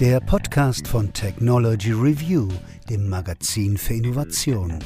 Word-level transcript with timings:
Der 0.00 0.20
Podcast 0.20 0.88
von 0.88 1.12
Technology 1.12 1.92
Review, 1.92 2.48
dem 2.90 3.08
Magazin 3.08 3.76
für 3.76 3.94
Innovation. 3.94 4.78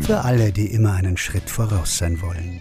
Für 0.00 0.24
alle, 0.24 0.50
die 0.50 0.72
immer 0.72 0.94
einen 0.94 1.16
Schritt 1.16 1.48
voraus 1.48 1.98
sein 1.98 2.20
wollen. 2.20 2.60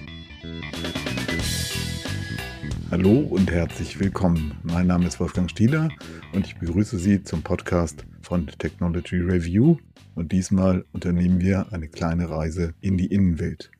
Hallo 2.91 3.19
und 3.19 3.49
herzlich 3.51 3.99
willkommen. 3.99 4.59
Mein 4.63 4.87
Name 4.87 5.07
ist 5.07 5.19
Wolfgang 5.19 5.49
Stieler 5.49 5.89
und 6.33 6.45
ich 6.45 6.55
begrüße 6.57 6.99
Sie 6.99 7.23
zum 7.23 7.41
Podcast 7.41 8.05
von 8.21 8.45
Technology 8.45 9.17
Review. 9.17 9.77
Und 10.13 10.31
diesmal 10.31 10.85
unternehmen 10.91 11.41
wir 11.41 11.73
eine 11.73 11.87
kleine 11.87 12.29
Reise 12.29 12.73
in 12.81 12.97
die 12.97 13.07
Innenwelt. 13.07 13.71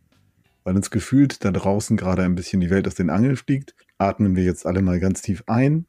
Weil 0.64 0.76
uns 0.76 0.90
gefühlt 0.90 1.44
da 1.44 1.52
draußen 1.52 1.98
gerade 1.98 2.24
ein 2.24 2.36
bisschen 2.36 2.62
die 2.62 2.70
Welt 2.70 2.88
aus 2.88 2.96
den 2.96 3.10
Angeln 3.10 3.36
fliegt, 3.36 3.76
atmen 3.98 4.36
wir 4.36 4.44
jetzt 4.44 4.66
alle 4.66 4.82
mal 4.82 5.00
ganz 5.00 5.22
tief 5.22 5.44
ein 5.48 5.86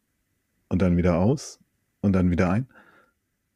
und 0.70 0.80
dann 0.80 0.96
wieder 0.96 1.16
aus 1.16 1.60
und 2.00 2.14
dann 2.14 2.30
wieder 2.30 2.48
ein. 2.48 2.68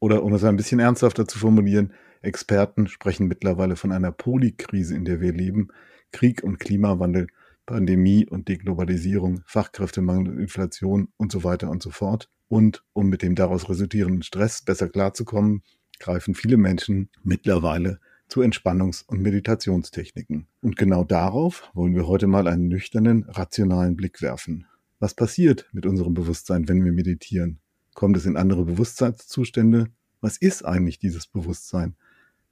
Oder 0.00 0.22
um 0.22 0.34
es 0.34 0.45
ein 0.45 0.56
bisschen 0.56 0.80
ernsthafter 0.80 1.27
zu 1.27 1.38
formulieren, 1.38 1.95
Experten 2.20 2.88
sprechen 2.88 3.27
mittlerweile 3.27 3.77
von 3.77 3.92
einer 3.92 4.12
Polykrise, 4.12 4.95
in 4.95 5.06
der 5.06 5.20
wir 5.20 5.32
leben. 5.32 5.69
Krieg 6.12 6.45
und 6.45 6.58
Klimawandel, 6.58 7.28
Pandemie 7.66 8.27
und 8.28 8.48
Deglobalisierung, 8.48 9.42
Fachkräftemangel 9.46 10.32
und 10.32 10.38
Inflation 10.38 11.08
und 11.16 11.32
so 11.32 11.45
weiter 11.45 11.70
und 11.70 11.82
so 11.82 11.91
fort. 11.91 12.28
Und 12.48 12.84
um 12.92 13.08
mit 13.08 13.22
dem 13.22 13.34
daraus 13.34 13.69
resultierenden 13.69 14.22
Stress 14.22 14.62
besser 14.62 14.88
klarzukommen, 14.88 15.62
greifen 15.98 16.34
viele 16.34 16.56
Menschen 16.56 17.08
mittlerweile 17.22 18.00
zu 18.28 18.42
Entspannungs- 18.42 19.05
und 19.06 19.22
Meditationstechniken. 19.22 20.46
Und 20.60 20.77
genau 20.77 21.05
darauf 21.05 21.70
wollen 21.74 21.94
wir 21.94 22.06
heute 22.06 22.27
mal 22.27 22.48
einen 22.48 22.69
nüchternen, 22.69 23.24
rationalen 23.28 23.96
Blick 23.96 24.20
werfen. 24.22 24.66
Was 25.04 25.12
passiert 25.12 25.68
mit 25.72 25.84
unserem 25.84 26.14
Bewusstsein, 26.14 26.66
wenn 26.66 26.82
wir 26.82 26.90
meditieren? 26.90 27.58
Kommt 27.92 28.16
es 28.16 28.24
in 28.24 28.38
andere 28.38 28.64
Bewusstseinszustände? 28.64 29.90
Was 30.22 30.38
ist 30.38 30.64
eigentlich 30.64 30.98
dieses 30.98 31.27
Bewusstsein? 31.27 31.94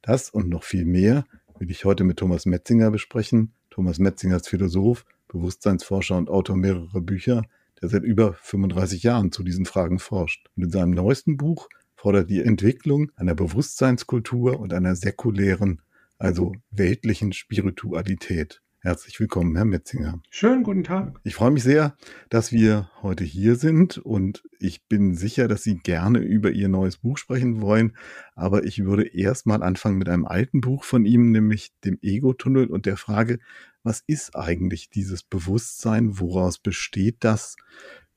Das 0.03 0.29
und 0.29 0.51
noch 0.51 0.63
viel 0.63 0.85
mehr 0.85 1.25
will 1.59 1.71
ich 1.71 1.87
heute 1.87 2.05
mit 2.05 2.19
Thomas 2.19 2.45
Metzinger 2.45 2.91
besprechen. 2.91 3.55
Thomas 3.71 3.99
Metzinger 3.99 4.37
ist 4.37 4.51
Philosoph, 4.51 5.07
Bewusstseinsforscher 5.29 6.19
und 6.19 6.29
Autor 6.29 6.59
mehrerer 6.59 7.01
Bücher, 7.01 7.47
der 7.81 7.89
seit 7.89 8.03
über 8.03 8.35
35 8.35 9.03
Jahren 9.03 9.33
zu 9.33 9.45
diesen 9.45 9.65
Fragen 9.65 9.99
forscht. 9.99 10.51
Und 10.55 10.65
in 10.65 10.71
seinem 10.71 10.91
neuesten 10.91 11.39
Buch 11.39 11.71
fordert 11.97 12.29
die 12.29 12.43
Entwicklung 12.43 13.11
einer 13.17 13.35
Bewusstseinskultur 13.35 14.61
und 14.61 14.75
einer 14.75 14.95
säkulären, 14.95 15.81
also 16.19 16.53
weltlichen 16.71 17.33
Spiritualität. 17.33 18.61
Herzlich 18.85 19.21
willkommen, 19.21 19.55
Herr 19.55 19.65
Metzinger. 19.65 20.21
Schönen 20.29 20.65
guten 20.65 20.83
Tag. 20.83 21.21
Ich 21.23 21.37
freue 21.37 21.53
mich 21.53 21.63
sehr, 21.63 21.97
dass 22.31 22.51
wir 22.51 22.91
heute 23.01 23.23
hier 23.23 23.55
sind 23.55 23.99
und 23.99 24.43
ich 24.59 24.89
bin 24.89 25.15
sicher, 25.15 25.47
dass 25.47 25.63
Sie 25.63 25.77
gerne 25.77 26.19
über 26.19 26.51
Ihr 26.51 26.69
neues 26.69 26.97
Buch 26.97 27.17
sprechen 27.17 27.61
wollen. 27.61 27.97
Aber 28.35 28.65
ich 28.65 28.85
würde 28.85 29.07
erst 29.07 29.47
mal 29.47 29.63
anfangen 29.63 29.99
mit 29.99 30.09
einem 30.09 30.25
alten 30.25 30.61
Buch 30.61 30.83
von 30.83 31.05
ihm, 31.05 31.31
nämlich 31.31 31.71
dem 31.85 32.01
Ego-Tunnel 32.03 32.67
und 32.67 32.85
der 32.85 32.97
Frage, 32.97 33.39
was 33.85 34.03
ist 34.09 34.35
eigentlich 34.35 34.91
dieses 34.91 35.23
Bewusstsein? 35.23 36.19
Woraus 36.19 36.59
besteht 36.59 37.19
das? 37.21 37.55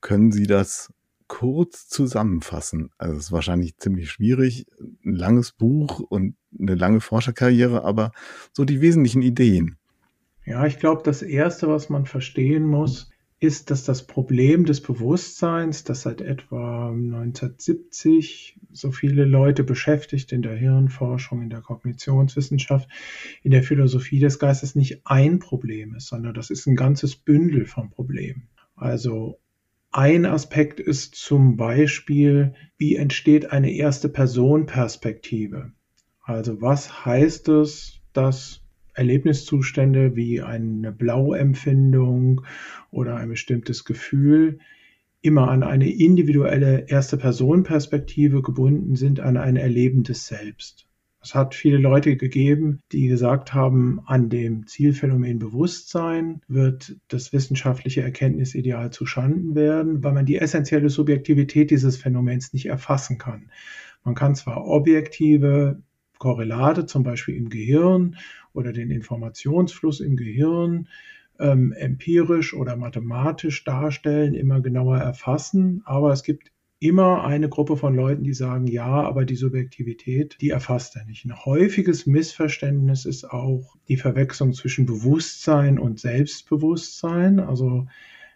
Können 0.00 0.32
Sie 0.32 0.48
das 0.48 0.92
kurz 1.28 1.86
zusammenfassen? 1.86 2.90
Also 2.98 3.14
es 3.14 3.26
ist 3.26 3.32
wahrscheinlich 3.32 3.76
ziemlich 3.76 4.10
schwierig, 4.10 4.66
ein 4.80 5.14
langes 5.14 5.52
Buch 5.52 6.00
und 6.00 6.34
eine 6.58 6.74
lange 6.74 7.00
Forscherkarriere, 7.00 7.84
aber 7.84 8.10
so 8.52 8.64
die 8.64 8.80
wesentlichen 8.80 9.22
Ideen. 9.22 9.78
Ja, 10.46 10.64
ich 10.64 10.78
glaube, 10.78 11.02
das 11.04 11.22
Erste, 11.22 11.66
was 11.66 11.88
man 11.88 12.06
verstehen 12.06 12.64
muss, 12.64 13.10
ist, 13.40 13.70
dass 13.70 13.84
das 13.84 14.06
Problem 14.06 14.64
des 14.64 14.80
Bewusstseins, 14.80 15.82
das 15.82 16.02
seit 16.02 16.20
etwa 16.20 16.90
1970 16.90 18.58
so 18.72 18.92
viele 18.92 19.24
Leute 19.24 19.64
beschäftigt 19.64 20.32
in 20.32 20.42
der 20.42 20.54
Hirnforschung, 20.54 21.42
in 21.42 21.50
der 21.50 21.60
Kognitionswissenschaft, 21.60 22.88
in 23.42 23.50
der 23.50 23.64
Philosophie 23.64 24.20
des 24.20 24.38
Geistes 24.38 24.76
nicht 24.76 25.02
ein 25.04 25.40
Problem 25.40 25.96
ist, 25.96 26.06
sondern 26.06 26.32
das 26.32 26.50
ist 26.50 26.66
ein 26.66 26.76
ganzes 26.76 27.16
Bündel 27.16 27.66
von 27.66 27.90
Problemen. 27.90 28.48
Also 28.76 29.40
ein 29.90 30.26
Aspekt 30.26 30.78
ist 30.78 31.16
zum 31.16 31.56
Beispiel, 31.56 32.54
wie 32.78 32.94
entsteht 32.94 33.50
eine 33.50 33.72
erste 33.72 34.08
Person 34.08 34.66
Perspektive? 34.66 35.72
Also 36.22 36.62
was 36.62 37.04
heißt 37.04 37.48
es, 37.48 38.00
dass 38.12 38.65
Erlebniszustände 38.96 40.16
wie 40.16 40.42
eine 40.42 40.90
Blauempfindung 40.90 42.42
oder 42.90 43.16
ein 43.16 43.28
bestimmtes 43.28 43.84
Gefühl 43.84 44.58
immer 45.20 45.50
an 45.50 45.62
eine 45.62 45.90
individuelle 45.90 46.88
erste 46.88 47.16
Person-Perspektive 47.16 48.42
gebunden 48.42 48.96
sind, 48.96 49.20
an 49.20 49.36
ein 49.36 49.56
erlebendes 49.56 50.26
Selbst. 50.26 50.86
Es 51.20 51.34
hat 51.34 51.56
viele 51.56 51.78
Leute 51.78 52.16
gegeben, 52.16 52.78
die 52.92 53.08
gesagt 53.08 53.52
haben, 53.52 54.00
an 54.06 54.28
dem 54.28 54.68
Zielphänomen 54.68 55.40
Bewusstsein 55.40 56.40
wird 56.46 56.96
das 57.08 57.32
wissenschaftliche 57.32 58.02
Erkenntnisideal 58.02 58.92
zuschanden 58.92 59.56
werden, 59.56 60.04
weil 60.04 60.12
man 60.12 60.24
die 60.24 60.36
essentielle 60.36 60.88
Subjektivität 60.88 61.72
dieses 61.72 61.96
Phänomens 61.96 62.52
nicht 62.52 62.66
erfassen 62.66 63.18
kann. 63.18 63.50
Man 64.04 64.14
kann 64.14 64.36
zwar 64.36 64.64
objektive 64.66 65.82
Korrelate, 66.18 66.86
zum 66.86 67.02
Beispiel 67.02 67.36
im 67.36 67.48
Gehirn 67.48 68.16
oder 68.52 68.72
den 68.72 68.90
Informationsfluss 68.90 70.00
im 70.00 70.16
Gehirn 70.16 70.88
ähm, 71.38 71.72
empirisch 71.72 72.54
oder 72.54 72.76
mathematisch 72.76 73.64
darstellen, 73.64 74.34
immer 74.34 74.60
genauer 74.60 74.98
erfassen. 74.98 75.82
Aber 75.84 76.12
es 76.12 76.22
gibt 76.22 76.50
immer 76.78 77.24
eine 77.24 77.48
Gruppe 77.48 77.76
von 77.76 77.94
Leuten, 77.94 78.22
die 78.22 78.34
sagen, 78.34 78.66
ja, 78.66 78.86
aber 78.86 79.24
die 79.24 79.36
Subjektivität, 79.36 80.36
die 80.40 80.50
erfasst 80.50 80.96
er 80.96 81.04
nicht. 81.06 81.24
Ein 81.24 81.44
häufiges 81.44 82.06
Missverständnis 82.06 83.06
ist 83.06 83.24
auch 83.24 83.76
die 83.88 83.96
Verwechslung 83.96 84.52
zwischen 84.52 84.84
Bewusstsein 84.84 85.78
und 85.78 85.98
Selbstbewusstsein. 85.98 87.40
Also 87.40 87.86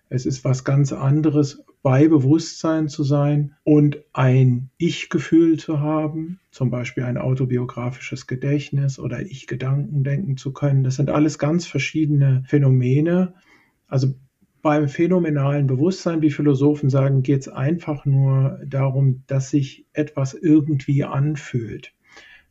es 0.09 0.27
ist 0.27 0.45
was 0.45 0.65
ganz 0.65 0.93
anderes, 0.93 1.65
bei 1.83 2.09
Bewusstsein 2.09 2.89
zu 2.89 3.05
sein 3.05 3.55
und 3.65 4.05
ein 4.13 4.71
Ich-Gefühl 4.77 5.59
zu 5.59 5.81
haben, 5.81 6.39
zum 6.51 6.71
Beispiel 6.71 7.05
ein 7.05 7.17
autobiografisches 7.17 8.27
Gedächtnis 8.27 8.99
oder 8.99 9.23
Ich-Gedanken 9.23 10.05
denken 10.05 10.37
zu 10.37 10.53
können. 10.53 10.85
Das 10.85 10.97
sind 10.97 11.11
alles 11.11 11.39
ganz 11.39 11.67
verschiedene 11.67 12.43
Phänomene. 12.47 13.35
Also 13.87 14.15
beim 14.63 14.89
phänomenalen 14.89 15.67
Bewusstsein, 15.67 16.21
wie 16.21 16.31
Philosophen 16.31 16.91
sagen, 16.91 17.23
geht 17.23 17.41
es 17.41 17.49
einfach 17.49 18.05
nur 18.05 18.61
darum, 18.67 19.23
dass 19.27 19.49
sich 19.49 19.87
etwas 19.95 20.35
irgendwie 20.35 21.05
anfühlt, 21.05 21.95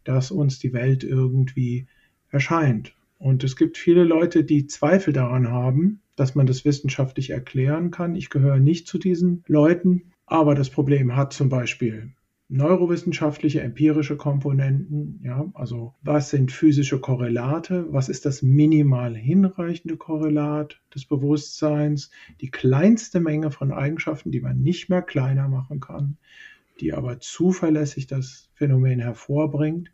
dass 0.04 0.32
uns 0.32 0.58
die 0.58 0.74
Welt 0.74 1.04
irgendwie 1.04 1.88
erscheint. 2.32 2.96
Und 3.20 3.44
es 3.44 3.56
gibt 3.56 3.78
viele 3.78 4.06
Leute, 4.06 4.44
die 4.44 4.66
Zweifel 4.66 5.14
daran 5.14 5.50
haben, 5.50 6.02
dass 6.20 6.36
man 6.36 6.48
das 6.48 6.66
wissenschaftlich 6.66 7.30
erklären 7.30 7.92
kann. 7.92 8.16
Ich 8.16 8.30
gehöre 8.30 8.60
nicht 8.60 8.88
zu 8.88 8.98
diesen 8.98 9.44
Leuten, 9.48 10.12
aber 10.26 10.54
das 10.54 10.70
Problem 10.70 11.16
hat 11.16 11.34
zum 11.34 11.50
Beispiel 11.50 12.14
neurowissenschaftliche, 12.50 13.62
empirische 13.62 14.18
Komponenten, 14.18 15.22
ja, 15.24 15.50
also 15.54 15.94
was 16.02 16.32
sind 16.32 16.52
physische 16.52 17.00
Korrelate, 17.00 17.86
was 17.92 18.10
ist 18.10 18.26
das 18.26 18.42
minimal 18.42 19.16
hinreichende 19.16 19.98
Korrelat 19.98 20.82
des 20.94 21.06
Bewusstseins, 21.06 22.10
die 22.42 22.50
kleinste 22.50 23.20
Menge 23.20 23.52
von 23.52 23.72
Eigenschaften, 23.72 24.32
die 24.32 24.42
man 24.42 24.62
nicht 24.62 24.90
mehr 24.90 25.04
kleiner 25.04 25.48
machen 25.48 25.80
kann, 25.80 26.18
die 26.80 26.92
aber 26.94 27.20
zuverlässig 27.20 28.08
das 28.08 28.50
Phänomen 28.56 29.00
hervorbringt. 29.00 29.92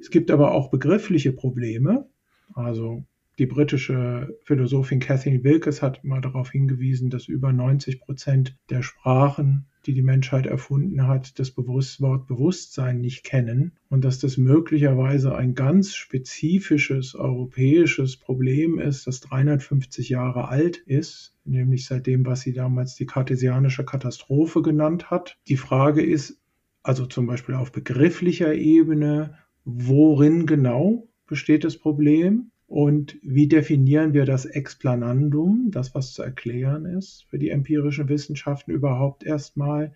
Es 0.00 0.10
gibt 0.10 0.30
aber 0.30 0.52
auch 0.52 0.70
begriffliche 0.70 1.32
Probleme, 1.32 2.06
also 2.54 3.04
die 3.38 3.46
britische 3.46 4.36
Philosophin 4.42 5.00
Kathleen 5.00 5.42
Wilkes 5.42 5.80
hat 5.80 6.04
mal 6.04 6.20
darauf 6.20 6.50
hingewiesen, 6.50 7.08
dass 7.08 7.28
über 7.28 7.52
90 7.52 8.00
Prozent 8.00 8.56
der 8.68 8.82
Sprachen, 8.82 9.66
die 9.86 9.94
die 9.94 10.02
Menschheit 10.02 10.46
erfunden 10.46 11.06
hat, 11.06 11.38
das 11.38 11.56
Wort 11.56 12.26
Bewusstsein 12.26 13.00
nicht 13.00 13.24
kennen 13.24 13.72
und 13.88 14.04
dass 14.04 14.18
das 14.18 14.36
möglicherweise 14.36 15.34
ein 15.34 15.54
ganz 15.54 15.94
spezifisches 15.94 17.14
europäisches 17.14 18.16
Problem 18.16 18.78
ist, 18.78 19.06
das 19.06 19.20
350 19.20 20.10
Jahre 20.10 20.48
alt 20.48 20.76
ist, 20.76 21.34
nämlich 21.44 21.86
seit 21.86 22.06
dem, 22.06 22.26
was 22.26 22.42
sie 22.42 22.52
damals 22.52 22.94
die 22.94 23.06
kartesianische 23.06 23.84
Katastrophe 23.84 24.62
genannt 24.62 25.10
hat. 25.10 25.38
Die 25.48 25.56
Frage 25.56 26.02
ist 26.02 26.38
also 26.82 27.06
zum 27.06 27.26
Beispiel 27.26 27.54
auf 27.54 27.72
begrifflicher 27.72 28.54
Ebene, 28.54 29.38
worin 29.64 30.46
genau 30.46 31.08
besteht 31.26 31.64
das 31.64 31.78
Problem? 31.78 32.51
Und 32.72 33.18
wie 33.20 33.48
definieren 33.48 34.14
wir 34.14 34.24
das 34.24 34.46
Explanandum, 34.46 35.68
das 35.70 35.94
was 35.94 36.14
zu 36.14 36.22
erklären 36.22 36.86
ist 36.86 37.26
für 37.28 37.38
die 37.38 37.50
empirischen 37.50 38.08
Wissenschaften 38.08 38.70
überhaupt 38.70 39.24
erstmal? 39.24 39.92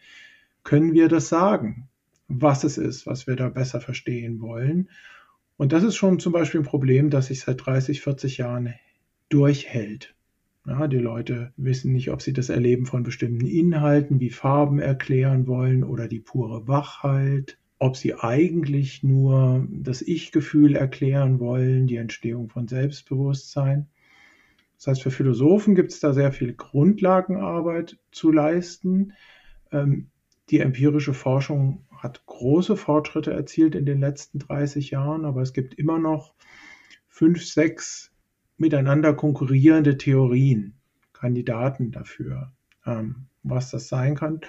Können 0.62 0.92
wir 0.92 1.08
das 1.08 1.30
sagen, 1.30 1.88
was 2.28 2.64
es 2.64 2.76
ist, 2.76 3.06
was 3.06 3.26
wir 3.26 3.34
da 3.34 3.48
besser 3.48 3.80
verstehen 3.80 4.42
wollen? 4.42 4.90
Und 5.56 5.72
das 5.72 5.84
ist 5.84 5.96
schon 5.96 6.18
zum 6.18 6.34
Beispiel 6.34 6.60
ein 6.60 6.66
Problem, 6.66 7.08
das 7.08 7.28
sich 7.28 7.40
seit 7.40 7.64
30, 7.64 8.02
40 8.02 8.36
Jahren 8.36 8.74
durchhält. 9.30 10.14
Ja, 10.66 10.86
die 10.86 10.98
Leute 10.98 11.54
wissen 11.56 11.94
nicht, 11.94 12.10
ob 12.10 12.20
sie 12.20 12.34
das 12.34 12.50
Erleben 12.50 12.84
von 12.84 13.04
bestimmten 13.04 13.46
Inhalten 13.46 14.20
wie 14.20 14.28
Farben 14.28 14.80
erklären 14.80 15.46
wollen 15.46 15.82
oder 15.82 16.08
die 16.08 16.20
pure 16.20 16.68
Wachheit, 16.68 17.56
ob 17.78 17.96
sie 17.96 18.14
eigentlich 18.14 19.02
nur 19.02 19.66
das 19.70 20.02
Ich-Gefühl 20.02 20.76
erklären 20.76 21.40
wollen, 21.40 21.86
die 21.86 21.96
Entstehung 21.96 22.48
von 22.48 22.68
Selbstbewusstsein. 22.68 23.88
Das 24.76 24.88
heißt, 24.88 25.02
für 25.02 25.10
Philosophen 25.10 25.74
gibt 25.74 25.92
es 25.92 26.00
da 26.00 26.12
sehr 26.12 26.32
viel 26.32 26.54
Grundlagenarbeit 26.54 27.98
zu 28.12 28.30
leisten. 28.30 29.12
Ähm, 29.72 30.08
die 30.50 30.60
empirische 30.60 31.14
Forschung 31.14 31.86
hat 31.96 32.24
große 32.26 32.76
Fortschritte 32.76 33.32
erzielt 33.32 33.74
in 33.74 33.84
den 33.84 34.00
letzten 34.00 34.38
30 34.38 34.90
Jahren, 34.90 35.24
aber 35.24 35.42
es 35.42 35.52
gibt 35.52 35.74
immer 35.74 35.98
noch 35.98 36.34
fünf, 37.08 37.44
sechs 37.44 38.12
miteinander 38.56 39.14
konkurrierende 39.14 39.98
Theorien, 39.98 40.74
Kandidaten 41.12 41.90
dafür. 41.90 42.52
Ähm, 42.84 43.26
was 43.48 43.70
das 43.70 43.88
sein 43.88 44.14
kann, 44.14 44.40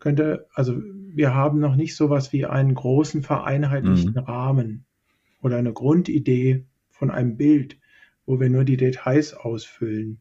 könnte, 0.00 0.46
also 0.54 0.80
wir 0.82 1.34
haben 1.34 1.60
noch 1.60 1.76
nicht 1.76 1.96
so 1.96 2.10
was 2.10 2.32
wie 2.32 2.46
einen 2.46 2.74
großen 2.74 3.22
vereinheitlichten 3.22 4.14
mhm. 4.14 4.18
Rahmen 4.18 4.84
oder 5.42 5.56
eine 5.56 5.72
Grundidee 5.72 6.64
von 6.90 7.10
einem 7.10 7.36
Bild, 7.36 7.78
wo 8.26 8.40
wir 8.40 8.50
nur 8.50 8.64
die 8.64 8.76
Details 8.76 9.34
ausfüllen 9.34 10.20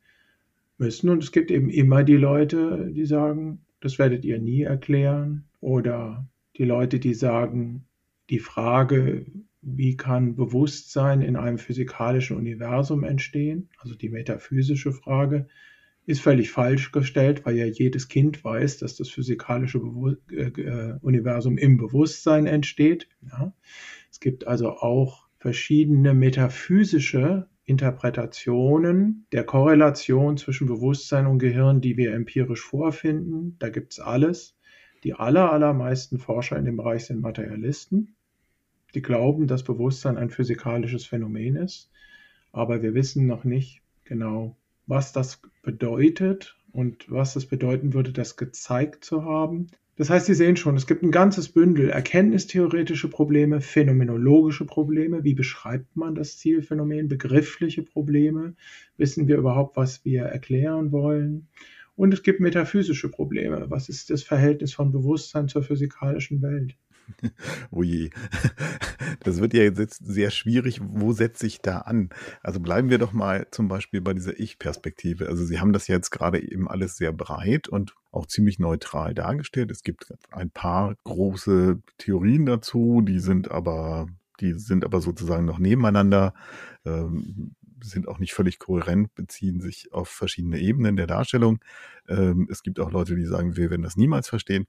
müssen. 0.78 1.10
Und 1.10 1.24
es 1.24 1.32
gibt 1.32 1.52
eben 1.52 1.70
immer 1.70 2.04
die 2.04 2.18
Leute, 2.18 2.92
die 2.94 3.06
sagen, 3.06 3.66
das 3.80 4.00
werdet 4.00 4.26
ihr 4.26 4.40
nie 4.40 4.64
erklären. 4.64 5.46
Oder 5.62 6.28
die 6.58 6.66
Leute, 6.66 7.00
die 7.00 7.14
sagen, 7.14 7.86
die 8.30 8.40
Frage, 8.40 9.26
wie 9.62 9.96
kann 9.96 10.36
Bewusstsein 10.36 11.22
in 11.22 11.36
einem 11.36 11.58
physikalischen 11.58 12.38
Universum 12.38 13.04
entstehen? 13.04 13.70
Also 13.78 13.96
die 13.96 14.10
metaphysische 14.10 14.92
Frage 14.92 15.48
ist 16.06 16.22
völlig 16.22 16.52
falsch 16.52 16.92
gestellt, 16.92 17.46
weil 17.46 17.56
ja 17.56 17.66
jedes 17.66 18.08
Kind 18.08 18.44
weiß, 18.44 18.78
dass 18.80 18.96
das 18.96 19.10
physikalische 19.10 19.80
Bewu 19.80 20.16
äh, 20.32 20.48
äh, 20.48 20.98
Universum 21.02 21.58
im 21.58 21.78
Bewusstsein 21.78 22.46
entsteht. 22.46 23.08
Ja. 23.30 23.54
Es 24.12 24.20
gibt 24.20 24.48
also 24.48 24.72
auch 24.72 25.28
verschiedene 25.38 26.14
metaphysische 26.14 27.48
Interpretationen 27.66 29.26
der 29.32 29.46
Korrelation 29.46 30.38
zwischen 30.38 30.68
Bewusstsein 30.68 31.28
und 31.28 31.40
Gehirn, 31.40 31.80
die 31.80 31.96
wir 31.96 32.14
empirisch 32.14 32.62
vorfinden. 32.62 33.56
Da 33.60 33.70
gibt 33.70 33.94
es 33.94 34.00
alles. 34.00 34.58
Die 35.04 35.14
aller, 35.14 35.52
allermeisten 35.52 36.20
Forscher 36.20 36.58
in 36.58 36.66
dem 36.66 36.78
Bereich 36.78 37.06
sind 37.06 37.22
Materialisten 37.22 38.16
die 38.94 39.02
glauben, 39.02 39.48
dass 39.48 39.64
Bewusstsein 39.64 40.18
ein 40.18 40.30
physikalisches 40.30 41.06
Phänomen 41.06 41.56
ist, 41.56 41.92
aber 42.52 42.82
wir 42.82 42.94
wissen 42.94 43.26
noch 43.26 43.44
nicht 43.44 43.82
genau, 44.04 44.56
was 44.88 45.14
das 45.14 45.42
bedeutet 45.62 46.58
und 46.72 47.10
was 47.10 47.36
es 47.36 47.46
bedeuten 47.46 47.94
würde, 47.94 48.12
das 48.12 48.36
gezeigt 48.38 49.06
zu 49.06 49.24
haben. 49.24 49.68
Das 49.96 50.10
heißt, 50.10 50.26
Sie 50.26 50.34
sehen 50.34 50.58
schon, 50.58 50.76
es 50.76 50.88
gibt 50.88 51.04
ein 51.04 51.12
ganzes 51.12 51.50
Bündel 51.50 51.90
erkenntnistheoretische 51.90 53.10
Probleme, 53.10 53.62
phänomenologische 53.62 54.66
Probleme. 54.66 55.24
Wie 55.24 55.36
beschreibt 55.36 55.96
man 55.96 56.16
das 56.16 56.40
Zielphänomen? 56.40 57.08
Begriffliche 57.08 57.84
Probleme. 57.84 58.56
Wissen 58.98 59.28
wir 59.28 59.38
überhaupt, 59.38 59.78
was 59.78 60.04
wir 60.04 60.24
erklären 60.24 60.92
wollen? 60.92 61.48
Und 61.96 62.12
es 62.12 62.24
gibt 62.24 62.40
metaphysische 62.40 63.10
Probleme. 63.10 63.70
Was 63.70 63.88
ist 63.88 64.10
das 64.10 64.24
Verhältnis 64.24 64.74
von 64.74 64.92
Bewusstsein 64.92 65.48
zur 65.48 65.62
physikalischen 65.62 66.42
Welt? 66.42 66.76
oh 67.72 67.84
je. 67.84 68.10
Das 69.24 69.40
wird 69.40 69.54
ja 69.54 69.64
jetzt 69.64 70.06
sehr 70.06 70.32
schwierig. 70.32 70.82
Wo 70.84 71.14
setze 71.14 71.48
ich 71.48 71.62
da 71.62 71.80
an? 71.80 72.10
Also 72.42 72.60
bleiben 72.60 72.90
wir 72.90 72.98
doch 72.98 73.14
mal 73.14 73.48
zum 73.52 73.68
Beispiel 73.68 74.02
bei 74.02 74.14
dieser 74.14 74.40
Ich-Perspektive. 74.40 75.28
Also 75.28 75.46
Sie 75.46 75.60
haben 75.60 75.74
das 75.74 75.88
jetzt 75.88 76.12
gerade 76.12 76.42
eben 76.42 76.68
alles 76.68 76.98
sehr 76.98 77.12
breit 77.12 77.68
und 77.68 77.96
auch 78.12 78.26
ziemlich 78.28 78.60
neutral 78.60 79.14
dargestellt. 79.14 79.72
Es 79.72 79.84
gibt 79.84 80.14
ein 80.32 80.50
paar 80.50 80.96
große 81.04 81.80
Theorien 81.98 82.46
dazu, 82.46 83.02
die 83.02 83.20
sind 83.20 83.52
aber, 83.52 84.08
die 84.40 84.54
sind 84.54 84.86
aber 84.86 85.02
sozusagen 85.02 85.46
noch 85.46 85.60
nebeneinander. 85.60 86.34
Ähm, 86.86 87.56
sind 87.84 88.08
auch 88.08 88.20
nicht 88.20 88.34
völlig 88.34 88.60
kohärent, 88.60 89.14
beziehen 89.16 89.60
sich 89.60 89.94
auf 89.94 90.10
verschiedene 90.10 90.60
Ebenen 90.60 90.96
der 90.96 91.08
Darstellung. 91.08 91.60
Ähm, 92.08 92.48
es 92.50 92.64
gibt 92.64 92.80
auch 92.80 92.92
Leute, 92.92 93.16
die 93.16 93.26
sagen, 93.26 93.58
wir 93.58 93.70
werden 93.70 93.84
das 93.84 93.98
niemals 93.98 94.30
verstehen. 94.30 94.68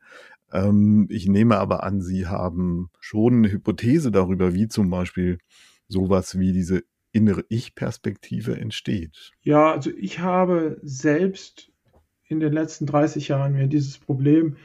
Ähm, 0.52 1.06
ich 1.11 1.26
nehme 1.26 1.58
aber 1.58 1.82
an, 1.82 2.00
Sie 2.00 2.26
haben 2.26 2.90
schon 3.00 3.38
eine 3.38 3.52
Hypothese 3.52 4.11
darüber, 4.11 4.55
wie 4.55 4.69
zum 4.69 4.90
Beispiel 4.90 5.38
sowas 5.88 6.38
wie 6.38 6.52
diese 6.52 6.82
innere 7.12 7.44
Ich-Perspektive 7.49 8.58
entsteht. 8.58 9.32
Ja, 9.43 9.72
also 9.72 9.90
ich 9.96 10.19
habe 10.19 10.81
selbst 10.82 11.70
in 12.26 12.40
den 12.40 12.52
letzten 12.52 12.87
30 12.87 13.28
Jahren 13.28 13.52
mir 13.52 13.69
dieses 13.69 13.99
Problem 13.99 14.56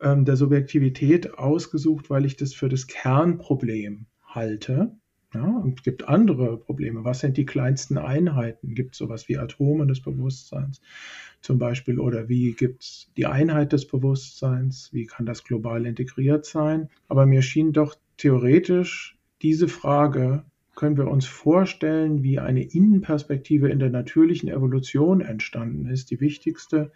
ähm, 0.00 0.24
der 0.24 0.36
Subjektivität 0.36 1.38
ausgesucht, 1.38 2.10
weil 2.10 2.26
ich 2.26 2.36
das 2.36 2.52
für 2.52 2.68
das 2.68 2.86
Kernproblem 2.86 4.06
halte. 4.26 4.96
Ja, 5.34 5.42
und 5.44 5.78
es 5.78 5.82
gibt 5.82 6.08
andere 6.08 6.56
Probleme. 6.56 7.04
Was 7.04 7.20
sind 7.20 7.36
die 7.36 7.44
kleinsten 7.44 7.98
Einheiten? 7.98 8.74
Gibt 8.74 8.94
es 8.94 8.98
sowas 8.98 9.28
wie 9.28 9.36
Atome 9.36 9.86
des 9.86 10.00
Bewusstseins 10.00 10.80
zum 11.40 11.58
Beispiel? 11.58 11.98
Oder 11.98 12.28
wie 12.28 12.52
gibt 12.52 12.84
es 12.84 13.10
die 13.16 13.26
Einheit 13.26 13.72
des 13.72 13.88
Bewusstseins? 13.88 14.90
Wie 14.92 15.06
kann 15.06 15.26
das 15.26 15.42
global 15.42 15.86
integriert 15.86 16.46
sein? 16.46 16.88
Aber 17.08 17.26
mir 17.26 17.42
schien 17.42 17.72
doch 17.72 17.96
theoretisch 18.16 19.18
diese 19.42 19.66
Frage, 19.66 20.44
können 20.76 20.96
wir 20.96 21.08
uns 21.08 21.26
vorstellen, 21.26 22.22
wie 22.22 22.38
eine 22.38 22.62
Innenperspektive 22.62 23.68
in 23.68 23.78
der 23.78 23.90
natürlichen 23.90 24.48
Evolution 24.48 25.20
entstanden 25.20 25.86
ist, 25.86 26.10
die 26.10 26.20
wichtigste. 26.20 26.92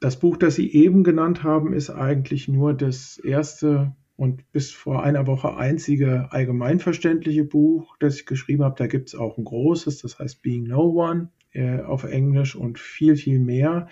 Das 0.00 0.18
Buch, 0.18 0.36
das 0.36 0.56
Sie 0.56 0.72
eben 0.72 1.04
genannt 1.04 1.42
haben, 1.42 1.72
ist 1.72 1.90
eigentlich 1.90 2.48
nur 2.48 2.74
das 2.74 3.18
erste 3.18 3.94
und 4.16 4.50
bis 4.52 4.72
vor 4.72 5.02
einer 5.02 5.26
Woche 5.26 5.56
einzige 5.56 6.32
allgemeinverständliche 6.32 7.44
Buch, 7.44 7.96
das 8.00 8.16
ich 8.16 8.26
geschrieben 8.26 8.64
habe. 8.64 8.76
Da 8.78 8.86
gibt 8.86 9.08
es 9.08 9.14
auch 9.14 9.36
ein 9.36 9.44
großes, 9.44 10.02
das 10.02 10.18
heißt 10.18 10.42
Being 10.42 10.64
No 10.64 10.90
One 10.90 11.30
äh, 11.52 11.80
auf 11.80 12.04
Englisch 12.04 12.56
und 12.56 12.78
viel, 12.78 13.16
viel 13.16 13.38
mehr. 13.38 13.88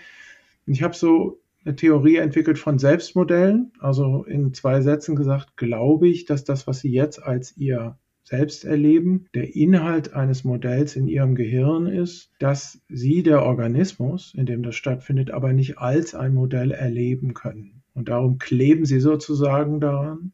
ich 0.66 0.82
habe 0.82 0.94
so 0.94 1.40
eine 1.64 1.76
Theorie 1.76 2.16
entwickelt 2.16 2.58
von 2.58 2.78
Selbstmodellen. 2.78 3.72
Also 3.78 4.24
in 4.24 4.52
zwei 4.52 4.80
Sätzen 4.80 5.16
gesagt, 5.16 5.56
glaube 5.56 6.08
ich, 6.08 6.24
dass 6.24 6.44
das, 6.44 6.66
was 6.66 6.80
Sie 6.80 6.90
jetzt 6.90 7.22
als 7.22 7.56
Ihr 7.56 7.98
selbst 8.24 8.64
erleben, 8.64 9.26
der 9.34 9.54
Inhalt 9.54 10.14
eines 10.14 10.44
Modells 10.44 10.96
in 10.96 11.06
ihrem 11.06 11.34
Gehirn 11.34 11.86
ist, 11.86 12.32
dass 12.38 12.80
sie 12.88 13.22
der 13.22 13.42
Organismus, 13.42 14.32
in 14.34 14.46
dem 14.46 14.62
das 14.62 14.76
stattfindet, 14.76 15.30
aber 15.30 15.52
nicht 15.52 15.78
als 15.78 16.14
ein 16.14 16.32
Modell 16.32 16.70
erleben 16.70 17.34
können. 17.34 17.83
Und 17.94 18.08
darum 18.08 18.38
kleben 18.38 18.84
sie 18.84 19.00
sozusagen 19.00 19.80
daran. 19.80 20.32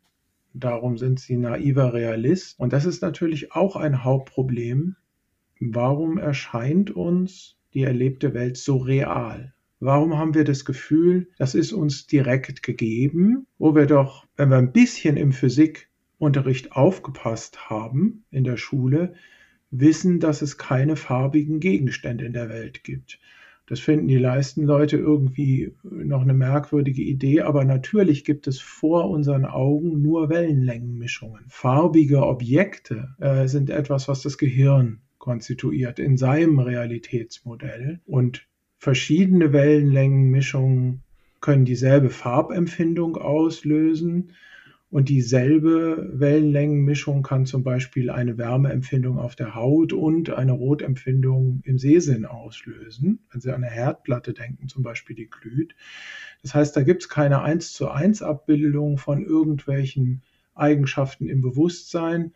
Darum 0.53 0.99
sind 0.99 1.21
sie 1.21 1.37
naiver 1.37 1.93
Realist. 1.95 2.59
Und 2.59 2.73
das 2.73 2.87
ist 2.87 3.03
natürlich 3.03 3.53
auch 3.53 3.77
ein 3.77 4.03
Hauptproblem. 4.03 4.97
Warum 5.61 6.19
erscheint 6.19 6.91
uns 6.91 7.57
die 7.75 7.83
erlebte 7.83 8.35
Welt 8.35 8.57
so 8.57 8.79
real? 8.79 9.53
Warum 9.79 10.19
haben 10.19 10.35
wir 10.35 10.45
das 10.45 10.65
Gefühl, 10.65 11.29
das 11.39 11.55
ist 11.55 11.73
uns 11.73 12.07
direkt 12.07 12.63
gegeben, 12.63 13.47
wo 13.59 13.75
wir 13.75 13.87
doch, 13.87 14.27
wenn 14.37 14.51
wir 14.51 14.59
ein 14.59 14.73
bisschen 14.73 15.17
im 15.17 15.33
Physikunterricht 15.33 16.73
aufgepasst 16.73 17.71
haben 17.71 18.25
in 18.31 18.45
der 18.45 18.57
Schule, 18.57 19.15
wissen, 19.71 20.21
dass 20.21 20.43
es 20.43 20.59
keine 20.59 20.97
farbigen 20.97 21.61
Gegenstände 21.61 22.25
in 22.25 22.33
der 22.33 22.49
Welt 22.49 22.85
gibt. 22.85 23.21
Das 23.71 23.79
finden 23.79 24.09
die 24.09 24.19
meisten 24.19 24.65
Leute 24.65 24.97
irgendwie 24.97 25.77
noch 25.85 26.23
eine 26.23 26.35
merkwürdige 26.35 27.03
Idee, 27.03 27.43
aber 27.43 27.65
natürlich 27.65 28.25
gibt 28.25 28.49
es 28.49 28.61
vor 28.61 29.09
unseren 29.09 29.45
Augen 29.45 30.03
nur 30.03 30.29
Wellenlängenmischungen. 30.29 31.45
Farbige 31.47 32.27
Objekte 32.27 33.15
äh, 33.21 33.47
sind 33.47 33.71
etwas, 33.71 34.09
was 34.09 34.23
das 34.23 34.39
Gehirn 34.39 35.03
konstituiert 35.19 36.01
in 36.01 36.17
seinem 36.17 36.59
Realitätsmodell 36.59 38.01
und 38.07 38.49
verschiedene 38.77 39.53
Wellenlängenmischungen 39.53 41.05
können 41.41 41.65
dieselbe 41.65 42.11
Farbempfindung 42.11 43.19
auslösen 43.19 44.33
und 44.91 45.09
dieselbe 45.09 46.11
Wellenlängenmischung 46.15 47.23
kann 47.23 47.47
zum 47.47 47.63
Beispiel 47.63 48.11
eine 48.11 48.39
Wärmeempfindung 48.39 49.19
auf 49.19 49.37
der 49.37 49.55
Haut 49.55 49.93
und 49.93 50.31
eine 50.31 50.53
Rotempfindung 50.53 51.61
im 51.65 51.79
Sehsinn 51.79 52.27
auslösen. 52.27 53.21
Wenn 53.31 53.41
Sie 53.41 53.51
an 53.51 53.63
eine 53.63 53.73
Herdplatte 53.73 54.33
denken, 54.33 54.67
zum 54.67 54.83
Beispiel, 54.83 55.15
die 55.15 55.31
glüht. 55.31 55.77
Das 56.43 56.55
heißt, 56.55 56.77
da 56.77 56.83
gibt 56.83 57.03
es 57.03 57.09
keine 57.09 57.43
1 57.43 57.73
zu 57.73 57.89
1 57.89 58.23
Abbildung 58.23 58.99
von 58.99 59.25
irgendwelchen 59.25 60.23
Eigenschaften 60.57 61.29
im 61.29 61.41
Bewusstsein, 61.41 62.33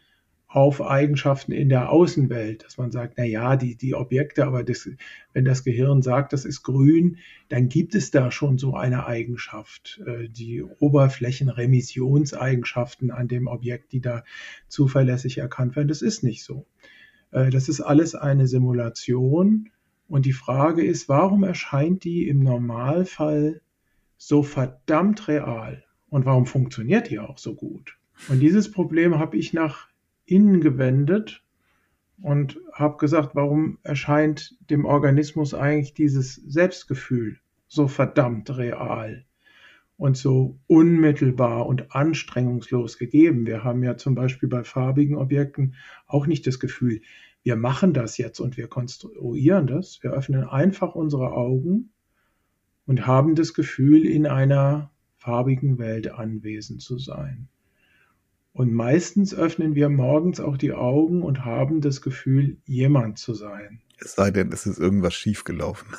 auf 0.55 0.81
Eigenschaften 0.81 1.51
in 1.51 1.69
der 1.69 1.91
Außenwelt, 1.91 2.63
dass 2.63 2.79
man 2.79 2.93
sagt, 2.93 3.15
na 3.17 3.25
ja, 3.25 3.57
die, 3.57 3.75
die 3.75 3.97
Objekte, 3.97 4.47
aber 4.47 4.63
das, 4.63 4.89
wenn 5.33 5.45
das 5.45 5.65
Gehirn 5.65 6.01
sagt, 6.01 6.33
das 6.33 6.45
ist 6.45 6.63
grün, 6.63 7.17
dann 7.49 7.69
gibt 7.69 7.97
es 7.97 8.13
da 8.13 8.31
schon 8.31 8.57
so 8.57 8.77
eine 8.77 9.05
Eigenschaft, 9.05 10.01
äh, 10.07 10.29
die 10.29 10.63
Oberflächenremissionseigenschaften 10.63 13.11
an 13.11 13.27
dem 13.27 13.49
Objekt, 13.49 13.91
die 13.91 14.01
da 14.01 14.23
zuverlässig 14.69 15.39
erkannt 15.39 15.75
werden. 15.75 15.89
Das 15.89 16.03
ist 16.03 16.23
nicht 16.23 16.45
so. 16.45 16.67
Äh, 17.33 17.51
das 17.51 17.69
ist 17.69 17.81
alles 17.81 18.15
eine 18.15 18.47
Simulation 18.47 19.71
Und 20.07 20.25
die 20.25 20.33
Frage 20.33 20.85
ist, 20.85 21.09
warum 21.09 21.43
erscheint 21.43 22.05
die 22.05 22.29
im 22.29 22.39
Normalfall 22.39 23.61
so 24.19 24.45
verdammt 24.45 25.27
real? 25.27 25.83
Und 26.11 26.27
warum 26.27 26.47
funktioniert 26.47 27.11
die 27.11 27.19
auch 27.19 27.39
so 27.39 27.57
gut? 27.57 27.99
Und 28.29 28.39
dieses 28.39 28.71
Problem 28.71 29.19
habe 29.19 29.37
ich 29.37 29.53
nach 29.53 29.93
innen 30.27 30.61
gewendet 30.61 31.43
und 32.21 32.59
habe 32.73 32.97
gesagt, 32.99 33.35
warum 33.35 33.79
erscheint 33.83 34.57
dem 34.71 34.85
Organismus 34.85 35.55
eigentlich 35.55 35.95
dieses 35.95 36.35
Selbstgefühl 36.35 37.39
so 37.67 37.89
verdammt 37.89 38.57
real 38.57 39.25
und 39.97 40.17
so 40.17 40.59
unmittelbar 40.67 41.67
und 41.67 41.95
anstrengungslos 41.95 42.99
gegeben? 42.99 43.47
Wir 43.47 43.65
haben 43.65 43.83
ja 43.83 43.97
zum 43.97 44.15
Beispiel 44.15 44.49
bei 44.49 44.65
farbigen 44.65 45.17
Objekten 45.17 45.75
auch 46.07 46.27
nicht 46.27 46.47
das 46.47 46.61
Gefühl, 46.61 47.01
wir 47.43 47.57
machen 47.57 47.93
das 47.93 48.17
jetzt 48.17 48.41
und 48.41 48.57
wir 48.57 48.69
konstruieren 48.69 49.67
das. 49.67 50.03
Wir 50.03 50.13
öffnen 50.13 50.45
einfach 50.45 50.95
unsere 50.95 51.33
Augen 51.33 51.91
und 52.87 53.07
haben 53.07 53.35
das 53.35 53.53
Gefühl, 53.53 54.07
in 54.07 54.27
einer 54.27 54.91
farbigen 55.17 55.79
Welt 55.79 56.11
anwesend 56.11 56.81
zu 56.81 56.99
sein. 56.99 57.49
Und 58.55 58.73
meistens 58.73 59.35
öffnen 59.35 59.75
wir 59.75 59.89
morgens 59.89 60.39
auch 60.39 60.57
die 60.57 60.73
Augen 60.73 61.23
und 61.23 61.45
haben 61.45 61.81
das 61.81 62.01
Gefühl, 62.01 62.59
jemand 62.65 63.19
zu 63.19 63.35
sein. 63.35 63.81
Es 63.99 64.15
sei 64.15 64.31
denn, 64.31 64.53
es 64.53 64.65
ist 64.65 64.79
irgendwas 64.79 65.15
schiefgelaufen. 65.15 65.89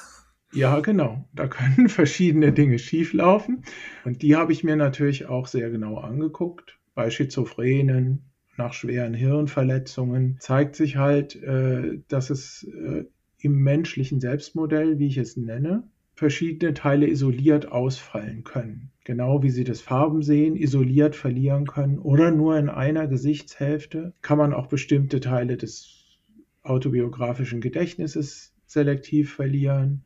Ja, 0.53 0.79
genau. 0.79 1.27
Da 1.33 1.47
können 1.47 1.89
verschiedene 1.89 2.53
Dinge 2.53 2.79
schieflaufen. 2.79 3.65
Und 4.05 4.21
die 4.21 4.37
habe 4.37 4.53
ich 4.53 4.63
mir 4.63 4.77
natürlich 4.77 5.25
auch 5.25 5.47
sehr 5.47 5.69
genau 5.69 5.97
angeguckt. 5.97 6.79
Bei 6.93 7.09
Schizophrenen, 7.09 8.31
nach 8.55 8.71
schweren 8.71 9.13
Hirnverletzungen 9.13 10.37
zeigt 10.39 10.77
sich 10.77 10.95
halt, 10.95 11.35
äh, 11.43 11.99
dass 12.07 12.29
es 12.29 12.63
äh, 12.63 13.03
im 13.39 13.63
menschlichen 13.63 14.21
Selbstmodell, 14.21 14.97
wie 14.97 15.07
ich 15.07 15.17
es 15.17 15.35
nenne, 15.35 15.89
verschiedene 16.13 16.73
Teile 16.73 17.09
isoliert 17.09 17.69
ausfallen 17.69 18.45
können. 18.45 18.91
Genau 19.05 19.43
wie 19.43 19.51
Sie 19.51 19.63
das 19.63 19.81
Farbensehen 19.81 20.55
isoliert 20.55 21.15
verlieren 21.15 21.67
können 21.67 21.99
oder 21.99 22.31
nur 22.31 22.57
in 22.57 22.69
einer 22.69 23.05
Gesichtshälfte 23.05 24.13
kann 24.23 24.39
man 24.39 24.51
auch 24.51 24.65
bestimmte 24.65 25.19
Teile 25.19 25.57
des 25.57 26.17
autobiografischen 26.63 27.61
Gedächtnisses 27.61 28.55
selektiv 28.65 29.31
verlieren 29.31 30.05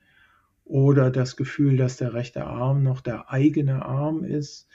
oder 0.65 1.11
das 1.11 1.37
Gefühl, 1.37 1.77
dass 1.77 1.95
der 1.95 2.13
rechte 2.13 2.45
Arm 2.45 2.83
noch 2.83 2.99
der 2.99 3.31
eigene 3.31 3.85
Arm 3.85 4.25
ist. 4.25 4.67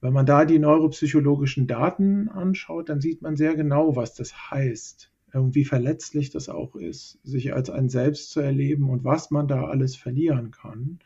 Wenn 0.00 0.12
man 0.12 0.24
da 0.24 0.44
die 0.44 0.60
neuropsychologischen 0.60 1.66
Daten 1.66 2.28
anschaut, 2.28 2.88
dann 2.88 3.00
sieht 3.00 3.22
man 3.22 3.34
sehr 3.34 3.56
genau, 3.56 3.96
was 3.96 4.14
das 4.14 4.52
heißt 4.52 5.10
und 5.32 5.56
wie 5.56 5.64
verletzlich 5.64 6.30
das 6.30 6.48
auch 6.48 6.76
ist, 6.76 7.18
sich 7.24 7.52
als 7.52 7.70
ein 7.70 7.88
Selbst 7.88 8.30
zu 8.30 8.38
erleben 8.38 8.88
und 8.88 9.02
was 9.02 9.32
man 9.32 9.48
da 9.48 9.64
alles 9.64 9.96
verlieren 9.96 10.52
kann. 10.52 11.00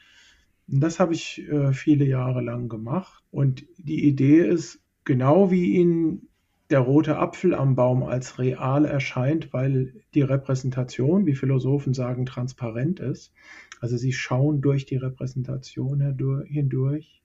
Das 0.68 1.00
habe 1.00 1.14
ich 1.14 1.48
äh, 1.48 1.72
viele 1.72 2.04
Jahre 2.04 2.42
lang 2.42 2.68
gemacht. 2.68 3.24
Und 3.30 3.66
die 3.78 4.06
Idee 4.06 4.46
ist, 4.46 4.80
genau 5.04 5.50
wie 5.50 5.72
Ihnen 5.74 6.28
der 6.70 6.80
rote 6.80 7.16
Apfel 7.16 7.54
am 7.54 7.74
Baum 7.74 8.02
als 8.02 8.38
real 8.38 8.84
erscheint, 8.84 9.52
weil 9.52 9.94
die 10.14 10.20
Repräsentation, 10.20 11.24
wie 11.24 11.34
Philosophen 11.34 11.94
sagen, 11.94 12.26
transparent 12.26 13.00
ist. 13.00 13.32
Also 13.80 13.96
sie 13.96 14.12
schauen 14.12 14.60
durch 14.60 14.84
die 14.84 14.96
Repräsentation 14.96 16.00
hindurch 16.46 17.22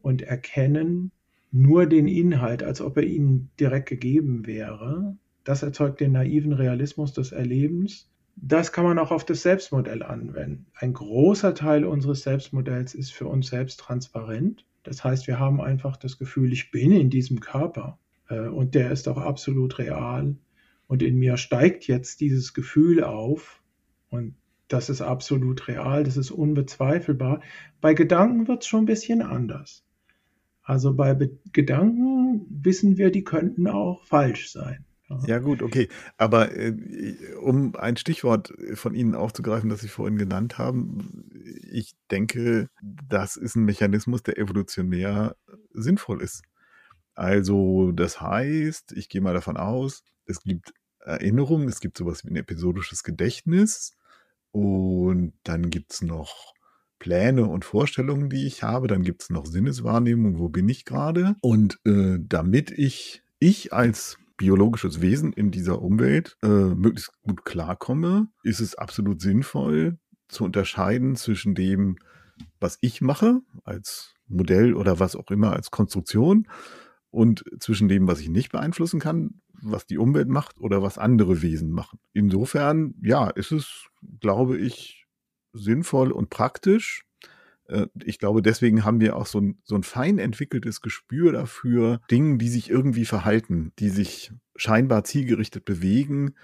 und 0.00 0.22
erkennen 0.22 1.10
nur 1.50 1.86
den 1.86 2.06
Inhalt, 2.06 2.62
als 2.62 2.80
ob 2.80 2.98
er 2.98 3.04
ihnen 3.04 3.50
direkt 3.58 3.88
gegeben 3.88 4.46
wäre. 4.46 5.16
Das 5.44 5.62
erzeugt 5.62 6.00
den 6.00 6.12
naiven 6.12 6.52
Realismus 6.52 7.12
des 7.12 7.32
Erlebens. 7.32 8.10
Das 8.40 8.72
kann 8.72 8.84
man 8.84 8.98
auch 8.98 9.10
auf 9.10 9.24
das 9.24 9.42
Selbstmodell 9.42 10.02
anwenden. 10.02 10.66
Ein 10.74 10.92
großer 10.92 11.54
Teil 11.54 11.84
unseres 11.84 12.22
Selbstmodells 12.22 12.94
ist 12.94 13.12
für 13.12 13.26
uns 13.26 13.48
selbst 13.48 13.80
transparent. 13.80 14.64
Das 14.84 15.02
heißt, 15.02 15.26
wir 15.26 15.40
haben 15.40 15.60
einfach 15.60 15.96
das 15.96 16.18
Gefühl, 16.18 16.52
ich 16.52 16.70
bin 16.70 16.92
in 16.92 17.10
diesem 17.10 17.40
Körper 17.40 17.98
äh, 18.28 18.46
und 18.46 18.74
der 18.74 18.92
ist 18.92 19.08
auch 19.08 19.18
absolut 19.18 19.78
real. 19.78 20.36
Und 20.86 21.02
in 21.02 21.16
mir 21.16 21.36
steigt 21.36 21.86
jetzt 21.88 22.20
dieses 22.20 22.54
Gefühl 22.54 23.02
auf 23.02 23.60
und 24.08 24.36
das 24.68 24.88
ist 24.88 25.00
absolut 25.00 25.66
real, 25.66 26.04
das 26.04 26.16
ist 26.16 26.30
unbezweifelbar. 26.30 27.40
Bei 27.80 27.94
Gedanken 27.94 28.46
wird 28.46 28.62
es 28.62 28.68
schon 28.68 28.82
ein 28.84 28.86
bisschen 28.86 29.20
anders. 29.20 29.84
Also 30.62 30.94
bei 30.94 31.14
Be 31.14 31.30
Gedanken 31.52 32.46
wissen 32.50 32.98
wir, 32.98 33.10
die 33.10 33.24
könnten 33.24 33.66
auch 33.66 34.04
falsch 34.04 34.52
sein. 34.52 34.84
Ja, 35.26 35.38
gut, 35.38 35.62
okay. 35.62 35.88
Aber 36.18 36.54
äh, 36.54 36.74
um 37.40 37.74
ein 37.76 37.96
Stichwort 37.96 38.52
von 38.74 38.94
Ihnen 38.94 39.14
aufzugreifen, 39.14 39.70
das 39.70 39.80
Sie 39.80 39.88
vorhin 39.88 40.18
genannt 40.18 40.58
haben, 40.58 41.30
ich 41.70 41.94
denke, 42.10 42.68
das 42.82 43.36
ist 43.36 43.56
ein 43.56 43.64
Mechanismus, 43.64 44.22
der 44.22 44.38
evolutionär 44.38 45.36
sinnvoll 45.72 46.22
ist. 46.22 46.42
Also, 47.14 47.92
das 47.92 48.20
heißt, 48.20 48.92
ich 48.92 49.08
gehe 49.08 49.20
mal 49.20 49.34
davon 49.34 49.56
aus, 49.56 50.02
es 50.26 50.42
gibt 50.42 50.72
Erinnerungen, 51.00 51.68
es 51.68 51.80
gibt 51.80 51.96
sowas 51.96 52.24
wie 52.24 52.30
ein 52.30 52.36
episodisches 52.36 53.02
Gedächtnis 53.02 53.96
und 54.52 55.32
dann 55.42 55.70
gibt 55.70 55.92
es 55.94 56.02
noch 56.02 56.54
Pläne 56.98 57.46
und 57.46 57.64
Vorstellungen, 57.64 58.28
die 58.28 58.46
ich 58.46 58.62
habe. 58.62 58.88
Dann 58.88 59.02
gibt 59.02 59.22
es 59.22 59.30
noch 59.30 59.46
Sinneswahrnehmung, 59.46 60.38
wo 60.38 60.48
bin 60.48 60.68
ich 60.68 60.84
gerade. 60.84 61.34
Und 61.40 61.78
äh, 61.86 62.18
damit 62.20 62.70
ich, 62.70 63.22
ich 63.38 63.72
als 63.72 64.18
biologisches 64.38 65.02
Wesen 65.02 65.34
in 65.34 65.50
dieser 65.50 65.82
Umwelt 65.82 66.38
äh, 66.42 66.48
möglichst 66.48 67.12
gut 67.22 67.44
klarkomme, 67.44 68.28
ist 68.42 68.60
es 68.60 68.74
absolut 68.74 69.20
sinnvoll 69.20 69.98
zu 70.28 70.44
unterscheiden 70.44 71.16
zwischen 71.16 71.54
dem, 71.54 71.98
was 72.60 72.78
ich 72.80 73.02
mache 73.02 73.40
als 73.64 74.14
Modell 74.28 74.74
oder 74.74 75.00
was 75.00 75.16
auch 75.16 75.30
immer 75.30 75.52
als 75.52 75.70
Konstruktion 75.70 76.48
und 77.10 77.44
zwischen 77.60 77.88
dem, 77.88 78.06
was 78.06 78.20
ich 78.20 78.28
nicht 78.28 78.52
beeinflussen 78.52 79.00
kann, 79.00 79.40
was 79.60 79.86
die 79.86 79.98
Umwelt 79.98 80.28
macht 80.28 80.60
oder 80.60 80.82
was 80.82 80.98
andere 80.98 81.42
Wesen 81.42 81.70
machen. 81.70 81.98
Insofern, 82.12 82.94
ja, 83.02 83.28
ist 83.28 83.50
es, 83.50 83.88
glaube 84.20 84.56
ich, 84.58 85.06
sinnvoll 85.52 86.12
und 86.12 86.30
praktisch, 86.30 87.07
ich 88.04 88.18
glaube, 88.18 88.40
deswegen 88.42 88.84
haben 88.84 89.00
wir 89.00 89.16
auch 89.16 89.26
so 89.26 89.40
ein, 89.40 89.58
so 89.62 89.74
ein 89.74 89.82
fein 89.82 90.18
entwickeltes 90.18 90.80
Gespür 90.80 91.32
dafür, 91.32 92.00
Dinge, 92.10 92.38
die 92.38 92.48
sich 92.48 92.70
irgendwie 92.70 93.04
verhalten, 93.04 93.72
die 93.78 93.90
sich 93.90 94.32
scheinbar 94.56 95.04
zielgerichtet 95.04 95.64
bewegen, 95.64 96.34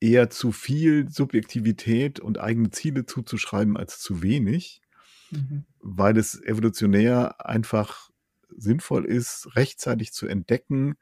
eher 0.00 0.28
zu 0.28 0.52
viel 0.52 1.08
Subjektivität 1.08 2.20
und 2.20 2.38
eigene 2.38 2.70
Ziele 2.70 3.06
zuzuschreiben 3.06 3.76
als 3.76 4.00
zu 4.00 4.22
wenig, 4.22 4.82
mhm. 5.30 5.64
weil 5.80 6.18
es 6.18 6.42
evolutionär 6.42 7.46
einfach 7.46 8.10
sinnvoll 8.56 9.04
ist, 9.04 9.54
rechtzeitig 9.54 10.12
zu 10.12 10.26
entdecken, 10.26 10.96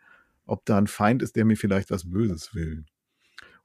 ob 0.47 0.65
da 0.67 0.77
ein 0.77 0.87
Feind 0.87 1.23
ist, 1.23 1.37
der 1.37 1.45
mir 1.45 1.57
vielleicht 1.57 1.91
was 1.91 2.11
Böses 2.11 2.55
will. 2.55 2.85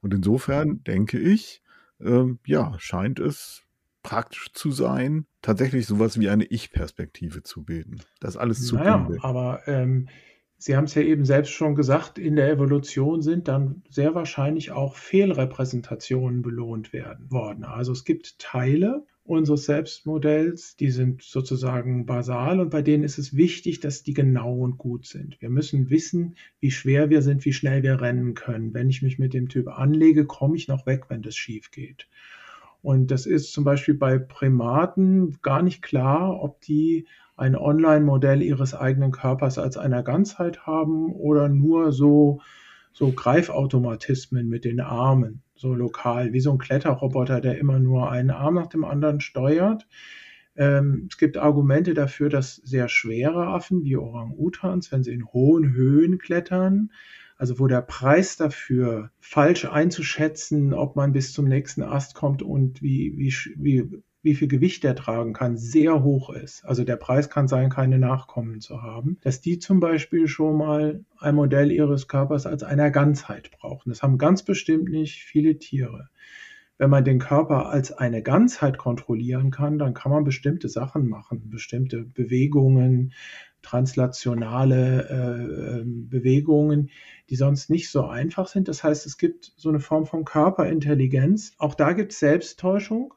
Und 0.01 0.13
insofern 0.13 0.83
denke 0.83 1.19
ich, 1.19 1.61
äh, 1.99 2.25
ja, 2.45 2.79
scheint 2.79 3.19
es 3.19 3.63
praktisch 4.03 4.51
zu 4.53 4.71
sein, 4.71 5.25
tatsächlich 5.41 5.85
sowas 5.85 6.19
wie 6.19 6.29
eine 6.29 6.45
Ich-Perspektive 6.45 7.43
zu 7.43 7.63
bilden. 7.63 8.01
Das 8.19 8.37
alles 8.37 8.65
zu 8.65 8.75
naja, 8.75 8.97
bilden. 8.97 9.23
Aber 9.23 9.61
ähm, 9.67 10.07
Sie 10.61 10.75
haben 10.75 10.83
es 10.83 10.95
ja 10.95 11.01
eben 11.03 11.23
selbst 11.23 11.51
schon 11.51 11.73
gesagt, 11.73 12.19
in 12.19 12.35
der 12.35 12.51
Evolution 12.51 13.21
sind 13.21 13.47
dann 13.47 13.81
sehr 13.89 14.13
wahrscheinlich 14.13 14.71
auch 14.71 14.97
Fehlrepräsentationen 14.97 16.41
belohnt 16.41 16.91
werden 16.91 17.31
worden. 17.31 17.63
Also 17.63 17.93
es 17.93 18.03
gibt 18.03 18.39
Teile 18.39 19.05
unseres 19.23 19.63
Selbstmodells, 19.63 20.75
die 20.75 20.91
sind 20.91 21.21
sozusagen 21.21 22.05
basal 22.05 22.59
und 22.59 22.71
bei 22.71 22.81
denen 22.81 23.05
ist 23.05 23.17
es 23.19 23.37
wichtig, 23.37 23.79
dass 23.79 24.03
die 24.03 24.13
genau 24.13 24.53
und 24.57 24.77
gut 24.77 25.05
sind. 25.05 25.39
Wir 25.39 25.49
müssen 25.49 25.89
wissen, 25.89 26.35
wie 26.59 26.71
schwer 26.71 27.09
wir 27.09 27.21
sind, 27.21 27.45
wie 27.45 27.53
schnell 27.53 27.81
wir 27.81 28.01
rennen 28.01 28.33
können. 28.33 28.73
Wenn 28.73 28.89
ich 28.89 29.01
mich 29.01 29.17
mit 29.17 29.33
dem 29.33 29.47
Typ 29.47 29.69
anlege, 29.69 30.25
komme 30.25 30.57
ich 30.57 30.67
noch 30.67 30.85
weg, 30.85 31.05
wenn 31.07 31.21
das 31.21 31.37
schief 31.37 31.71
geht. 31.71 32.09
Und 32.81 33.11
das 33.11 33.25
ist 33.25 33.51
zum 33.51 33.63
Beispiel 33.63 33.93
bei 33.93 34.17
Primaten 34.17 35.37
gar 35.41 35.61
nicht 35.61 35.81
klar, 35.81 36.41
ob 36.41 36.61
die 36.61 37.07
ein 37.35 37.55
Online-Modell 37.55 38.41
ihres 38.41 38.73
eigenen 38.73 39.11
Körpers 39.11 39.57
als 39.57 39.77
einer 39.77 40.03
Ganzheit 40.03 40.65
haben 40.65 41.13
oder 41.13 41.49
nur 41.49 41.91
so, 41.91 42.41
so 42.91 43.11
Greifautomatismen 43.11 44.47
mit 44.47 44.65
den 44.65 44.81
Armen, 44.81 45.41
so 45.55 45.73
lokal, 45.73 46.33
wie 46.33 46.41
so 46.41 46.51
ein 46.51 46.57
Kletterroboter, 46.57 47.41
der 47.41 47.57
immer 47.57 47.79
nur 47.79 48.11
einen 48.11 48.29
Arm 48.29 48.55
nach 48.55 48.67
dem 48.67 48.83
anderen 48.83 49.21
steuert. 49.21 49.87
Ähm, 50.55 51.07
es 51.09 51.17
gibt 51.17 51.37
Argumente 51.37 51.93
dafür, 51.93 52.29
dass 52.29 52.55
sehr 52.57 52.89
schwere 52.89 53.47
Affen 53.47 53.83
wie 53.83 53.95
Orang-Utans, 53.95 54.91
wenn 54.91 55.03
sie 55.03 55.13
in 55.13 55.25
hohen 55.25 55.73
Höhen 55.73 56.17
klettern, 56.17 56.91
also 57.39 57.57
wo 57.57 57.67
der 57.67 57.81
Preis 57.81 58.35
dafür 58.35 59.11
falsch 59.21 59.63
einzuschätzen, 59.63 60.73
ob 60.73 60.97
man 60.97 61.13
bis 61.13 61.31
zum 61.31 61.45
nächsten 61.45 61.81
Ast 61.83 62.13
kommt 62.13 62.43
und 62.43 62.81
wie, 62.81 63.13
wie, 63.15 63.33
wie, 63.55 64.03
wie 64.21 64.35
viel 64.35 64.49
Gewicht 64.49 64.83
er 64.83 64.93
tragen 64.93 65.31
kann, 65.31 65.55
sehr 65.55 66.03
hoch 66.03 66.31
ist. 66.31 66.65
Also 66.65 66.83
der 66.83 66.97
Preis 66.97 67.29
kann 67.29 67.47
sein, 67.47 67.69
keine 67.69 67.97
Nachkommen 67.97 68.59
zu 68.59 68.83
haben. 68.83 69.19
Dass 69.21 69.39
die 69.39 69.57
zum 69.57 69.79
Beispiel 69.79 70.27
schon 70.27 70.57
mal 70.57 71.05
ein 71.17 71.33
Modell 71.35 71.71
ihres 71.71 72.09
Körpers 72.09 72.45
als 72.45 72.63
einer 72.63 72.91
Ganzheit 72.91 73.51
brauchen. 73.51 73.89
Das 73.89 74.03
haben 74.03 74.17
ganz 74.17 74.43
bestimmt 74.43 74.89
nicht 74.89 75.23
viele 75.23 75.57
Tiere. 75.57 76.09
wenn 76.77 76.89
man 76.89 77.03
den 77.03 77.19
Körper 77.19 77.69
als 77.69 77.91
eine 77.91 78.23
Ganzheit 78.23 78.77
kontrollieren 78.77 79.51
kann, 79.51 79.77
dann 79.77 79.93
kann 79.93 80.11
man 80.11 80.23
bestimmte 80.23 80.69
Sachen 80.69 81.07
machen, 81.07 81.49
bestimmte 81.49 82.05
Bewegungen, 82.05 83.13
translationale 83.61 85.07
äh, 85.09 85.79
ähm, 85.79 86.09
Bewegungen, 86.09 86.89
die 87.29 87.35
sonst 87.35 87.69
nicht 87.69 87.89
so 87.89 88.05
einfach 88.05 88.47
sind. 88.47 88.67
Das 88.67 88.83
heißt, 88.83 89.05
es 89.05 89.17
gibt 89.17 89.53
so 89.55 89.69
eine 89.69 89.79
Form 89.79 90.05
von 90.05 90.25
Körperintelligenz. 90.25 91.53
Auch 91.57 91.75
da 91.75 91.93
gibt 91.93 92.11
es 92.11 92.19
Selbsttäuschung. 92.19 93.13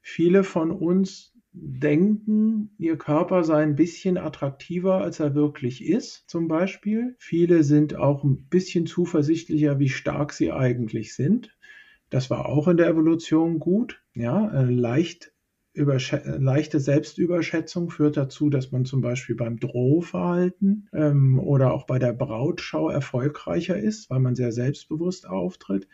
Viele 0.00 0.44
von 0.44 0.70
uns 0.70 1.32
denken, 1.52 2.70
ihr 2.78 2.98
Körper 2.98 3.42
sei 3.42 3.62
ein 3.62 3.76
bisschen 3.76 4.18
attraktiver, 4.18 5.00
als 5.00 5.20
er 5.20 5.34
wirklich 5.34 5.82
ist, 5.82 6.28
zum 6.28 6.48
Beispiel. 6.48 7.16
Viele 7.18 7.64
sind 7.64 7.96
auch 7.96 8.24
ein 8.24 8.44
bisschen 8.48 8.86
zuversichtlicher, 8.86 9.78
wie 9.78 9.88
stark 9.88 10.32
sie 10.32 10.52
eigentlich 10.52 11.14
sind. 11.14 11.56
Das 12.10 12.30
war 12.30 12.46
auch 12.46 12.68
in 12.68 12.76
der 12.76 12.88
Evolution 12.88 13.58
gut. 13.58 14.02
Ja, 14.14 14.52
äh, 14.52 14.70
leicht 14.70 15.32
leichte 15.76 16.80
Selbstüberschätzung 16.80 17.90
führt 17.90 18.16
dazu, 18.16 18.50
dass 18.50 18.72
man 18.72 18.84
zum 18.84 19.00
Beispiel 19.02 19.36
beim 19.36 19.58
Drohverhalten 19.58 20.88
ähm, 20.92 21.38
oder 21.38 21.72
auch 21.72 21.84
bei 21.84 21.98
der 21.98 22.12
Brautschau 22.12 22.88
erfolgreicher 22.88 23.76
ist, 23.78 24.10
weil 24.10 24.20
man 24.20 24.34
sehr 24.34 24.52
selbstbewusst 24.52 25.28
auftritt. 25.28 25.86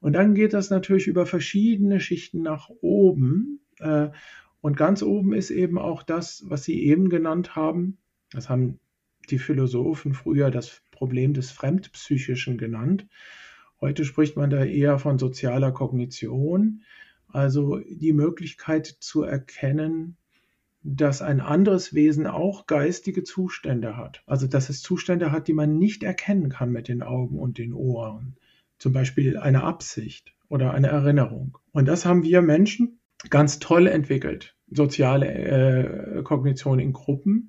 Und 0.00 0.12
dann 0.12 0.34
geht 0.34 0.52
das 0.52 0.70
natürlich 0.70 1.06
über 1.06 1.26
verschiedene 1.26 2.00
Schichten 2.00 2.42
nach 2.42 2.68
oben. 2.80 3.60
Äh, 3.78 4.08
und 4.60 4.76
ganz 4.76 5.02
oben 5.02 5.32
ist 5.32 5.50
eben 5.50 5.78
auch 5.78 6.02
das, 6.02 6.44
was 6.46 6.64
Sie 6.64 6.84
eben 6.84 7.08
genannt 7.08 7.56
haben. 7.56 7.98
Das 8.32 8.48
haben 8.48 8.78
die 9.30 9.38
Philosophen 9.38 10.12
früher 10.12 10.50
das 10.50 10.82
Problem 10.90 11.34
des 11.34 11.50
Fremdpsychischen 11.50 12.58
genannt. 12.58 13.06
Heute 13.80 14.04
spricht 14.04 14.36
man 14.36 14.50
da 14.50 14.64
eher 14.64 14.98
von 14.98 15.18
sozialer 15.18 15.72
Kognition, 15.72 16.82
also 17.28 17.78
die 17.78 18.12
Möglichkeit 18.12 18.86
zu 18.86 19.22
erkennen, 19.22 20.16
dass 20.82 21.20
ein 21.20 21.40
anderes 21.40 21.94
Wesen 21.94 22.26
auch 22.26 22.66
geistige 22.66 23.24
Zustände 23.24 23.96
hat. 23.96 24.22
Also 24.26 24.46
dass 24.46 24.68
es 24.68 24.82
Zustände 24.82 25.32
hat, 25.32 25.48
die 25.48 25.52
man 25.52 25.78
nicht 25.78 26.04
erkennen 26.04 26.48
kann 26.48 26.70
mit 26.70 26.86
den 26.88 27.02
Augen 27.02 27.38
und 27.38 27.58
den 27.58 27.72
Ohren. 27.72 28.36
Zum 28.78 28.92
Beispiel 28.92 29.36
eine 29.36 29.64
Absicht 29.64 30.34
oder 30.48 30.72
eine 30.72 30.88
Erinnerung. 30.88 31.58
Und 31.72 31.88
das 31.88 32.06
haben 32.06 32.22
wir 32.22 32.40
Menschen 32.40 33.00
ganz 33.30 33.58
toll 33.58 33.88
entwickelt. 33.88 34.56
Soziale 34.70 35.26
äh, 35.26 36.22
Kognition 36.22 36.78
in 36.78 36.92
Gruppen. 36.92 37.48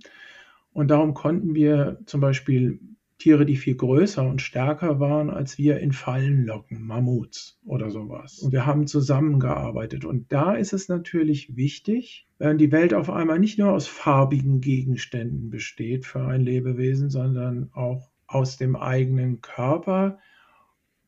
Und 0.71 0.89
darum 0.89 1.13
konnten 1.13 1.53
wir 1.53 1.99
zum 2.05 2.21
Beispiel 2.21 2.79
Tiere, 3.17 3.45
die 3.45 3.55
viel 3.55 3.75
größer 3.75 4.27
und 4.27 4.41
stärker 4.41 4.99
waren 4.99 5.29
als 5.29 5.57
wir, 5.57 5.79
in 5.79 5.91
Fallen 5.91 6.45
locken, 6.45 6.85
Mammuts 6.85 7.59
oder 7.65 7.89
sowas. 7.89 8.39
Und 8.39 8.51
wir 8.51 8.65
haben 8.65 8.85
zusammengearbeitet. 8.85 10.05
Und 10.05 10.31
da 10.31 10.53
ist 10.53 10.73
es 10.73 10.87
natürlich 10.87 11.55
wichtig, 11.55 12.27
wenn 12.37 12.57
die 12.57 12.71
Welt 12.71 12.93
auf 12.93 13.09
einmal 13.09 13.39
nicht 13.39 13.57
nur 13.57 13.71
aus 13.71 13.87
farbigen 13.87 14.61
Gegenständen 14.61 15.49
besteht 15.49 16.05
für 16.05 16.21
ein 16.21 16.41
Lebewesen, 16.41 17.09
sondern 17.09 17.69
auch 17.73 18.11
aus 18.27 18.57
dem 18.57 18.75
eigenen 18.75 19.41
Körper 19.41 20.19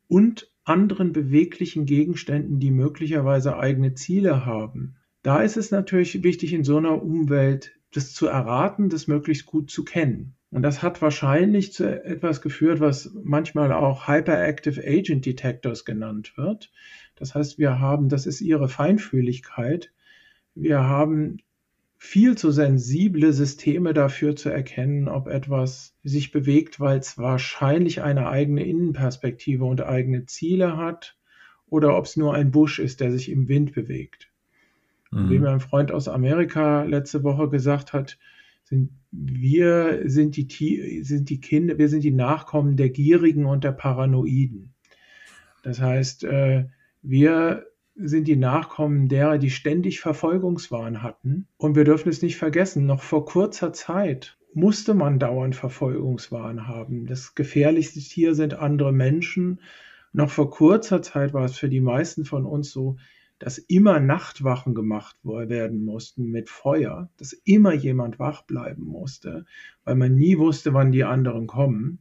und 0.07 0.51
anderen 0.63 1.13
beweglichen 1.13 1.85
Gegenständen, 1.85 2.59
die 2.59 2.71
möglicherweise 2.71 3.57
eigene 3.57 3.93
Ziele 3.93 4.45
haben. 4.45 4.95
Da 5.21 5.41
ist 5.41 5.57
es 5.57 5.71
natürlich 5.71 6.23
wichtig, 6.23 6.53
in 6.53 6.63
so 6.63 6.77
einer 6.77 7.01
Umwelt 7.01 7.73
das 7.91 8.13
zu 8.13 8.27
erraten, 8.27 8.89
das 8.89 9.07
möglichst 9.07 9.45
gut 9.45 9.69
zu 9.69 9.83
kennen. 9.83 10.35
Und 10.51 10.63
das 10.63 10.81
hat 10.81 11.01
wahrscheinlich 11.01 11.73
zu 11.73 12.03
etwas 12.03 12.41
geführt, 12.41 12.79
was 12.79 13.11
manchmal 13.23 13.71
auch 13.71 14.07
Hyperactive 14.07 14.81
Agent 14.83 15.25
Detectors 15.25 15.85
genannt 15.85 16.33
wird. 16.37 16.71
Das 17.15 17.35
heißt, 17.35 17.59
wir 17.59 17.79
haben, 17.79 18.09
das 18.09 18.25
ist 18.25 18.41
ihre 18.41 18.67
Feinfühligkeit, 18.67 19.91
wir 20.55 20.83
haben 20.83 21.37
viel 21.97 22.37
zu 22.37 22.51
sensible 22.51 23.33
Systeme 23.33 23.93
dafür 23.93 24.35
zu 24.35 24.49
erkennen, 24.49 25.07
ob 25.09 25.27
etwas 25.27 25.95
sich 26.03 26.31
bewegt, 26.31 26.79
weil 26.79 26.97
es 26.97 27.17
wahrscheinlich 27.17 28.01
eine 28.01 28.29
eigene 28.29 28.65
Innenperspektive 28.65 29.65
und 29.65 29.81
eigene 29.81 30.25
Ziele 30.25 30.77
hat 30.77 31.17
oder 31.67 31.97
ob 31.97 32.05
es 32.05 32.15
nur 32.15 32.33
ein 32.33 32.51
Busch 32.51 32.79
ist, 32.79 33.01
der 33.01 33.11
sich 33.11 33.29
im 33.29 33.47
Wind 33.49 33.73
bewegt. 33.73 34.31
Mhm. 35.11 35.29
Wie 35.29 35.39
mir 35.39 35.49
ein 35.49 35.59
Freund 35.59 35.91
aus 35.91 36.07
Amerika 36.07 36.83
letzte 36.83 37.23
Woche 37.23 37.49
gesagt 37.49 37.91
hat, 37.93 38.17
sind 38.69 38.91
wir 39.11 40.03
sind 40.05 40.37
die, 40.37 41.01
sind 41.03 41.29
die 41.29 41.41
Kinder, 41.41 41.77
wir 41.77 41.89
sind 41.89 42.03
die 42.03 42.11
Nachkommen 42.11 42.77
der 42.77 42.89
Gierigen 42.89 43.45
und 43.45 43.63
der 43.63 43.71
Paranoiden. 43.71 44.73
Das 45.63 45.81
heißt, 45.81 46.23
äh, 46.25 46.65
wir 47.01 47.65
sind 47.95 48.27
die 48.27 48.35
Nachkommen 48.35 49.09
derer, 49.09 49.37
die 49.37 49.49
ständig 49.49 49.99
Verfolgungswahn 49.99 51.01
hatten. 51.01 51.47
Und 51.57 51.75
wir 51.75 51.83
dürfen 51.83 52.09
es 52.09 52.21
nicht 52.21 52.37
vergessen, 52.37 52.85
noch 52.85 53.01
vor 53.01 53.25
kurzer 53.25 53.73
Zeit 53.73 54.37
musste 54.53 54.93
man 54.93 55.19
dauernd 55.19 55.55
Verfolgungswahn 55.55 56.67
haben. 56.67 57.05
Das 57.05 57.35
gefährlichste 57.35 57.99
Tier 57.99 58.35
sind 58.35 58.53
andere 58.53 58.91
Menschen. 58.91 59.59
Noch 60.13 60.29
vor 60.29 60.49
kurzer 60.49 61.01
Zeit 61.01 61.33
war 61.33 61.45
es 61.45 61.57
für 61.57 61.69
die 61.69 61.81
meisten 61.81 62.25
von 62.25 62.45
uns 62.45 62.71
so, 62.71 62.97
dass 63.39 63.57
immer 63.57 63.99
Nachtwachen 63.99 64.75
gemacht 64.75 65.17
werden 65.23 65.83
mussten 65.83 66.25
mit 66.25 66.49
Feuer, 66.49 67.09
dass 67.17 67.33
immer 67.33 67.73
jemand 67.73 68.19
wach 68.19 68.43
bleiben 68.43 68.83
musste, 68.83 69.45
weil 69.85 69.95
man 69.95 70.15
nie 70.15 70.37
wusste, 70.37 70.73
wann 70.73 70.91
die 70.91 71.05
anderen 71.05 71.47
kommen. 71.47 71.99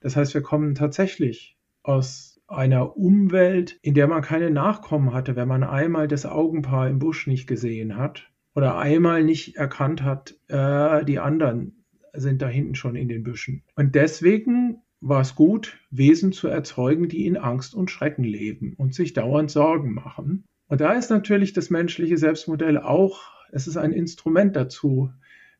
Das 0.00 0.16
heißt, 0.16 0.34
wir 0.34 0.42
kommen 0.42 0.74
tatsächlich 0.74 1.56
aus 1.82 2.40
einer 2.46 2.96
Umwelt, 2.96 3.78
in 3.82 3.94
der 3.94 4.06
man 4.06 4.22
keine 4.22 4.50
Nachkommen 4.50 5.12
hatte, 5.12 5.34
wenn 5.36 5.48
man 5.48 5.64
einmal 5.64 6.08
das 6.08 6.26
Augenpaar 6.26 6.88
im 6.88 6.98
Busch 6.98 7.26
nicht 7.26 7.46
gesehen 7.46 7.96
hat 7.96 8.30
oder 8.54 8.78
einmal 8.78 9.24
nicht 9.24 9.56
erkannt 9.56 10.02
hat, 10.02 10.38
äh, 10.48 11.04
die 11.04 11.18
anderen 11.18 11.84
sind 12.12 12.42
da 12.42 12.48
hinten 12.48 12.74
schon 12.74 12.96
in 12.96 13.08
den 13.08 13.22
Büschen. 13.22 13.62
Und 13.74 13.94
deswegen 13.94 14.82
war 15.00 15.20
es 15.20 15.34
gut, 15.34 15.78
Wesen 15.90 16.32
zu 16.32 16.48
erzeugen, 16.48 17.08
die 17.08 17.26
in 17.26 17.36
Angst 17.36 17.74
und 17.74 17.90
Schrecken 17.90 18.24
leben 18.24 18.74
und 18.76 18.94
sich 18.94 19.12
dauernd 19.12 19.50
Sorgen 19.50 19.92
machen. 19.92 20.44
Und 20.68 20.80
da 20.80 20.92
ist 20.92 21.10
natürlich 21.10 21.52
das 21.52 21.70
menschliche 21.70 22.16
Selbstmodell 22.16 22.78
auch, 22.78 23.20
es 23.52 23.66
ist 23.66 23.76
ein 23.76 23.92
Instrument 23.92 24.56
dazu 24.56 25.10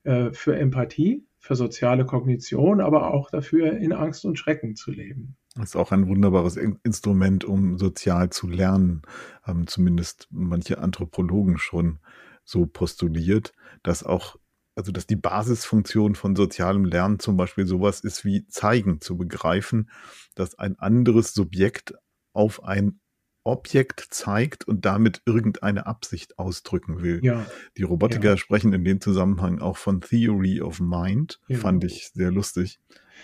äh, 0.03 0.33
für 0.33 0.57
Empathie, 0.57 1.27
für 1.39 1.57
soziale 1.57 2.07
Kognition, 2.07 2.81
aber 2.81 3.13
auch 3.13 3.31
dafür, 3.31 3.77
in 3.77 3.93
Angst 3.93 4.25
und 4.25 4.39
Schrecken 4.39 4.77
zu 4.77 4.91
leben. 4.91 5.37
Das 5.55 5.71
ist 5.71 5.77
auch 5.77 5.93
ein 5.93 6.09
wunderbares 6.09 6.57
Instrument, 6.57 7.45
um 7.45 7.79
sozial 7.79 8.31
zu 8.31 8.49
lernen, 8.49 9.03
haben 9.43 9.67
zumindest 9.67 10.27
manche 10.31 10.79
Anthropologen 10.79 11.59
schon 11.59 12.01
so 12.45 12.67
postuliert, 12.67 13.53
dass 13.83 14.03
auch, 14.03 14.37
also 14.75 14.91
dass 14.91 15.07
die 15.07 15.17
Basisfunktion 15.17 16.17
von 16.17 16.35
sozialem 16.35 16.85
Lernen 16.85 17.21
zum 17.21 17.37
Beispiel 17.37 17.67
sowas 17.67 18.01
ist 18.01 18.25
wie 18.25 18.47
zeigen, 18.49 19.01
zu 19.01 19.17
begreifen, 19.17 19.91
dass 20.35 20.59
ein 20.59 20.79
anderes 20.79 21.35
Subjekt 21.35 21.95
auf 22.33 22.65
ein 22.65 23.01
Objekt 23.45 24.07
zeigt 24.11 24.67
und 24.67 24.85
damit 24.85 25.23
irgendeine 25.27 25.87
Absicht 25.87 26.39
ausdrücken 26.39 27.03
will. 27.03 27.21
Ja. 27.23 27.47
Die 27.77 27.83
Robotiker 27.83 28.31
ja. 28.31 28.37
sprechen 28.37 28.73
in 28.73 28.85
dem 28.85 29.01
Zusammenhang 29.01 29.61
auch 29.61 29.77
von 29.77 30.01
Theory 30.01 30.61
of 30.61 30.81
Mind, 30.81 31.41
ja. 31.49 31.59
fand 31.59 31.85
ich 31.85 32.09
sehr 32.09 32.31
lustig. 32.31 32.81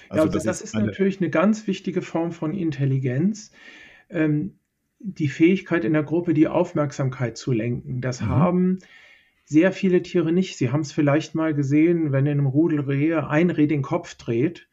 Also 0.09 0.26
ja, 0.26 0.33
das, 0.33 0.44
das, 0.44 0.61
ist, 0.61 0.74
eine 0.74 0.87
natürlich 0.87 1.20
eine 1.20 1.30
ganz 1.30 1.66
wichtige 1.66 2.02
Form 2.02 2.33
von 2.33 2.54
Intelligenz. 2.54 3.50
Ähm, 4.09 4.59
die 4.98 5.28
Fähigkeit 5.28 5.85
in 5.85 5.94
der 5.94 6.02
Gruppe, 6.02 6.35
die 6.35 6.48
Aufmerksamkeit 6.48 7.38
zu 7.38 7.52
lenken. 7.52 8.00
Das 8.00 8.20
mhm. 8.20 8.28
haben 8.28 8.78
sehr 9.44 9.72
viele 9.72 10.02
Tiere 10.02 10.30
nicht. 10.30 10.59
Sie 10.59 10.70
haben 10.70 10.83
es 10.83 10.92
vielleicht 10.92 11.35
mal 11.35 11.54
gesehen, 11.54 12.12
wenn 12.12 12.26
in 12.26 12.33
einem 12.33 12.46
Rudel 12.46 12.80
Rehe 12.80 13.28
ein 13.28 13.50
Reh 13.50 13.66
den 13.66 13.83
Kopf 13.83 14.14
dreht 14.14 14.68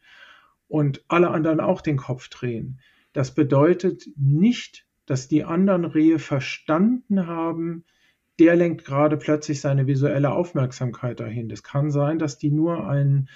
und 0.68 1.04
alle 1.08 1.30
anderen 1.30 1.60
auch 1.60 1.80
den 1.80 1.96
Kopf 1.96 2.28
drehen. 2.28 2.80
Das 3.12 3.34
bedeutet 3.34 4.08
nicht, 4.16 4.86
dass 5.08 5.26
die 5.26 5.44
anderen 5.44 5.86
Rehe 5.86 6.18
verstanden 6.18 7.26
haben, 7.26 7.84
der 8.38 8.56
lenkt 8.56 8.84
gerade 8.84 9.16
plötzlich 9.16 9.62
seine 9.62 9.86
visuelle 9.86 10.32
Aufmerksamkeit 10.32 11.18
dahin. 11.18 11.48
Das 11.48 11.62
kann 11.62 11.90
sein, 11.90 12.18
dass 12.18 12.36
die 12.36 12.50
nur 12.50 12.86
einen 12.86 13.30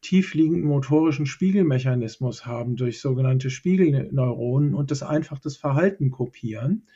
tiefliegenden 0.00 0.64
motorischen 0.64 1.26
Spiegelmechanismus 1.26 2.46
haben 2.46 2.76
durch 2.76 3.00
sogenannte 3.00 3.50
Spiegelneuronen 3.50 4.74
und 4.74 4.92
das 4.92 5.02
einfach 5.02 5.40
das 5.40 5.56
Verhalten 5.56 6.12
kopieren. 6.12 6.86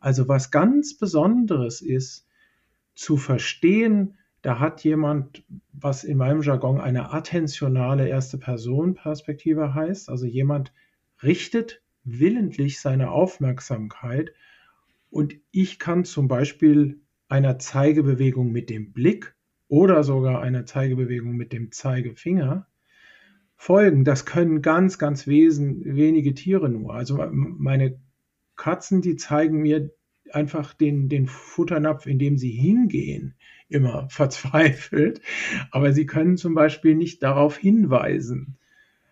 Also 0.00 0.26
was 0.26 0.50
ganz 0.50 0.98
Besonderes 0.98 1.80
ist, 1.80 2.26
zu 2.96 3.16
verstehen, 3.16 4.18
da 4.42 4.58
hat 4.58 4.82
jemand, 4.82 5.44
was 5.72 6.02
in 6.02 6.18
meinem 6.18 6.42
Jargon 6.42 6.80
eine 6.80 7.12
attentionale 7.12 8.08
erste 8.08 8.38
Person 8.38 8.94
Perspektive 8.94 9.72
heißt, 9.72 10.08
also 10.08 10.26
jemand 10.26 10.72
richtet 11.22 11.80
willentlich 12.08 12.80
seine 12.80 13.10
Aufmerksamkeit 13.10 14.32
und 15.10 15.36
ich 15.50 15.78
kann 15.78 16.04
zum 16.04 16.28
Beispiel 16.28 17.00
einer 17.28 17.58
Zeigebewegung 17.58 18.52
mit 18.52 18.70
dem 18.70 18.92
Blick 18.92 19.34
oder 19.68 20.02
sogar 20.02 20.40
einer 20.40 20.66
Zeigebewegung 20.66 21.36
mit 21.36 21.52
dem 21.52 21.72
Zeigefinger 21.72 22.66
folgen. 23.56 24.04
Das 24.04 24.24
können 24.24 24.62
ganz, 24.62 24.98
ganz 24.98 25.26
wesen, 25.26 25.82
wenige 25.84 26.34
Tiere 26.34 26.68
nur. 26.68 26.94
Also 26.94 27.22
meine 27.30 27.98
Katzen, 28.56 29.02
die 29.02 29.16
zeigen 29.16 29.60
mir 29.60 29.90
einfach 30.32 30.74
den, 30.74 31.08
den 31.08 31.26
Futternapf, 31.26 32.06
in 32.06 32.18
dem 32.18 32.36
sie 32.38 32.50
hingehen, 32.50 33.34
immer 33.68 34.08
verzweifelt. 34.10 35.20
Aber 35.70 35.92
sie 35.92 36.06
können 36.06 36.36
zum 36.36 36.54
Beispiel 36.54 36.94
nicht 36.94 37.22
darauf 37.22 37.56
hinweisen. 37.56 38.57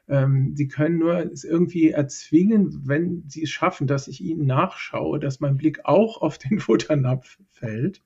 Ähm, 0.08 0.54
sie 0.54 0.68
können 0.68 0.98
nur 0.98 1.18
es 1.18 1.44
irgendwie 1.44 1.90
erzwingen, 1.90 2.82
wenn 2.84 3.24
sie 3.28 3.42
es 3.42 3.50
schaffen, 3.50 3.86
dass 3.86 4.08
ich 4.08 4.20
ihnen 4.20 4.46
nachschaue, 4.46 5.18
dass 5.18 5.40
mein 5.40 5.56
Blick 5.56 5.80
auch 5.84 6.22
auf 6.22 6.38
den 6.38 6.60
Futternapf 6.60 7.38
fällt. 7.50 8.02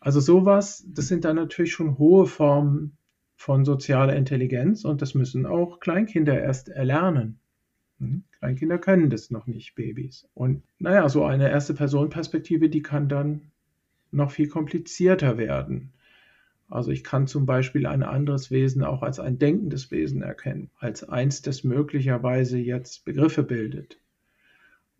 Also 0.00 0.20
sowas, 0.20 0.84
das 0.88 1.08
sind 1.08 1.24
dann 1.24 1.36
natürlich 1.36 1.72
schon 1.72 1.98
hohe 1.98 2.26
Formen 2.26 2.96
von 3.36 3.64
sozialer 3.64 4.16
Intelligenz 4.16 4.84
und 4.84 5.02
das 5.02 5.14
müssen 5.14 5.46
auch 5.46 5.80
Kleinkinder 5.80 6.40
erst 6.40 6.68
erlernen. 6.68 7.38
Hm? 7.98 8.24
Kleinkinder 8.38 8.78
können 8.78 9.10
das 9.10 9.30
noch 9.30 9.46
nicht, 9.46 9.74
Babys. 9.74 10.28
Und 10.34 10.62
naja, 10.78 11.08
so 11.08 11.24
eine 11.24 11.50
erste 11.50 11.74
Personenperspektive, 11.74 12.68
die 12.68 12.82
kann 12.82 13.08
dann 13.08 13.52
noch 14.10 14.30
viel 14.30 14.48
komplizierter 14.48 15.38
werden. 15.38 15.92
Also 16.72 16.90
ich 16.90 17.04
kann 17.04 17.26
zum 17.26 17.44
Beispiel 17.44 17.86
ein 17.86 18.02
anderes 18.02 18.50
Wesen 18.50 18.82
auch 18.82 19.02
als 19.02 19.20
ein 19.20 19.38
denkendes 19.38 19.90
Wesen 19.90 20.22
erkennen, 20.22 20.70
als 20.78 21.06
eins, 21.06 21.42
das 21.42 21.64
möglicherweise 21.64 22.56
jetzt 22.56 23.04
Begriffe 23.04 23.42
bildet. 23.42 23.98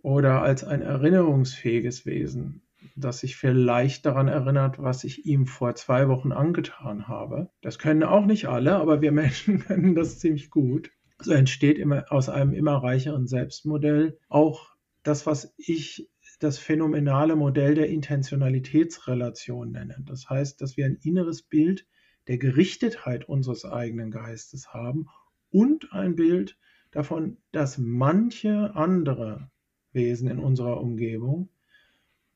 Oder 0.03 0.43
als 0.43 0.65
ein 0.65 0.83
erinnerungsfähiges 0.83 2.05
Wesen, 2.05 2.61
das 2.95 3.21
sich 3.21 3.37
vielleicht 3.37 4.05
daran 4.05 4.29
erinnert, 4.29 4.83
was 4.83 5.05
ich 5.05 5.25
ihm 5.25 5.47
vor 5.47 5.75
zwei 5.75 6.09
Wochen 6.09 6.33
angetan 6.33 7.09
habe. 7.09 7.49
Das 7.63 7.79
können 7.79 8.03
auch 8.03 8.27
nicht 8.27 8.49
alle, 8.49 8.77
aber 8.77 9.01
wir 9.01 9.13
Menschen 9.13 9.61
können 9.61 9.95
das 9.95 10.19
ziemlich 10.19 10.51
gut. 10.51 10.91
So 11.21 11.33
entsteht 11.33 11.79
immer 11.79 12.05
aus 12.11 12.29
einem 12.29 12.53
immer 12.53 12.83
reicheren 12.83 13.27
Selbstmodell 13.27 14.19
auch 14.29 14.75
das, 15.05 15.25
was 15.25 15.55
ich 15.57 16.11
das 16.43 16.59
phänomenale 16.59 17.37
Modell 17.37 17.75
der 17.75 17.89
Intentionalitätsrelation 17.89 19.73
nennen. 19.73 20.05
Das 20.07 20.29
heißt, 20.29 20.61
dass 20.61 20.77
wir 20.77 20.87
ein 20.87 20.99
inneres 21.03 21.43
Bild 21.43 21.87
der 22.29 22.39
Gerichtetheit 22.39 23.29
unseres 23.29 23.65
eigenen 23.65 24.11
Geistes 24.11 24.73
haben 24.73 25.07
und 25.51 25.93
ein 25.93 26.17
Bild 26.17 26.59
davon, 26.91 27.39
dass 27.53 27.79
manche 27.79 28.75
andere 28.75 29.51
Wesen 29.93 30.29
in 30.29 30.39
unserer 30.39 30.81
Umgebung 30.81 31.49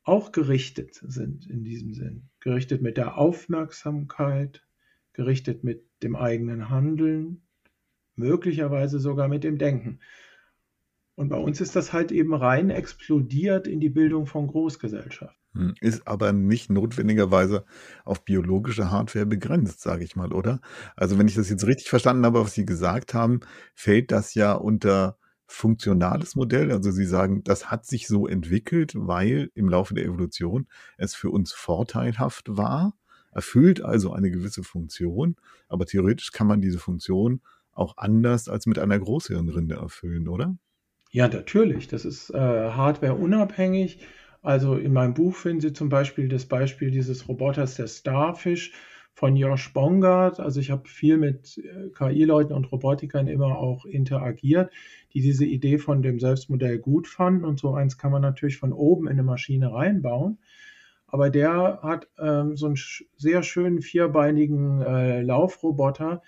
auch 0.03 0.31
gerichtet 0.33 1.01
sind 1.03 1.47
in 1.47 1.65
diesem 1.65 1.95
Sinn. 1.95 2.29
Gerichtet 2.41 2.83
mit 2.83 2.97
der 2.97 3.19
Aufmerksamkeit, 3.19 4.65
gerichtet 5.13 5.65
mit 5.65 5.85
dem 6.03 6.15
eigenen 6.15 6.71
Handeln, 6.71 7.43
möglicherweise 8.15 9.01
sogar 9.01 9.29
mit 9.29 9.45
dem 9.45 9.59
Denken. 9.59 10.01
Und 11.17 11.31
bei 11.31 11.39
uns 11.39 11.63
ist 11.63 11.75
das 11.75 11.95
halt 11.95 12.13
eben 12.13 12.35
rein 12.35 12.69
explodiert 12.69 13.67
in 13.67 13.81
die 13.81 13.89
Bildung 13.89 14.27
von 14.27 14.47
Großgesellschaft. 14.47 15.35
Hm, 15.55 15.75
ist 15.81 16.07
aber 16.07 16.35
nicht 16.35 16.69
notwendigerweise 16.69 17.65
auf 18.05 18.23
biologische 18.23 18.91
Hardware 18.91 19.25
begrenzt, 19.25 19.81
sage 19.81 20.05
ich 20.05 20.15
mal, 20.15 20.33
oder? 20.35 20.61
Also 20.95 21.19
wenn 21.19 21.27
ich 21.27 21.35
das 21.35 21.49
jetzt 21.49 21.67
richtig 21.67 21.89
verstanden 21.89 22.27
habe, 22.27 22.45
was 22.45 22.53
Sie 22.53 22.67
gesagt 22.67 23.15
haben, 23.15 23.41
fällt 23.75 24.13
das 24.13 24.35
ja 24.35 24.53
unter 24.53 25.17
funktionales 25.47 26.37
Modell. 26.37 26.71
Also 26.71 26.91
Sie 26.91 27.07
sagen, 27.07 27.43
das 27.45 27.71
hat 27.71 27.87
sich 27.87 28.09
so 28.09 28.27
entwickelt, 28.27 28.93
weil 28.95 29.51
im 29.55 29.71
Laufe 29.71 29.95
der 29.95 30.05
Evolution 30.05 30.67
es 30.99 31.15
für 31.15 31.31
uns 31.31 31.53
vorteilhaft 31.53 32.45
war, 32.49 32.95
erfüllt 33.33 33.83
also 33.83 34.13
eine 34.13 34.31
gewisse 34.31 34.65
Funktion, 34.65 35.37
aber 35.69 35.87
theoretisch 35.87 36.33
kann 36.33 36.47
man 36.47 36.61
diese 36.61 36.79
Funktion 36.79 37.41
auch 37.73 37.97
anders 37.97 38.49
als 38.49 38.67
mit 38.67 38.79
einer 38.79 38.99
Großhirnrinde 38.99 39.77
erfüllen, 39.77 40.29
oder? 40.29 40.57
Ja, 41.17 41.29
natürlich. 41.29 41.89
Das 41.89 42.05
ist 42.05 42.29
äh, 42.29 42.37
hardware-unabhängig. 42.39 44.01
Also 44.43 44.75
in 44.77 44.93
meinem 44.93 45.15
Buch 45.15 45.35
finden 45.35 45.63
Sie 45.63 45.73
zum 45.73 45.89
Beispiel 45.89 46.29
das 46.29 46.45
Beispiel 46.45 46.91
dieses 46.91 47.27
Roboters, 47.27 47.77
der 47.77 47.87
Starfish 47.87 48.73
von 49.15 49.35
Josh 49.35 49.73
Bongard. 49.73 50.41
Also 50.41 50.61
ich 50.61 50.71
habe 50.71 50.87
viel 50.87 51.17
mit 51.17 51.57
äh, 51.57 51.89
KI-Leuten 51.97 52.53
und 52.53 52.71
Robotikern 52.71 53.29
immer 53.29 53.57
auch 53.57 53.87
interagiert, 53.87 54.71
die 55.15 55.23
diese 55.23 55.47
Idee 55.47 55.79
von 55.79 56.03
dem 56.03 56.21
Selbstmodell 56.21 56.79
gut 56.81 57.09
fanden. 57.09 57.47
Und 57.47 57.59
so 57.61 57.73
eins 57.73 57.97
kann 57.97 58.13
man 58.13 58.21
natürlich 58.21 58.59
von 58.59 58.75
oben 58.75 59.07
in 59.07 59.13
eine 59.13 59.23
Maschine 59.23 59.73
reinbauen. 59.73 60.37
Aber 61.07 61.31
der 61.31 61.81
hat 61.83 62.09
ähm, 62.19 62.59
so 62.59 62.67
einen 62.67 62.77
sehr 63.17 63.43
schönen 63.43 63.81
vierbeinigen 63.81 64.83
äh, 64.83 65.23
Laufroboter, 65.23 66.21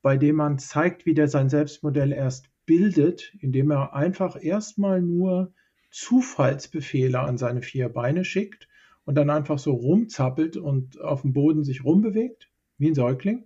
bei 0.00 0.16
dem 0.16 0.36
man 0.36 0.58
zeigt, 0.58 1.04
wie 1.04 1.12
der 1.12 1.28
sein 1.28 1.50
Selbstmodell 1.50 2.12
erst 2.12 2.51
bildet, 2.66 3.34
indem 3.40 3.70
er 3.70 3.94
einfach 3.94 4.42
erstmal 4.42 5.02
nur 5.02 5.52
Zufallsbefehle 5.90 7.20
an 7.20 7.38
seine 7.38 7.62
vier 7.62 7.88
Beine 7.88 8.24
schickt 8.24 8.68
und 9.04 9.16
dann 9.16 9.30
einfach 9.30 9.58
so 9.58 9.72
rumzappelt 9.72 10.56
und 10.56 11.00
auf 11.00 11.22
dem 11.22 11.32
Boden 11.32 11.64
sich 11.64 11.84
rumbewegt, 11.84 12.50
wie 12.78 12.88
ein 12.88 12.94
Säugling. 12.94 13.44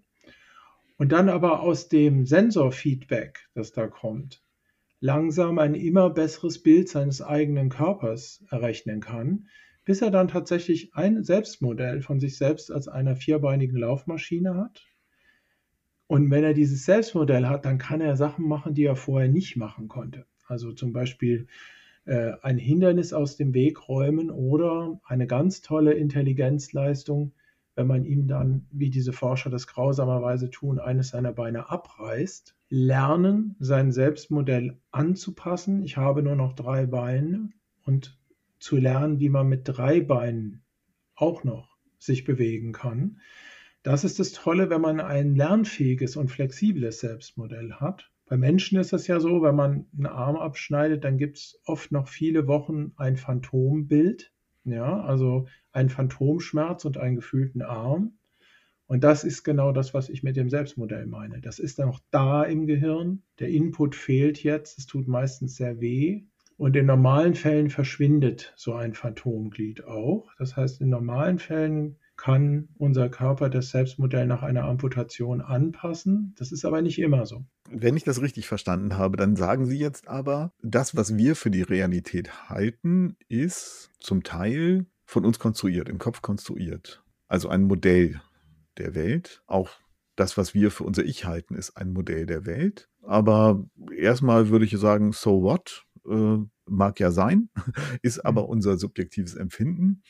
Und 0.99 1.13
dann 1.13 1.29
aber 1.29 1.61
aus 1.61 1.89
dem 1.89 2.25
Sensorfeedback, 2.25 3.49
das 3.55 3.73
da 3.73 3.87
kommt, 3.87 4.43
langsam 5.01 5.59
ein 5.59 5.75
immer 5.75 6.11
besseres 6.11 6.63
Bild 6.63 6.89
seines 6.89 7.21
eigenen 7.21 7.69
Körpers 7.69 8.45
errechnen 8.51 9.01
kann, 9.01 9.49
bis 9.85 10.03
er 10.03 10.11
dann 10.11 10.29
tatsächlich 10.29 10.95
ein 10.95 11.23
Selbstmodell 11.23 12.01
von 12.01 12.19
sich 12.19 12.39
selbst 12.39 12.73
als 12.73 12.89
einer 12.89 13.15
vierbeinigen 13.15 13.77
Laufmaschine 13.77 14.55
hat, 14.57 14.87
und 16.09 16.31
wenn 16.31 16.45
er 16.45 16.55
dieses 16.55 16.85
Selbstmodell 16.85 17.47
hat, 17.47 17.64
dann 17.64 17.79
kann 17.79 18.01
er 18.01 18.16
Sachen 18.16 18.47
machen, 18.47 18.75
die 18.75 18.85
er 18.85 18.97
vorher 18.97 19.29
nicht 19.29 19.57
machen 19.57 19.88
konnte. 19.88 20.27
Also 20.47 20.73
zum 20.73 20.92
Beispiel 20.92 21.49
äh, 22.05 22.33
ein 22.42 22.59
Hindernis 22.59 23.12
aus 23.12 23.37
dem 23.37 23.55
Weg 23.55 23.88
räumen 23.88 24.31
oder 24.31 25.01
eine 25.05 25.27
ganz 25.27 25.62
tolle 25.62 25.95
Intelligenzleistung, 25.95 27.33
wenn 27.75 27.88
man 27.88 28.05
ihm 28.05 28.29
dann, 28.29 28.66
wie 28.71 28.90
diese 28.90 29.12
Forscher 29.12 29.51
das 29.51 29.66
grausamerweise 29.66 30.51
tun, 30.51 30.79
eines 30.79 31.09
seiner 31.09 31.33
Beine 31.33 31.69
abreißt, 31.71 32.57
lernen, 32.69 33.57
sein 33.59 33.92
Selbstmodell 33.92 34.79
anzupassen. 34.92 35.83
Ich 35.85 35.97
habe 35.97 36.23
nur 36.23 36.37
noch 36.37 36.55
drei 36.55 36.87
Beine 36.87 37.51
und 37.85 38.19
zu 38.59 38.77
lernen, 38.77 39.21
wie 39.21 39.29
man 39.29 39.49
mit 39.49 39.62
drei 39.64 40.01
Beinen 40.01 40.62
auch 41.14 41.45
noch 41.45 41.77
sich 41.99 42.25
bewegen 42.25 42.73
kann. 42.73 43.19
Das 43.87 44.03
ist 44.03 44.18
das 44.18 44.33
Tolle, 44.33 44.68
wenn 44.68 44.81
man 44.81 44.99
ein 44.99 45.37
lernfähiges 45.37 46.16
und 46.16 46.29
flexibles 46.29 46.99
Selbstmodell 46.99 47.75
hat. 47.75 48.11
Bei 48.29 48.37
Menschen 48.37 48.81
ist 48.81 48.92
es 48.92 49.07
ja 49.07 49.20
so, 49.20 49.42
wenn 49.42 49.55
man 49.55 49.87
einen 49.96 50.07
Arm 50.07 50.35
abschneidet, 50.35 51.05
dann 51.05 51.18
gibt 51.18 51.37
es 51.37 51.61
oft 51.66 51.92
noch 51.92 52.09
viele 52.09 52.49
Wochen 52.49 52.90
ein 52.96 53.16
Phantombild, 53.16 54.33
ja, 54.64 55.01
also 55.03 55.46
einen 55.70 55.88
Phantomschmerz 55.88 56.85
und 56.85 56.99
einen 56.99 57.14
gefühlten 57.14 57.62
Arm. 57.62 58.18
Und 58.88 59.05
das 59.05 59.22
ist 59.22 59.44
genau 59.44 59.70
das, 59.70 59.94
was 59.94 60.09
ich 60.09 60.25
mit 60.25 60.35
dem 60.35 60.51
Selbstmodell 60.51 61.07
meine. 61.07 61.40
Das 61.40 61.61
ist 61.61 61.79
dann 61.79 61.87
noch 61.87 62.01
da 62.11 62.42
im 62.42 62.66
Gehirn. 62.66 63.22
Der 63.38 63.51
Input 63.51 63.94
fehlt 63.94 64.42
jetzt. 64.42 64.81
Es 64.81 64.87
tut 64.87 65.07
meistens 65.07 65.55
sehr 65.55 65.81
weh. 65.81 66.25
Und 66.57 66.75
in 66.75 66.87
normalen 66.87 67.37
Fällen 67.37 67.70
verschwindet 67.70 68.53
so 68.57 68.75
ein 68.75 68.94
Phantomglied 68.94 69.85
auch. 69.85 70.33
Das 70.40 70.57
heißt, 70.57 70.81
in 70.81 70.88
normalen 70.88 71.38
Fällen 71.38 71.99
kann 72.17 72.69
unser 72.77 73.09
Körper 73.09 73.51
das 73.51 73.71
Selbstmodell 73.71 74.27
nach 74.27 74.43
einer 74.43 74.65
Amputation 74.65 75.41
anpassen. 75.41 76.35
Das 76.39 76.53
ist 76.53 76.65
aber 76.65 76.83
nicht 76.83 76.99
immer 76.99 77.27
so. 77.27 77.45
Wenn 77.71 77.97
ich 77.97 78.05
das 78.05 78.23
richtig 78.23 78.47
verstanden 78.47 78.97
habe, 78.97 79.17
dann 79.17 79.37
sagen 79.37 79.67
Sie 79.67 79.79
jetzt 79.79 80.09
aber, 80.09 80.53
das, 80.63 80.97
was 80.97 81.17
wir 81.17 81.37
für 81.37 81.51
die 81.51 81.63
Realität 81.63 82.49
halten, 82.49 83.17
ist 83.29 83.91
zum 84.01 84.23
Teil 84.23 84.87
von 85.05 85.25
uns 85.25 85.39
konstruiert, 85.39 85.89
im 85.89 85.99
Kopf 85.99 86.23
konstruiert. 86.23 87.03
Also 87.29 87.49
ein 87.49 87.65
Modell 87.65 88.21
der 88.79 88.95
Welt. 88.95 89.43
Auch 89.47 89.71
das, 90.17 90.37
was 90.37 90.55
wir 90.55 90.71
für 90.71 90.85
unser 90.85 91.05
Ich 91.05 91.25
halten, 91.27 91.55
ist 91.55 91.77
ein 91.77 91.93
Modell 91.93 92.27
der 92.27 92.47
Welt. 92.47 92.89
Aber 93.03 93.65
erstmal 93.95 94.49
würde 94.49 94.65
ich 94.65 94.77
sagen, 94.79 95.13
so 95.13 95.43
what? 95.43 95.85
Äh, 96.09 96.39
mag 96.69 96.99
ja 97.01 97.11
sein, 97.11 97.49
ist 98.03 98.25
aber 98.25 98.43
mhm. 98.43 98.49
unser 98.49 98.79
subjektives 98.79 99.35
Empfinden. 99.35 100.03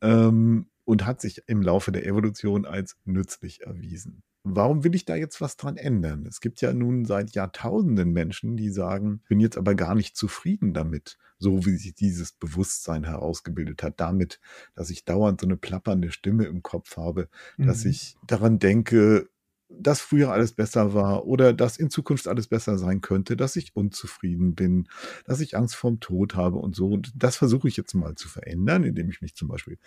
Ähm, 0.00 0.66
und 0.84 1.06
hat 1.06 1.20
sich 1.20 1.42
im 1.46 1.62
Laufe 1.62 1.92
der 1.92 2.06
Evolution 2.06 2.66
als 2.66 2.96
nützlich 3.04 3.62
erwiesen. 3.62 4.22
Warum 4.46 4.84
will 4.84 4.94
ich 4.94 5.06
da 5.06 5.16
jetzt 5.16 5.40
was 5.40 5.56
dran 5.56 5.78
ändern? 5.78 6.26
Es 6.26 6.40
gibt 6.40 6.60
ja 6.60 6.74
nun 6.74 7.06
seit 7.06 7.30
Jahrtausenden 7.30 8.12
Menschen, 8.12 8.58
die 8.58 8.68
sagen, 8.68 9.22
bin 9.26 9.40
jetzt 9.40 9.56
aber 9.56 9.74
gar 9.74 9.94
nicht 9.94 10.18
zufrieden 10.18 10.74
damit, 10.74 11.16
so 11.38 11.64
wie 11.64 11.76
sich 11.76 11.94
dieses 11.94 12.32
Bewusstsein 12.32 13.04
herausgebildet 13.04 13.82
hat, 13.82 14.00
damit, 14.00 14.40
dass 14.74 14.90
ich 14.90 15.06
dauernd 15.06 15.40
so 15.40 15.46
eine 15.46 15.56
plappernde 15.56 16.12
Stimme 16.12 16.44
im 16.44 16.62
Kopf 16.62 16.98
habe, 16.98 17.30
mhm. 17.56 17.68
dass 17.68 17.86
ich 17.86 18.16
daran 18.26 18.58
denke, 18.58 19.30
dass 19.68 20.00
früher 20.00 20.30
alles 20.30 20.52
besser 20.52 20.94
war 20.94 21.26
oder 21.26 21.52
dass 21.52 21.76
in 21.76 21.90
Zukunft 21.90 22.28
alles 22.28 22.46
besser 22.46 22.78
sein 22.78 23.00
könnte, 23.00 23.36
dass 23.36 23.56
ich 23.56 23.74
unzufrieden 23.74 24.54
bin, 24.54 24.88
dass 25.24 25.40
ich 25.40 25.56
Angst 25.56 25.74
vorm 25.76 26.00
Tod 26.00 26.34
habe 26.34 26.56
und 26.56 26.76
so. 26.76 26.88
Und 26.88 27.12
das 27.16 27.36
versuche 27.36 27.68
ich 27.68 27.76
jetzt 27.76 27.94
mal 27.94 28.14
zu 28.14 28.28
verändern, 28.28 28.84
indem 28.84 29.08
ich 29.10 29.20
mich 29.20 29.34
zum 29.34 29.48
Beispiel 29.48 29.78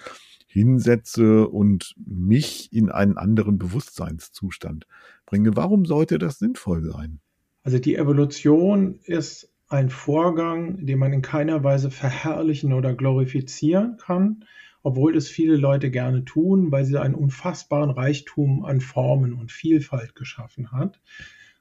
hinsetze 0.47 1.47
und 1.47 1.93
mich 1.97 2.73
in 2.73 2.89
einen 2.89 3.17
anderen 3.17 3.57
Bewusstseinszustand 3.57 4.87
bringe. 5.25 5.55
Warum 5.55 5.85
sollte 5.85 6.17
das 6.17 6.39
sinnvoll 6.39 6.83
sein? 6.83 7.19
Also 7.63 7.79
die 7.79 7.95
Evolution 7.95 8.99
ist 9.03 9.51
ein 9.69 9.89
Vorgang, 9.89 10.85
den 10.85 10.99
man 10.99 11.11
in 11.11 11.21
keiner 11.21 11.63
Weise 11.63 11.91
verherrlichen 11.91 12.73
oder 12.73 12.93
glorifizieren 12.93 13.97
kann, 13.97 14.45
obwohl 14.83 15.13
das 15.13 15.27
viele 15.27 15.55
Leute 15.55 15.91
gerne 15.91 16.25
tun, 16.25 16.71
weil 16.71 16.85
sie 16.85 16.99
einen 16.99 17.15
unfassbaren 17.15 17.89
Reichtum 17.89 18.65
an 18.65 18.81
Formen 18.81 19.33
und 19.33 19.51
Vielfalt 19.51 20.15
geschaffen 20.15 20.71
hat. 20.71 20.99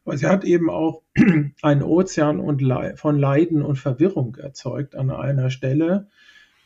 Aber 0.04 0.16
sie 0.16 0.26
hat 0.26 0.44
eben 0.44 0.70
auch 0.70 1.02
einen 1.62 1.82
Ozean 1.82 2.96
von 2.96 3.18
Leiden 3.18 3.62
und 3.62 3.76
Verwirrung 3.76 4.36
erzeugt 4.36 4.94
an 4.94 5.10
einer 5.10 5.50
Stelle 5.50 6.08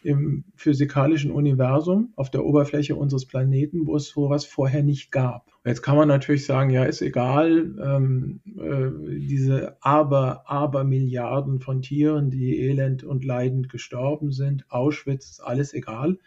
im 0.02 0.44
physikalischen 0.54 1.30
Universum 1.30 2.12
auf 2.16 2.30
der 2.30 2.44
Oberfläche 2.44 2.96
unseres 2.96 3.26
Planeten, 3.26 3.86
wo 3.86 3.96
es 3.96 4.08
sowas 4.08 4.44
vorher 4.44 4.82
nicht 4.82 5.10
gab. 5.10 5.49
Jetzt 5.64 5.82
kann 5.82 5.96
man 5.96 6.08
natürlich 6.08 6.46
sagen, 6.46 6.70
ja, 6.70 6.84
ist 6.84 7.02
egal, 7.02 7.74
ähm, 7.82 8.40
äh, 8.46 9.18
diese 9.18 9.76
aber, 9.82 10.48
aber 10.48 10.84
Milliarden 10.84 11.60
von 11.60 11.82
Tieren, 11.82 12.30
die 12.30 12.60
elend 12.60 13.04
und 13.04 13.26
leidend 13.26 13.68
gestorben 13.68 14.32
sind, 14.32 14.64
Auschwitz, 14.70 15.28
ist 15.30 15.40
alles 15.40 15.74
egal 15.74 16.18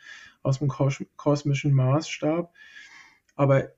aus 0.43 0.59
dem 0.59 0.67
kos 0.67 1.03
kosmischen 1.15 1.73
Maßstab. 1.73 2.53
Aber 3.35 3.69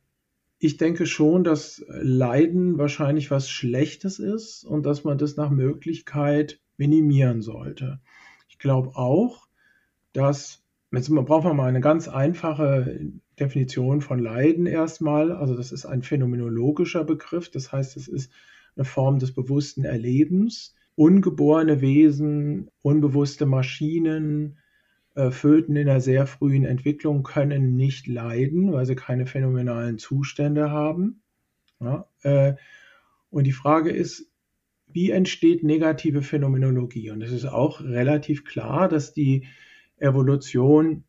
ich 0.60 0.76
denke 0.76 1.06
schon, 1.06 1.46
dass 1.46 1.86
Leiden 1.88 2.78
wahrscheinlich 2.78 3.32
was 3.32 3.50
Schlechtes 3.50 4.20
ist 4.20 4.66
und 4.66 4.86
dass 4.86 5.06
man 5.06 5.18
das 5.18 5.38
nach 5.38 5.52
Möglichkeit 5.52 6.60
minimieren 6.76 7.42
sollte. 7.42 8.02
Ich 8.50 8.60
glaube 8.60 8.96
auch, 8.96 9.48
dass, 10.12 10.64
jetzt 10.92 11.10
brauchen 11.10 11.50
wir 11.50 11.54
mal 11.54 11.70
eine 11.70 11.82
ganz 11.82 12.10
einfache 12.10 13.00
Definition 13.40 14.02
von 14.02 14.20
Leiden 14.20 14.66
erstmal. 14.66 15.32
Also 15.32 15.56
das 15.56 15.72
ist 15.72 15.86
ein 15.86 16.02
phänomenologischer 16.02 17.04
Begriff, 17.04 17.50
das 17.50 17.72
heißt, 17.72 17.98
es 17.98 18.08
ist 18.08 18.32
eine 18.76 18.86
Form 18.86 19.20
des 19.20 19.34
bewussten 19.34 19.84
Erlebens. 19.86 20.76
Ungeborene 20.96 21.82
Wesen, 21.82 22.70
unbewusste 22.82 23.46
Maschinen, 23.46 24.58
äh, 25.16 25.32
Föten 25.32 25.76
in 25.76 25.90
einer 25.90 26.02
sehr 26.02 26.28
frühen 26.28 26.64
Entwicklung 26.64 27.24
können 27.24 27.76
nicht 27.76 28.08
leiden, 28.08 28.72
weil 28.72 28.86
sie 28.86 28.96
keine 28.96 29.26
phänomenalen 29.26 29.98
Zustände 29.98 30.72
haben. 30.72 31.22
Ja, 31.80 32.08
äh, 32.22 32.56
und 33.30 33.46
die 33.46 33.52
Frage 33.52 33.92
ist, 33.92 34.32
wie 34.88 35.12
entsteht 35.12 35.64
negative 35.64 36.22
Phänomenologie? 36.22 37.12
Und 37.12 37.22
es 37.22 37.32
ist 37.32 37.46
auch 37.46 37.82
relativ 37.82 38.46
klar, 38.46 38.88
dass 38.88 39.14
die 39.14 39.46
Evolution 39.98 41.04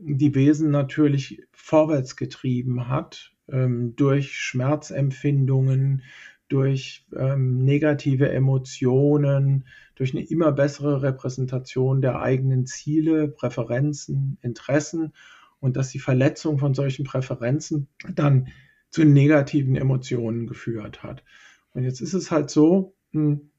die 0.00 0.34
Wesen 0.34 0.70
natürlich 0.70 1.42
vorwärts 1.52 2.16
getrieben 2.16 2.88
hat, 2.88 3.32
ähm, 3.48 3.94
durch 3.96 4.38
Schmerzempfindungen, 4.38 6.02
durch 6.48 7.06
ähm, 7.16 7.64
negative 7.64 8.30
Emotionen, 8.30 9.66
durch 9.94 10.14
eine 10.14 10.24
immer 10.24 10.52
bessere 10.52 11.02
Repräsentation 11.02 12.00
der 12.00 12.20
eigenen 12.20 12.66
Ziele, 12.66 13.28
Präferenzen, 13.28 14.38
Interessen 14.42 15.12
und 15.60 15.76
dass 15.76 15.90
die 15.90 15.98
Verletzung 15.98 16.58
von 16.58 16.74
solchen 16.74 17.04
Präferenzen 17.04 17.88
dann 18.14 18.48
zu 18.88 19.04
negativen 19.04 19.76
Emotionen 19.76 20.46
geführt 20.46 21.02
hat. 21.02 21.22
Und 21.72 21.84
jetzt 21.84 22.00
ist 22.00 22.14
es 22.14 22.30
halt 22.30 22.50
so, 22.50 22.94
hm, 23.12 23.50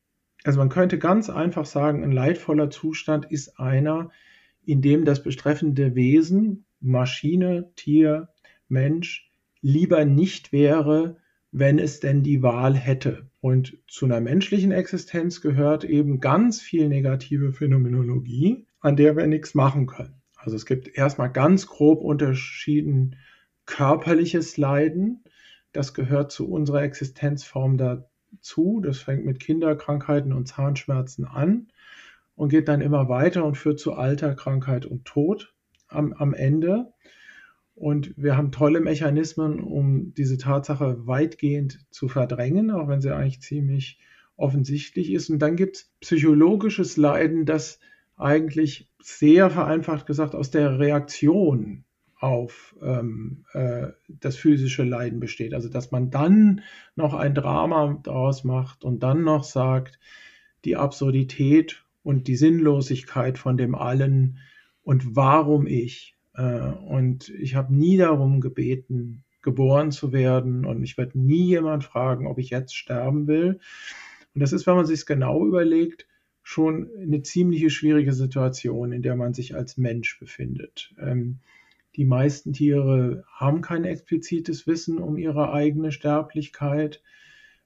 also 0.43 0.60
man 0.60 0.69
könnte 0.69 0.97
ganz 0.97 1.30
einfach 1.30 1.65
sagen, 1.65 2.04
ein 2.04 2.12
leidvoller 2.12 2.69
Zustand 2.69 3.32
ist 3.32 3.60
einer, 3.60 4.10
in 4.65 4.82
dem 4.82 5.06
das 5.06 5.24
betreffende 5.24 5.95
Wesen, 5.95 6.65
Maschine, 6.80 7.71
Tier, 7.76 8.30
Mensch, 8.67 9.30
lieber 9.62 10.06
nicht 10.06 10.52
wäre, 10.52 11.17
wenn 11.52 11.80
es 11.80 12.00
denn 12.00 12.24
die 12.24 12.41
Wahl 12.41 12.76
hätte. 12.76 13.30
Und 13.41 13.78
zu 13.88 14.06
einer 14.06 14.21
menschlichen 14.21 14.71
Existenz 14.71 15.41
gehört 15.41 15.84
eben 15.84 16.19
ganz 16.19 16.62
viel 16.62 16.88
negative 16.88 17.54
Phänomenologie, 17.54 18.65
an 18.80 18.95
der 18.95 19.15
wir 19.17 19.28
nichts 19.28 19.54
machen 19.54 19.88
können. 19.88 20.21
Also 20.36 20.56
es 20.56 20.65
gibt 20.65 20.97
erstmal 20.97 21.32
ganz 21.32 21.67
grob 21.67 22.02
unterschieden 22.02 23.17
körperliches 23.65 24.58
Leiden. 24.58 25.24
Das 25.71 25.93
gehört 25.93 26.32
zu 26.32 26.50
unserer 26.50 26.84
Existenzform 26.84 27.78
dazu. 27.78 28.82
Das 28.84 29.00
fängt 29.00 29.26
mit 29.26 29.39
Kinderkrankheiten 29.39 30.34
und 30.34 30.47
Zahnschmerzen 30.47 31.26
an 31.26 31.67
und 32.36 32.50
geht 32.50 32.67
dann 32.67 32.82
immer 32.82 33.10
weiter 33.10 33.46
und 33.46 33.58
führt 33.58 33.80
zu 33.80 33.94
Alter, 33.94 34.36
Krankheit 34.36 34.86
und 34.86 35.06
Tod 35.06 35.54
am, 35.88 36.13
am 36.13 36.34
Ende. 36.34 36.94
Und 37.76 38.13
wir 38.15 38.38
haben 38.38 38.52
tolle 38.52 38.80
Mechanismen, 38.80 39.60
um 39.60 40.13
diese 40.13 40.38
Tatsache 40.38 41.08
weitgehend 41.08 41.80
zu 41.89 42.08
verdrängen, 42.08 42.72
auch 42.72 42.88
wenn 42.88 43.02
sie 43.02 43.15
eigentlich 43.15 43.41
ziemlich 43.41 44.00
offensichtlich 44.36 45.12
ist. 45.12 45.30
Und 45.30 45.39
dann 45.39 45.56
gibt 45.56 45.78
es 45.78 45.91
psychologisches 46.00 46.98
Leiden, 46.98 47.46
das 47.46 47.80
eigentlich 48.17 48.89
sehr 49.02 49.50
vereinfacht 49.50 50.06
gesagt 50.06 50.36
aus 50.36 50.52
der 50.52 50.80
Reaktion 50.80 51.86
auf 52.20 52.76
ähm, 52.82 53.46
äh, 53.54 53.88
das 54.08 54.36
physische 54.36 54.84
Leiden 54.84 55.20
besteht. 55.20 55.56
Also 55.56 55.70
dass 55.70 55.91
man 55.91 56.12
dann 56.12 56.62
noch 56.96 57.15
ein 57.15 57.34
Drama 57.34 58.00
daraus 58.04 58.44
macht 58.44 58.84
und 58.84 59.02
dann 59.02 59.24
noch 59.24 59.44
sagt, 59.44 60.00
die 60.63 60.76
Absurdität 60.76 61.81
und 62.04 62.28
die 62.28 62.36
Sinnlosigkeit 62.36 63.38
von 63.38 63.58
dem 63.58 63.76
allen 63.76 64.40
und 64.84 65.16
warum 65.16 65.68
ich. 65.68 66.16
Äh, 66.34 66.72
und 66.72 67.30
ich 67.30 67.56
habe 67.56 67.74
nie 67.74 67.98
darum 67.98 68.42
gebeten, 68.42 69.24
geboren 69.42 69.92
zu 69.92 70.12
werden 70.12 70.66
und 70.66 70.80
mich 70.80 70.98
wird 70.98 71.16
nie 71.16 71.48
jemand 71.48 71.84
fragen, 71.84 72.28
ob 72.28 72.38
ich 72.38 72.50
jetzt 72.50 72.76
sterben 72.76 73.28
will. 73.28 73.60
Und 74.34 74.42
das 74.42 74.54
ist, 74.54 74.68
wenn 74.68 74.76
man 74.76 74.86
sich 74.86 75.00
es 75.00 75.06
genau 75.06 75.46
überlegt, 75.46 76.08
schon 76.44 76.90
eine 77.00 77.22
ziemliche 77.22 77.70
schwierige 77.70 78.14
Situation, 78.14 78.92
in 78.92 79.02
der 79.02 79.16
man 79.16 79.34
sich 79.34 79.56
als 79.56 79.78
Mensch 79.78 80.20
befindet. 80.20 80.94
Ähm, 81.00 81.40
die 81.96 82.06
meisten 82.06 82.54
Tiere 82.54 83.26
haben 83.34 83.62
kein 83.62 83.84
explizites 83.84 84.66
Wissen 84.66 84.98
um 84.98 85.18
ihre 85.18 85.52
eigene 85.52 85.92
Sterblichkeit. 85.92 87.02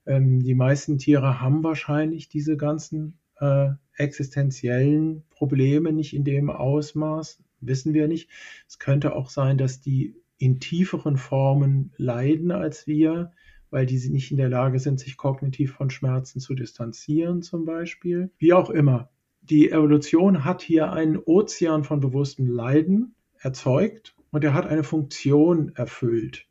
Ähm, 0.04 0.42
die 0.42 0.54
meisten 0.54 0.98
Tiere 0.98 1.40
haben 1.40 1.62
wahrscheinlich 1.62 2.28
diese 2.28 2.56
ganzen 2.56 3.18
äh, 3.40 3.70
existenziellen 3.96 5.24
Probleme 5.30 5.92
nicht 5.92 6.14
in 6.14 6.24
dem 6.24 6.50
Ausmaß, 6.50 7.42
wissen 7.60 7.94
wir 7.94 8.08
nicht. 8.08 8.28
Es 8.68 8.78
könnte 8.78 9.14
auch 9.14 9.30
sein, 9.30 9.58
dass 9.58 9.80
die 9.80 10.14
in 10.38 10.60
tieferen 10.60 11.16
Formen 11.16 11.92
leiden 11.96 12.50
als 12.50 12.86
wir, 12.86 13.32
weil 13.70 13.86
die 13.86 13.98
nicht 14.10 14.30
in 14.30 14.36
der 14.36 14.48
Lage 14.48 14.78
sind, 14.78 15.00
sich 15.00 15.16
kognitiv 15.16 15.72
von 15.72 15.90
Schmerzen 15.90 16.40
zu 16.40 16.54
distanzieren 16.54 17.42
zum 17.42 17.64
Beispiel. 17.64 18.30
Wie 18.38 18.52
auch 18.52 18.70
immer. 18.70 19.10
Die 19.40 19.70
Evolution 19.70 20.44
hat 20.44 20.62
hier 20.62 20.92
einen 20.92 21.16
Ozean 21.16 21.84
von 21.84 22.00
bewusstem 22.00 22.48
Leiden 22.48 23.14
erzeugt 23.38 24.14
und 24.30 24.44
er 24.44 24.54
hat 24.54 24.66
eine 24.66 24.82
Funktion 24.82 25.72
erfüllt 25.74 26.46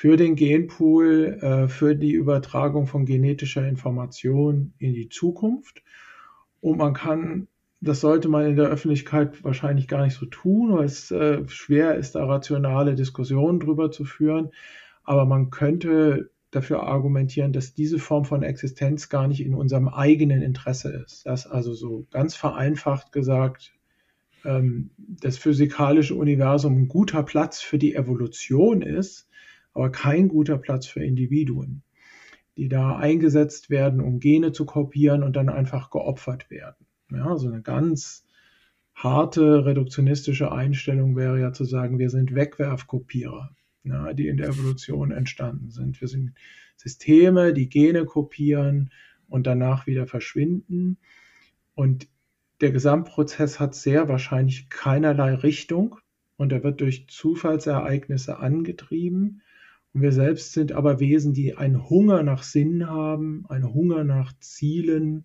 für 0.00 0.16
den 0.16 0.34
Genpool, 0.34 1.38
äh, 1.42 1.68
für 1.68 1.94
die 1.94 2.12
Übertragung 2.12 2.86
von 2.86 3.04
genetischer 3.04 3.68
Information 3.68 4.72
in 4.78 4.94
die 4.94 5.10
Zukunft. 5.10 5.82
Und 6.62 6.78
man 6.78 6.94
kann, 6.94 7.48
das 7.82 8.00
sollte 8.00 8.30
man 8.30 8.46
in 8.46 8.56
der 8.56 8.68
Öffentlichkeit 8.68 9.44
wahrscheinlich 9.44 9.88
gar 9.88 10.02
nicht 10.02 10.14
so 10.14 10.24
tun, 10.24 10.72
weil 10.72 10.86
es 10.86 11.10
äh, 11.10 11.46
schwer 11.48 11.96
ist, 11.96 12.14
da 12.14 12.24
rationale 12.24 12.94
Diskussionen 12.94 13.60
drüber 13.60 13.90
zu 13.90 14.06
führen. 14.06 14.52
Aber 15.04 15.26
man 15.26 15.50
könnte 15.50 16.30
dafür 16.50 16.82
argumentieren, 16.84 17.52
dass 17.52 17.74
diese 17.74 17.98
Form 17.98 18.24
von 18.24 18.42
Existenz 18.42 19.10
gar 19.10 19.28
nicht 19.28 19.44
in 19.44 19.54
unserem 19.54 19.88
eigenen 19.88 20.40
Interesse 20.40 20.88
ist. 21.04 21.26
Dass 21.26 21.46
also 21.46 21.74
so 21.74 22.06
ganz 22.10 22.34
vereinfacht 22.34 23.12
gesagt 23.12 23.74
ähm, 24.46 24.92
das 24.96 25.36
physikalische 25.36 26.14
Universum 26.14 26.84
ein 26.84 26.88
guter 26.88 27.22
Platz 27.22 27.60
für 27.60 27.76
die 27.76 27.94
Evolution 27.94 28.80
ist, 28.80 29.26
aber 29.72 29.90
kein 29.90 30.28
guter 30.28 30.58
Platz 30.58 30.86
für 30.86 31.04
Individuen 31.04 31.82
die 32.60 32.68
da 32.68 32.96
eingesetzt 32.96 33.70
werden, 33.70 34.02
um 34.02 34.20
Gene 34.20 34.52
zu 34.52 34.66
kopieren 34.66 35.22
und 35.22 35.34
dann 35.34 35.48
einfach 35.48 35.88
geopfert 35.88 36.50
werden. 36.50 36.86
Ja, 37.10 37.36
so 37.38 37.48
eine 37.48 37.62
ganz 37.62 38.26
harte 38.94 39.64
reduktionistische 39.64 40.52
Einstellung 40.52 41.16
wäre 41.16 41.40
ja 41.40 41.54
zu 41.54 41.64
sagen, 41.64 41.98
wir 41.98 42.10
sind 42.10 42.34
Wegwerfkopierer, 42.34 43.56
ja, 43.84 44.12
die 44.12 44.28
in 44.28 44.36
der 44.36 44.48
Evolution 44.48 45.10
entstanden 45.10 45.70
sind. 45.70 46.02
Wir 46.02 46.08
sind 46.08 46.34
Systeme, 46.76 47.54
die 47.54 47.70
Gene 47.70 48.04
kopieren 48.04 48.90
und 49.26 49.46
danach 49.46 49.86
wieder 49.86 50.06
verschwinden. 50.06 50.98
Und 51.74 52.08
der 52.60 52.72
Gesamtprozess 52.72 53.58
hat 53.58 53.74
sehr 53.74 54.08
wahrscheinlich 54.08 54.68
keinerlei 54.68 55.34
Richtung 55.34 55.96
und 56.36 56.52
er 56.52 56.62
wird 56.62 56.82
durch 56.82 57.08
Zufallsereignisse 57.08 58.38
angetrieben. 58.38 59.40
Und 59.92 60.02
wir 60.02 60.12
selbst 60.12 60.52
sind 60.52 60.72
aber 60.72 61.00
Wesen, 61.00 61.34
die 61.34 61.56
einen 61.56 61.88
Hunger 61.88 62.22
nach 62.22 62.42
Sinn 62.42 62.86
haben, 62.86 63.44
einen 63.48 63.72
Hunger 63.72 64.04
nach 64.04 64.32
Zielen, 64.38 65.24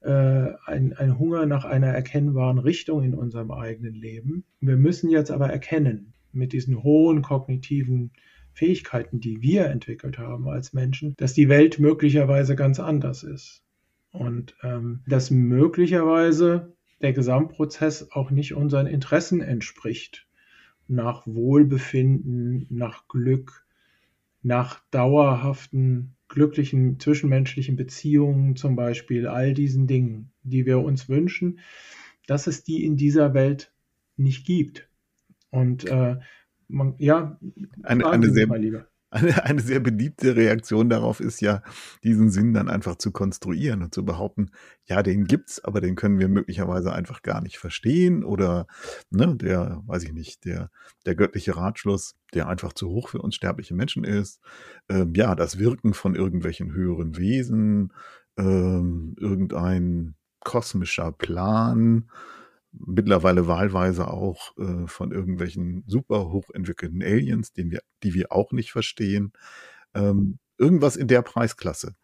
äh, 0.00 0.52
ein, 0.66 0.92
ein 0.94 1.18
Hunger 1.18 1.46
nach 1.46 1.64
einer 1.64 1.88
erkennbaren 1.88 2.58
Richtung 2.58 3.02
in 3.04 3.14
unserem 3.14 3.50
eigenen 3.52 3.94
Leben. 3.94 4.44
Wir 4.60 4.76
müssen 4.76 5.08
jetzt 5.10 5.30
aber 5.30 5.48
erkennen, 5.50 6.14
mit 6.32 6.52
diesen 6.52 6.82
hohen 6.82 7.22
kognitiven 7.22 8.10
Fähigkeiten, 8.54 9.20
die 9.20 9.40
wir 9.40 9.66
entwickelt 9.66 10.18
haben 10.18 10.48
als 10.48 10.72
Menschen, 10.72 11.14
dass 11.16 11.32
die 11.34 11.48
Welt 11.48 11.78
möglicherweise 11.78 12.56
ganz 12.56 12.80
anders 12.80 13.22
ist. 13.22 13.62
und 14.12 14.54
ähm, 14.62 15.00
dass 15.06 15.30
möglicherweise 15.30 16.74
der 17.00 17.12
Gesamtprozess 17.12 18.10
auch 18.12 18.30
nicht 18.30 18.54
unseren 18.54 18.86
Interessen 18.86 19.40
entspricht. 19.40 20.26
Nach 20.86 21.26
Wohlbefinden, 21.26 22.66
nach 22.68 23.08
Glück, 23.08 23.61
nach 24.42 24.80
dauerhaften, 24.90 26.16
glücklichen 26.28 26.98
zwischenmenschlichen 26.98 27.76
Beziehungen 27.76 28.56
zum 28.56 28.74
Beispiel, 28.74 29.26
all 29.26 29.54
diesen 29.54 29.86
Dingen, 29.86 30.32
die 30.42 30.66
wir 30.66 30.80
uns 30.80 31.08
wünschen, 31.08 31.60
dass 32.26 32.46
es 32.46 32.64
die 32.64 32.84
in 32.84 32.96
dieser 32.96 33.34
Welt 33.34 33.72
nicht 34.16 34.46
gibt. 34.46 34.88
Und 35.50 35.84
äh, 35.84 36.16
man, 36.68 36.94
ja, 36.98 37.38
eine, 37.82 38.06
eine 38.06 38.30
sehr, 38.30 38.48
eine, 39.12 39.44
eine 39.44 39.60
sehr 39.60 39.80
beliebte 39.80 40.34
Reaktion 40.34 40.88
darauf 40.88 41.20
ist 41.20 41.40
ja, 41.40 41.62
diesen 42.02 42.30
Sinn 42.30 42.54
dann 42.54 42.68
einfach 42.68 42.96
zu 42.96 43.12
konstruieren 43.12 43.82
und 43.82 43.94
zu 43.94 44.04
behaupten, 44.04 44.50
ja, 44.86 45.02
den 45.02 45.24
gibt's, 45.24 45.62
aber 45.62 45.80
den 45.80 45.96
können 45.96 46.18
wir 46.18 46.28
möglicherweise 46.28 46.92
einfach 46.92 47.22
gar 47.22 47.42
nicht 47.42 47.58
verstehen 47.58 48.24
oder 48.24 48.66
ne, 49.10 49.36
der, 49.36 49.82
weiß 49.86 50.04
ich 50.04 50.12
nicht, 50.12 50.44
der, 50.46 50.70
der 51.04 51.14
göttliche 51.14 51.56
Ratschluss, 51.56 52.16
der 52.32 52.48
einfach 52.48 52.72
zu 52.72 52.88
hoch 52.88 53.08
für 53.08 53.20
uns 53.20 53.34
sterbliche 53.34 53.74
Menschen 53.74 54.04
ist, 54.04 54.40
ähm, 54.88 55.12
ja, 55.14 55.34
das 55.34 55.58
Wirken 55.58 55.92
von 55.92 56.14
irgendwelchen 56.14 56.72
höheren 56.72 57.18
Wesen, 57.18 57.92
ähm, 58.38 59.14
irgendein 59.18 60.14
kosmischer 60.40 61.12
Plan, 61.12 62.08
mittlerweile 62.72 63.46
wahlweise 63.46 64.08
auch 64.08 64.56
äh, 64.56 64.86
von 64.86 65.12
irgendwelchen 65.12 65.84
super 65.86 66.30
hochentwickelten 66.30 67.02
Aliens, 67.02 67.52
den 67.52 67.70
wir, 67.70 67.80
die 68.02 68.14
wir 68.14 68.32
auch 68.32 68.52
nicht 68.52 68.72
verstehen. 68.72 69.32
Ähm, 69.94 70.38
irgendwas 70.58 70.96
in 70.96 71.08
der 71.08 71.22
Preisklasse. 71.22 71.94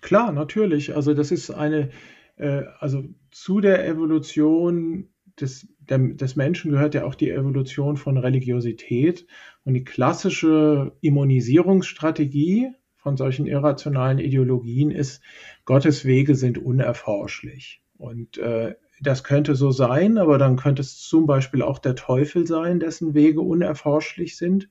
Klar, 0.00 0.32
natürlich. 0.32 0.94
Also 0.94 1.14
das 1.14 1.30
ist 1.30 1.50
eine, 1.50 1.90
äh, 2.36 2.62
also 2.78 3.04
zu 3.30 3.60
der 3.60 3.86
Evolution 3.86 5.08
des, 5.40 5.68
der, 5.78 5.98
des 5.98 6.36
Menschen 6.36 6.70
gehört 6.72 6.94
ja 6.94 7.04
auch 7.04 7.14
die 7.14 7.30
Evolution 7.30 7.96
von 7.96 8.16
Religiosität 8.16 9.26
und 9.64 9.74
die 9.74 9.84
klassische 9.84 10.92
Immunisierungsstrategie 11.00 12.72
von 12.96 13.16
solchen 13.16 13.46
irrationalen 13.46 14.18
Ideologien 14.18 14.90
ist, 14.90 15.22
Gottes 15.64 16.04
Wege 16.04 16.34
sind 16.34 16.58
unerforschlich. 16.58 17.82
Und 17.96 18.36
äh, 18.38 18.74
das 19.00 19.24
könnte 19.24 19.54
so 19.54 19.70
sein, 19.70 20.18
aber 20.18 20.38
dann 20.38 20.56
könnte 20.56 20.82
es 20.82 20.98
zum 20.98 21.26
Beispiel 21.26 21.62
auch 21.62 21.78
der 21.78 21.94
Teufel 21.94 22.46
sein, 22.46 22.80
dessen 22.80 23.14
Wege 23.14 23.40
unerforschlich 23.40 24.36
sind. 24.36 24.68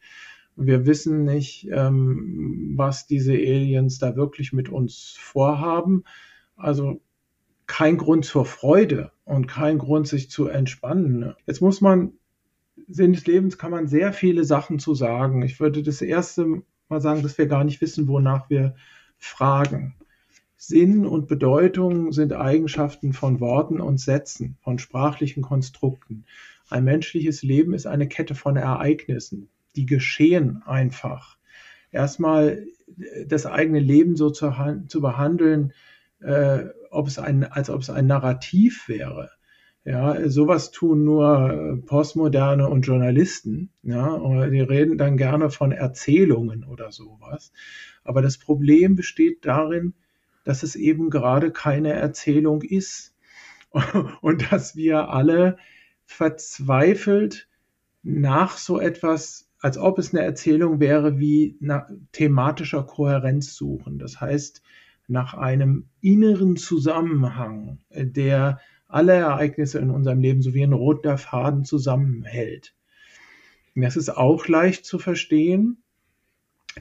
Wir 0.55 0.85
wissen 0.85 1.23
nicht, 1.23 1.67
ähm, 1.71 2.73
was 2.75 3.07
diese 3.07 3.33
Aliens 3.33 3.97
da 3.97 4.15
wirklich 4.15 4.53
mit 4.53 4.69
uns 4.69 5.15
vorhaben. 5.17 6.03
Also 6.55 7.01
kein 7.65 7.97
Grund 7.97 8.25
zur 8.25 8.45
Freude 8.45 9.11
und 9.25 9.47
kein 9.47 9.77
Grund, 9.77 10.07
sich 10.07 10.29
zu 10.29 10.47
entspannen. 10.47 11.33
Jetzt 11.45 11.61
muss 11.61 11.81
man, 11.81 12.13
Sinn 12.87 13.13
des 13.13 13.25
Lebens 13.25 13.57
kann 13.57 13.71
man 13.71 13.87
sehr 13.87 14.11
viele 14.11 14.43
Sachen 14.43 14.79
zu 14.79 14.95
sagen. 14.95 15.43
Ich 15.43 15.59
würde 15.59 15.83
das 15.83 16.01
erste 16.01 16.63
Mal 16.87 17.01
sagen, 17.01 17.21
dass 17.21 17.37
wir 17.37 17.47
gar 17.47 17.63
nicht 17.63 17.79
wissen, 17.81 18.07
wonach 18.07 18.49
wir 18.49 18.75
fragen. 19.17 19.95
Sinn 20.61 21.05
und 21.05 21.29
Bedeutung 21.29 22.11
sind 22.11 22.33
Eigenschaften 22.33 23.13
von 23.13 23.39
Worten 23.39 23.79
und 23.79 23.97
Sätzen, 23.97 24.57
von 24.59 24.77
sprachlichen 24.77 25.41
Konstrukten. 25.41 26.25
Ein 26.69 26.83
menschliches 26.83 27.43
Leben 27.43 27.73
ist 27.73 27.87
eine 27.87 28.09
Kette 28.09 28.35
von 28.35 28.57
Ereignissen, 28.57 29.47
die 29.77 29.85
geschehen 29.85 30.61
einfach. 30.65 31.37
Erstmal 31.91 32.67
das 33.25 33.45
eigene 33.45 33.79
Leben 33.79 34.17
so 34.17 34.31
zu, 34.31 34.53
zu 34.89 34.99
behandeln, 34.99 35.71
äh, 36.19 36.65
ob 36.91 37.07
es 37.07 37.19
ein, 37.19 37.45
als 37.45 37.69
ob 37.69 37.79
es 37.79 37.89
ein 37.89 38.07
Narrativ 38.07 38.89
wäre. 38.89 39.31
Ja, 39.85 40.27
sowas 40.29 40.71
tun 40.71 41.05
nur 41.05 41.81
Postmoderne 41.85 42.67
und 42.67 42.81
Journalisten. 42.81 43.69
Ja, 43.81 44.49
die 44.49 44.59
reden 44.59 44.97
dann 44.97 45.15
gerne 45.15 45.51
von 45.51 45.71
Erzählungen 45.71 46.65
oder 46.65 46.91
sowas. 46.91 47.53
Aber 48.03 48.21
das 48.21 48.37
Problem 48.37 48.97
besteht 48.97 49.45
darin, 49.45 49.93
dass 50.49 50.63
es 50.63 50.75
eben 50.75 51.11
gerade 51.11 51.51
keine 51.51 51.93
Erzählung 51.93 52.63
ist 52.63 53.15
und 54.21 54.51
dass 54.51 54.75
wir 54.75 55.09
alle 55.09 55.57
verzweifelt 56.05 57.47
nach 58.01 58.57
so 58.57 58.79
etwas, 58.79 59.47
als 59.59 59.77
ob 59.77 59.99
es 59.99 60.11
eine 60.11 60.23
Erzählung 60.23 60.79
wäre, 60.79 61.19
wie 61.19 61.55
nach 61.59 61.87
thematischer 62.13 62.81
Kohärenz 62.81 63.53
suchen. 63.53 63.99
Das 63.99 64.21
heißt, 64.21 64.63
nach 65.07 65.35
einem 65.35 65.85
inneren 66.01 66.55
Zusammenhang, 66.55 67.77
der 67.91 68.59
alle 68.87 69.13
Ereignisse 69.13 69.77
in 69.77 69.91
unserem 69.91 70.19
Leben 70.19 70.41
so 70.41 70.55
wie 70.55 70.63
ein 70.63 70.73
roter 70.73 71.19
Faden 71.19 71.63
zusammenhält. 71.63 72.73
das 73.75 73.97
ist 73.97 74.09
auch 74.09 74.47
leicht 74.47 74.83
zu 74.83 74.97
verstehen, 74.97 75.83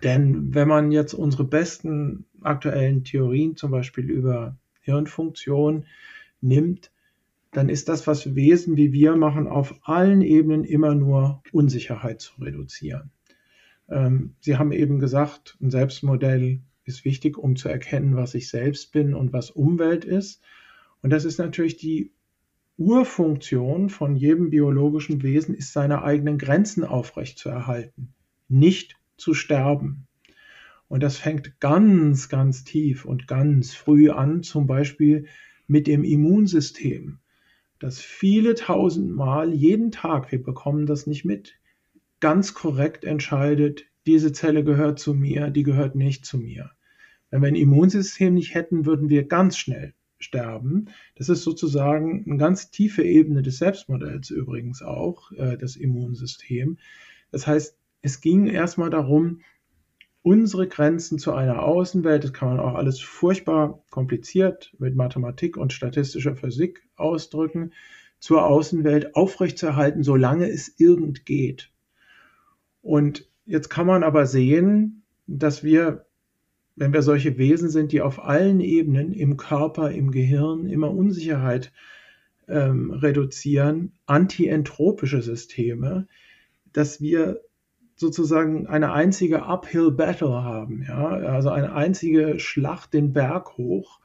denn 0.02 0.54
wenn 0.54 0.68
man 0.68 0.90
jetzt 0.90 1.12
unsere 1.12 1.44
besten 1.44 2.24
aktuellen 2.42 3.04
Theorien, 3.04 3.56
zum 3.56 3.70
Beispiel 3.70 4.10
über 4.10 4.56
Hirnfunktion, 4.80 5.86
nimmt, 6.40 6.90
dann 7.52 7.68
ist 7.68 7.88
das, 7.88 8.06
was 8.06 8.34
Wesen 8.34 8.76
wie 8.76 8.92
wir 8.92 9.16
machen, 9.16 9.46
auf 9.46 9.74
allen 9.82 10.22
Ebenen 10.22 10.64
immer 10.64 10.94
nur 10.94 11.42
Unsicherheit 11.52 12.20
zu 12.20 12.40
reduzieren. 12.40 13.10
Ähm, 13.88 14.34
Sie 14.40 14.56
haben 14.56 14.72
eben 14.72 14.98
gesagt, 14.98 15.56
ein 15.60 15.70
Selbstmodell 15.70 16.60
ist 16.84 17.04
wichtig, 17.04 17.38
um 17.38 17.56
zu 17.56 17.68
erkennen, 17.68 18.16
was 18.16 18.34
ich 18.34 18.48
selbst 18.48 18.92
bin 18.92 19.14
und 19.14 19.32
was 19.32 19.50
Umwelt 19.50 20.04
ist. 20.04 20.42
Und 21.02 21.10
das 21.10 21.24
ist 21.24 21.38
natürlich 21.38 21.76
die 21.76 22.12
Urfunktion 22.76 23.88
von 23.88 24.16
jedem 24.16 24.50
biologischen 24.50 25.22
Wesen, 25.22 25.54
ist 25.54 25.72
seine 25.72 26.02
eigenen 26.02 26.38
Grenzen 26.38 26.84
aufrechtzuerhalten, 26.84 28.14
nicht 28.48 28.96
zu 29.16 29.34
sterben. 29.34 30.07
Und 30.88 31.02
das 31.02 31.18
fängt 31.18 31.60
ganz, 31.60 32.28
ganz 32.28 32.64
tief 32.64 33.04
und 33.04 33.28
ganz 33.28 33.74
früh 33.74 34.10
an, 34.10 34.42
zum 34.42 34.66
Beispiel 34.66 35.26
mit 35.66 35.86
dem 35.86 36.02
Immunsystem, 36.02 37.18
das 37.78 38.00
viele 38.00 38.54
tausend 38.54 39.14
Mal 39.14 39.52
jeden 39.52 39.92
Tag, 39.92 40.32
wir 40.32 40.42
bekommen 40.42 40.86
das 40.86 41.06
nicht 41.06 41.24
mit, 41.24 41.58
ganz 42.20 42.54
korrekt 42.54 43.04
entscheidet, 43.04 43.84
diese 44.06 44.32
Zelle 44.32 44.64
gehört 44.64 44.98
zu 44.98 45.14
mir, 45.14 45.50
die 45.50 45.62
gehört 45.62 45.94
nicht 45.94 46.24
zu 46.24 46.38
mir. 46.38 46.70
Wenn 47.30 47.42
wir 47.42 47.48
ein 47.48 47.54
Immunsystem 47.54 48.34
nicht 48.34 48.54
hätten, 48.54 48.86
würden 48.86 49.10
wir 49.10 49.28
ganz 49.28 49.58
schnell 49.58 49.92
sterben. 50.18 50.86
Das 51.14 51.28
ist 51.28 51.44
sozusagen 51.44 52.24
eine 52.26 52.38
ganz 52.38 52.70
tiefe 52.70 53.02
Ebene 53.02 53.42
des 53.42 53.58
Selbstmodells 53.58 54.30
übrigens 54.30 54.82
auch, 54.82 55.30
äh, 55.32 55.56
das 55.56 55.76
Immunsystem. 55.76 56.78
Das 57.30 57.46
heißt, 57.46 57.76
es 58.00 58.20
ging 58.20 58.46
erstmal 58.46 58.90
darum, 58.90 59.42
unsere 60.28 60.68
Grenzen 60.68 61.18
zu 61.18 61.32
einer 61.32 61.62
Außenwelt, 61.62 62.22
das 62.22 62.34
kann 62.34 62.50
man 62.50 62.60
auch 62.60 62.74
alles 62.74 63.00
furchtbar 63.00 63.82
kompliziert 63.88 64.74
mit 64.78 64.94
Mathematik 64.94 65.56
und 65.56 65.72
statistischer 65.72 66.36
Physik 66.36 66.86
ausdrücken, 66.96 67.72
zur 68.18 68.44
Außenwelt 68.44 69.16
aufrechtzuerhalten, 69.16 70.02
solange 70.02 70.50
es 70.50 70.78
irgend 70.78 71.24
geht. 71.24 71.70
Und 72.82 73.26
jetzt 73.46 73.70
kann 73.70 73.86
man 73.86 74.02
aber 74.02 74.26
sehen, 74.26 75.02
dass 75.26 75.64
wir, 75.64 76.04
wenn 76.76 76.92
wir 76.92 77.00
solche 77.00 77.38
Wesen 77.38 77.70
sind, 77.70 77.92
die 77.92 78.02
auf 78.02 78.22
allen 78.22 78.60
Ebenen 78.60 79.14
im 79.14 79.38
Körper, 79.38 79.92
im 79.92 80.10
Gehirn 80.10 80.66
immer 80.66 80.90
Unsicherheit 80.90 81.72
ähm, 82.48 82.90
reduzieren, 82.90 83.92
antientropische 84.04 85.22
Systeme, 85.22 86.06
dass 86.74 87.00
wir 87.00 87.40
sozusagen 87.98 88.68
eine 88.68 88.92
einzige 88.92 89.42
Uphill 89.42 89.90
Battle 89.90 90.42
haben, 90.42 90.84
ja, 90.86 91.08
also 91.08 91.50
eine 91.50 91.72
einzige 91.72 92.38
Schlacht 92.38 92.94
den 92.94 93.12
Berg 93.12 93.58
hoch 93.58 94.00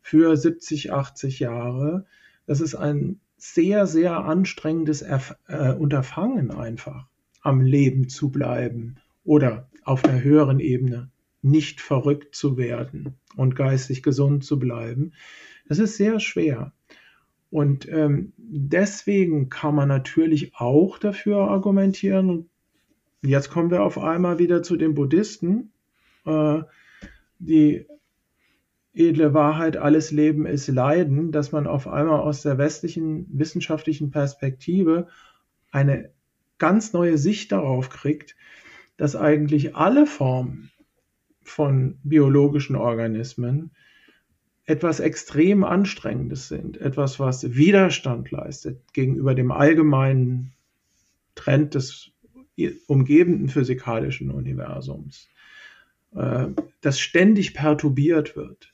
für 0.00 0.36
70, 0.36 0.92
80 0.92 1.38
Jahre. 1.38 2.06
Das 2.46 2.60
ist 2.60 2.74
ein 2.74 3.20
sehr, 3.36 3.86
sehr 3.86 4.24
anstrengendes 4.24 5.02
Erf 5.02 5.36
äh, 5.46 5.72
Unterfangen 5.72 6.50
einfach, 6.50 7.06
am 7.40 7.60
Leben 7.60 8.08
zu 8.08 8.30
bleiben 8.30 8.96
oder 9.24 9.68
auf 9.84 10.04
einer 10.04 10.22
höheren 10.22 10.58
Ebene 10.58 11.10
nicht 11.40 11.80
verrückt 11.80 12.34
zu 12.34 12.56
werden 12.56 13.14
und 13.36 13.54
geistig 13.54 14.02
gesund 14.02 14.44
zu 14.44 14.58
bleiben. 14.58 15.12
Das 15.68 15.78
ist 15.78 15.96
sehr 15.96 16.18
schwer. 16.18 16.72
Und 17.50 17.88
ähm, 17.88 18.32
deswegen 18.36 19.50
kann 19.50 19.76
man 19.76 19.88
natürlich 19.88 20.56
auch 20.56 20.98
dafür 20.98 21.48
argumentieren, 21.48 22.50
Jetzt 23.26 23.50
kommen 23.50 23.70
wir 23.70 23.82
auf 23.82 23.98
einmal 23.98 24.38
wieder 24.38 24.62
zu 24.62 24.76
den 24.76 24.94
Buddhisten. 24.94 25.72
Äh, 26.24 26.62
die 27.38 27.86
edle 28.94 29.34
Wahrheit, 29.34 29.76
alles 29.76 30.10
Leben 30.10 30.46
ist 30.46 30.68
Leiden, 30.68 31.32
dass 31.32 31.52
man 31.52 31.66
auf 31.66 31.86
einmal 31.86 32.20
aus 32.20 32.42
der 32.42 32.56
westlichen 32.56 33.26
wissenschaftlichen 33.30 34.10
Perspektive 34.10 35.08
eine 35.70 36.10
ganz 36.58 36.92
neue 36.92 37.18
Sicht 37.18 37.52
darauf 37.52 37.90
kriegt, 37.90 38.36
dass 38.96 39.14
eigentlich 39.14 39.76
alle 39.76 40.06
Formen 40.06 40.70
von 41.42 41.98
biologischen 42.02 42.76
Organismen 42.76 43.72
etwas 44.64 44.98
extrem 44.98 45.62
Anstrengendes 45.62 46.48
sind, 46.48 46.80
etwas, 46.80 47.20
was 47.20 47.54
Widerstand 47.54 48.30
leistet 48.30 48.92
gegenüber 48.94 49.34
dem 49.34 49.52
allgemeinen 49.52 50.54
Trend 51.34 51.74
des 51.74 52.10
umgebenden 52.86 53.48
physikalischen 53.48 54.30
Universums, 54.30 55.28
äh, 56.14 56.48
das 56.80 56.98
ständig 56.98 57.54
perturbiert 57.54 58.36
wird, 58.36 58.72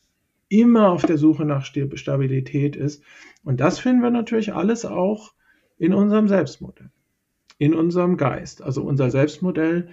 immer 0.48 0.90
auf 0.90 1.04
der 1.04 1.18
Suche 1.18 1.44
nach 1.44 1.64
Stabilität 1.64 2.76
ist. 2.76 3.02
Und 3.44 3.60
das 3.60 3.78
finden 3.78 4.02
wir 4.02 4.10
natürlich 4.10 4.52
alles 4.52 4.84
auch 4.84 5.34
in 5.78 5.94
unserem 5.94 6.28
Selbstmodell, 6.28 6.90
in 7.58 7.74
unserem 7.74 8.16
Geist. 8.16 8.62
Also 8.62 8.82
unser 8.82 9.10
Selbstmodell 9.10 9.88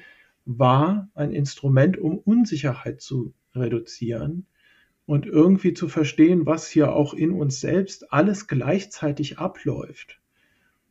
war 0.45 1.09
ein 1.15 1.31
Instrument, 1.31 1.97
um 1.97 2.17
Unsicherheit 2.17 3.01
zu 3.01 3.33
reduzieren 3.55 4.45
und 5.05 5.25
irgendwie 5.25 5.73
zu 5.73 5.87
verstehen, 5.87 6.45
was 6.45 6.67
hier 6.69 6.93
auch 6.93 7.13
in 7.13 7.31
uns 7.31 7.59
selbst 7.59 8.13
alles 8.13 8.47
gleichzeitig 8.47 9.39
abläuft 9.39 10.18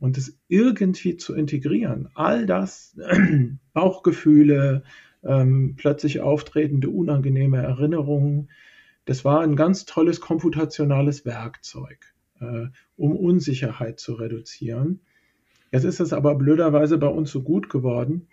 und 0.01 0.17
es 0.17 0.39
irgendwie 0.49 1.17
zu 1.17 1.35
integrieren. 1.35 2.09
All 2.15 2.47
das, 2.47 2.97
Bauchgefühle, 3.73 4.83
ähm, 5.25 5.75
plötzlich 5.77 6.21
auftretende 6.21 6.91
unangenehme 6.91 7.59
Erinnerungen, 7.59 8.51
das 9.05 9.25
war 9.25 9.41
ein 9.41 9.57
ganz 9.57 9.87
tolles 9.87 10.21
komputationales 10.21 11.25
Werkzeug, 11.25 12.15
äh, 12.41 12.67
um 12.97 13.17
Unsicherheit 13.17 13.99
zu 13.99 14.15
reduzieren. 14.15 15.01
Jetzt 15.73 15.85
ist 15.85 16.01
es 16.01 16.13
aber 16.13 16.35
blöderweise 16.35 16.99
bei 16.99 17.09
uns 17.09 17.31
so 17.31 17.43
gut 17.43 17.69
geworden, 17.69 18.29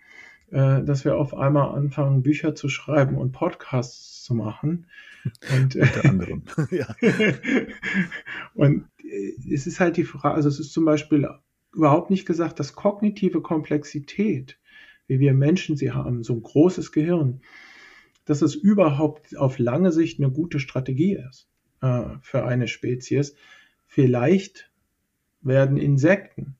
äh, 0.50 0.82
dass 0.82 1.04
wir 1.04 1.16
auf 1.16 1.34
einmal 1.34 1.74
anfangen, 1.74 2.22
Bücher 2.22 2.54
zu 2.54 2.68
schreiben 2.68 3.16
und 3.16 3.32
Podcasts 3.32 4.22
zu 4.22 4.34
machen. 4.34 4.86
Und, 5.54 5.76
Unter 5.76 6.04
anderem, 6.04 6.42
ja. 6.70 6.94
und 8.54 8.84
äh, 9.02 9.32
es 9.52 9.66
ist 9.66 9.80
halt 9.80 9.96
die 9.96 10.04
Frage, 10.04 10.34
also 10.34 10.48
es 10.48 10.60
ist 10.60 10.72
zum 10.72 10.84
Beispiel 10.84 11.26
überhaupt 11.76 12.10
nicht 12.10 12.26
gesagt, 12.26 12.58
dass 12.58 12.74
kognitive 12.74 13.40
Komplexität, 13.42 14.58
wie 15.06 15.20
wir 15.20 15.34
Menschen 15.34 15.76
sie 15.76 15.92
haben, 15.92 16.24
so 16.24 16.32
ein 16.32 16.42
großes 16.42 16.90
Gehirn, 16.90 17.40
dass 18.24 18.42
es 18.42 18.54
überhaupt 18.54 19.36
auf 19.36 19.58
lange 19.58 19.92
Sicht 19.92 20.18
eine 20.18 20.30
gute 20.30 20.58
Strategie 20.58 21.14
ist 21.14 21.48
äh, 21.80 22.02
für 22.22 22.44
eine 22.44 22.66
Spezies. 22.66 23.36
Vielleicht 23.86 24.72
werden 25.42 25.76
Insekten 25.76 26.56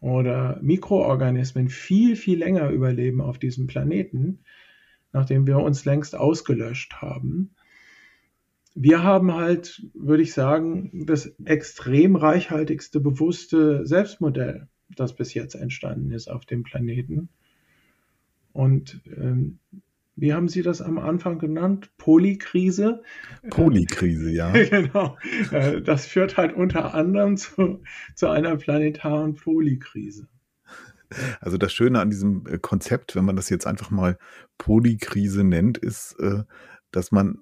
oder 0.00 0.58
Mikroorganismen 0.62 1.68
viel, 1.68 2.16
viel 2.16 2.38
länger 2.38 2.70
überleben 2.70 3.20
auf 3.20 3.38
diesem 3.38 3.66
Planeten, 3.66 4.40
nachdem 5.12 5.46
wir 5.46 5.58
uns 5.58 5.84
längst 5.84 6.16
ausgelöscht 6.16 6.94
haben. 7.02 7.54
Wir 8.74 9.02
haben 9.02 9.34
halt, 9.34 9.86
würde 9.94 10.22
ich 10.22 10.32
sagen, 10.32 11.04
das 11.06 11.34
extrem 11.44 12.16
reichhaltigste 12.16 13.00
bewusste 13.00 13.86
Selbstmodell, 13.86 14.68
das 14.96 15.14
bis 15.14 15.34
jetzt 15.34 15.54
entstanden 15.54 16.10
ist 16.10 16.28
auf 16.28 16.46
dem 16.46 16.62
Planeten. 16.62 17.28
Und 18.52 19.00
ähm, 19.06 19.58
wie 20.14 20.34
haben 20.34 20.48
Sie 20.48 20.62
das 20.62 20.82
am 20.82 20.98
Anfang 20.98 21.38
genannt? 21.38 21.90
Polykrise? 21.96 23.02
Polykrise, 23.50 24.30
ja. 24.30 24.52
genau. 24.70 25.16
Äh, 25.50 25.80
das 25.80 26.06
führt 26.06 26.36
halt 26.36 26.54
unter 26.54 26.94
anderem 26.94 27.36
zu, 27.36 27.82
zu 28.14 28.28
einer 28.28 28.56
planetaren 28.56 29.34
Polykrise. 29.34 30.28
Also 31.40 31.58
das 31.58 31.72
Schöne 31.72 32.00
an 32.00 32.10
diesem 32.10 32.46
äh, 32.46 32.58
Konzept, 32.58 33.16
wenn 33.16 33.24
man 33.24 33.36
das 33.36 33.48
jetzt 33.48 33.66
einfach 33.66 33.90
mal 33.90 34.18
Polykrise 34.58 35.44
nennt, 35.44 35.78
ist, 35.78 36.16
äh, 36.20 36.44
dass 36.90 37.10
man 37.10 37.38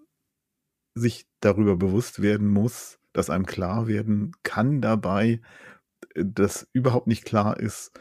sich 0.95 1.26
darüber 1.41 1.76
bewusst 1.76 2.22
werden 2.22 2.49
muss, 2.49 2.99
dass 3.12 3.30
einem 3.30 3.47
klar 3.47 3.86
werden 3.86 4.32
kann 4.43 4.80
dabei, 4.80 5.41
dass 6.14 6.68
überhaupt 6.72 7.07
nicht 7.07 7.24
klar 7.24 7.59
ist, 7.59 7.93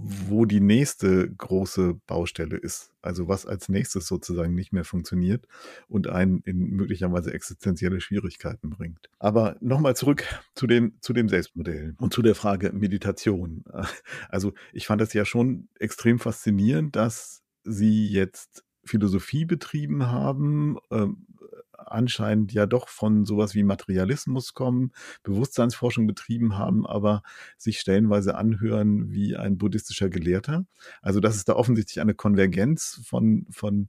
wo 0.00 0.44
die 0.44 0.60
nächste 0.60 1.28
große 1.28 1.94
Baustelle 2.06 2.56
ist. 2.56 2.92
Also 3.02 3.26
was 3.26 3.46
als 3.46 3.68
nächstes 3.68 4.06
sozusagen 4.06 4.54
nicht 4.54 4.72
mehr 4.72 4.84
funktioniert 4.84 5.48
und 5.88 6.06
einen 6.06 6.40
in 6.42 6.70
möglicherweise 6.70 7.34
existenzielle 7.34 8.00
Schwierigkeiten 8.00 8.70
bringt. 8.70 9.10
Aber 9.18 9.56
nochmal 9.60 9.96
zurück 9.96 10.24
zu 10.54 10.68
dem, 10.68 10.92
zu 11.00 11.12
dem 11.12 11.28
Selbstmodell 11.28 11.96
und 11.98 12.14
zu 12.14 12.22
der 12.22 12.36
Frage 12.36 12.72
Meditation. 12.72 13.64
Also 14.28 14.52
ich 14.72 14.86
fand 14.86 15.00
das 15.00 15.12
ja 15.14 15.24
schon 15.24 15.68
extrem 15.78 16.18
faszinierend, 16.18 16.94
dass 16.94 17.42
Sie 17.64 18.06
jetzt 18.06 18.64
Philosophie 18.84 19.44
betrieben 19.44 20.06
haben, 20.06 20.78
ähm, 20.90 21.26
anscheinend 21.92 22.52
ja 22.52 22.66
doch 22.66 22.88
von 22.88 23.24
sowas 23.24 23.54
wie 23.54 23.62
Materialismus 23.62 24.54
kommen, 24.54 24.92
Bewusstseinsforschung 25.22 26.06
betrieben 26.06 26.56
haben, 26.56 26.86
aber 26.86 27.22
sich 27.56 27.80
stellenweise 27.80 28.36
anhören 28.36 29.10
wie 29.10 29.36
ein 29.36 29.58
buddhistischer 29.58 30.08
Gelehrter. 30.08 30.64
Also 31.02 31.20
dass 31.20 31.36
es 31.36 31.44
da 31.44 31.54
offensichtlich 31.54 32.00
eine 32.00 32.14
Konvergenz 32.14 33.00
von, 33.04 33.46
von 33.50 33.88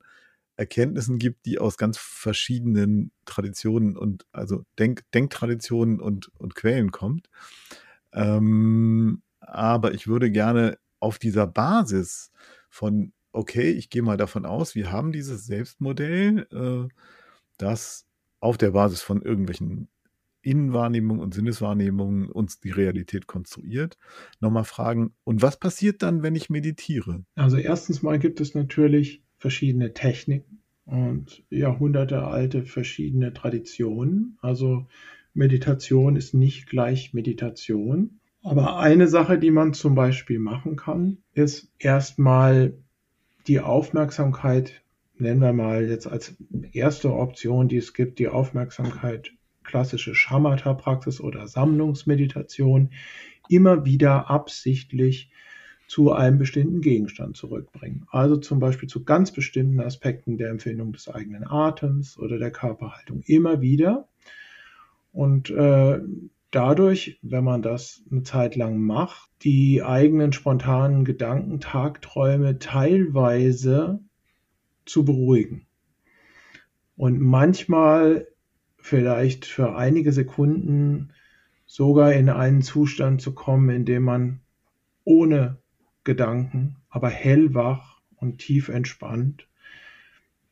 Erkenntnissen 0.59 1.19
gibt, 1.19 1.45
die 1.45 1.57
aus 1.57 1.77
ganz 1.77 1.97
verschiedenen 1.97 3.11
Traditionen 3.25 3.95
und 3.95 4.25
also 4.33 4.65
Denk 4.77 5.09
Denktraditionen 5.13 6.01
und, 6.01 6.31
und 6.37 6.53
Quellen 6.53 6.91
kommt. 6.91 7.29
Ähm, 8.11 9.21
aber 9.39 9.93
ich 9.93 10.07
würde 10.07 10.29
gerne 10.31 10.77
auf 10.99 11.17
dieser 11.17 11.47
Basis 11.47 12.31
von, 12.69 13.13
okay, 13.31 13.71
ich 13.71 13.89
gehe 13.89 14.01
mal 14.01 14.17
davon 14.17 14.45
aus, 14.45 14.75
wir 14.75 14.91
haben 14.91 15.11
dieses 15.13 15.45
Selbstmodell, 15.45 16.47
äh, 16.51 16.93
das 17.61 18.05
auf 18.39 18.57
der 18.57 18.71
Basis 18.71 19.01
von 19.01 19.21
irgendwelchen 19.21 19.89
Innenwahrnehmungen 20.41 21.21
und 21.21 21.33
Sinneswahrnehmungen 21.33 22.31
uns 22.31 22.59
die 22.59 22.71
Realität 22.71 23.27
konstruiert. 23.27 23.97
Nochmal 24.39 24.63
fragen, 24.63 25.13
und 25.23 25.41
was 25.41 25.59
passiert 25.59 26.01
dann, 26.01 26.23
wenn 26.23 26.35
ich 26.35 26.49
meditiere? 26.49 27.25
Also 27.35 27.57
erstens 27.57 28.01
mal 28.01 28.19
gibt 28.19 28.39
es 28.39 28.55
natürlich 28.55 29.21
verschiedene 29.37 29.93
Techniken 29.93 30.61
und 30.85 31.43
jahrhundertealte 31.49 32.63
verschiedene 32.63 33.33
Traditionen. 33.33 34.37
Also 34.41 34.87
Meditation 35.33 36.15
ist 36.15 36.33
nicht 36.33 36.67
gleich 36.67 37.13
Meditation. 37.13 38.19
Aber 38.41 38.79
eine 38.79 39.07
Sache, 39.07 39.37
die 39.37 39.51
man 39.51 39.73
zum 39.73 39.95
Beispiel 39.95 40.39
machen 40.39 40.77
kann, 40.77 41.17
ist 41.33 41.71
erstmal 41.77 42.77
die 43.47 43.59
Aufmerksamkeit 43.59 44.81
nennen 45.19 45.41
wir 45.41 45.53
mal 45.53 45.87
jetzt 45.87 46.07
als 46.07 46.35
erste 46.71 47.13
Option, 47.13 47.67
die 47.67 47.77
es 47.77 47.93
gibt, 47.93 48.19
die 48.19 48.27
Aufmerksamkeit 48.27 49.31
klassische 49.63 50.15
Shamatha-Praxis 50.15 51.21
oder 51.21 51.47
Sammlungsmeditation 51.47 52.91
immer 53.49 53.85
wieder 53.85 54.29
absichtlich 54.29 55.31
zu 55.87 56.11
einem 56.11 56.37
bestimmten 56.37 56.81
Gegenstand 56.81 57.35
zurückbringen. 57.35 58.05
Also 58.11 58.37
zum 58.37 58.59
Beispiel 58.59 58.87
zu 58.87 59.03
ganz 59.03 59.31
bestimmten 59.31 59.79
Aspekten 59.79 60.37
der 60.37 60.49
Empfindung 60.49 60.93
des 60.93 61.09
eigenen 61.09 61.45
Atems 61.47 62.17
oder 62.17 62.37
der 62.37 62.51
Körperhaltung 62.51 63.21
immer 63.25 63.61
wieder. 63.61 64.07
Und 65.11 65.49
äh, 65.49 65.99
dadurch, 66.51 67.19
wenn 67.23 67.43
man 67.43 67.63
das 67.63 68.03
eine 68.11 68.21
Zeit 68.21 68.55
lang 68.55 68.79
macht, 68.79 69.29
die 69.41 69.83
eigenen 69.83 70.31
spontanen 70.31 71.05
Gedanken, 71.05 71.59
Tagträume 71.59 72.59
teilweise 72.59 73.99
zu 74.89 75.05
beruhigen. 75.05 75.67
Und 76.95 77.19
manchmal 77.19 78.27
vielleicht 78.77 79.45
für 79.45 79.75
einige 79.75 80.11
Sekunden 80.11 81.13
sogar 81.65 82.13
in 82.13 82.29
einen 82.29 82.61
Zustand 82.61 83.21
zu 83.21 83.33
kommen, 83.33 83.69
in 83.69 83.85
dem 83.85 84.03
man 84.03 84.41
ohne 85.03 85.57
Gedanken, 86.03 86.77
aber 86.89 87.09
hellwach 87.09 88.01
und 88.15 88.39
tief 88.39 88.69
entspannt 88.69 89.47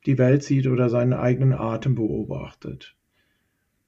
die 0.08 0.18
Welt 0.18 0.42
sieht 0.42 0.68
oder 0.68 0.90
seinen 0.90 1.14
eigenen 1.14 1.54
Atem 1.54 1.96
beobachtet. 1.96 2.96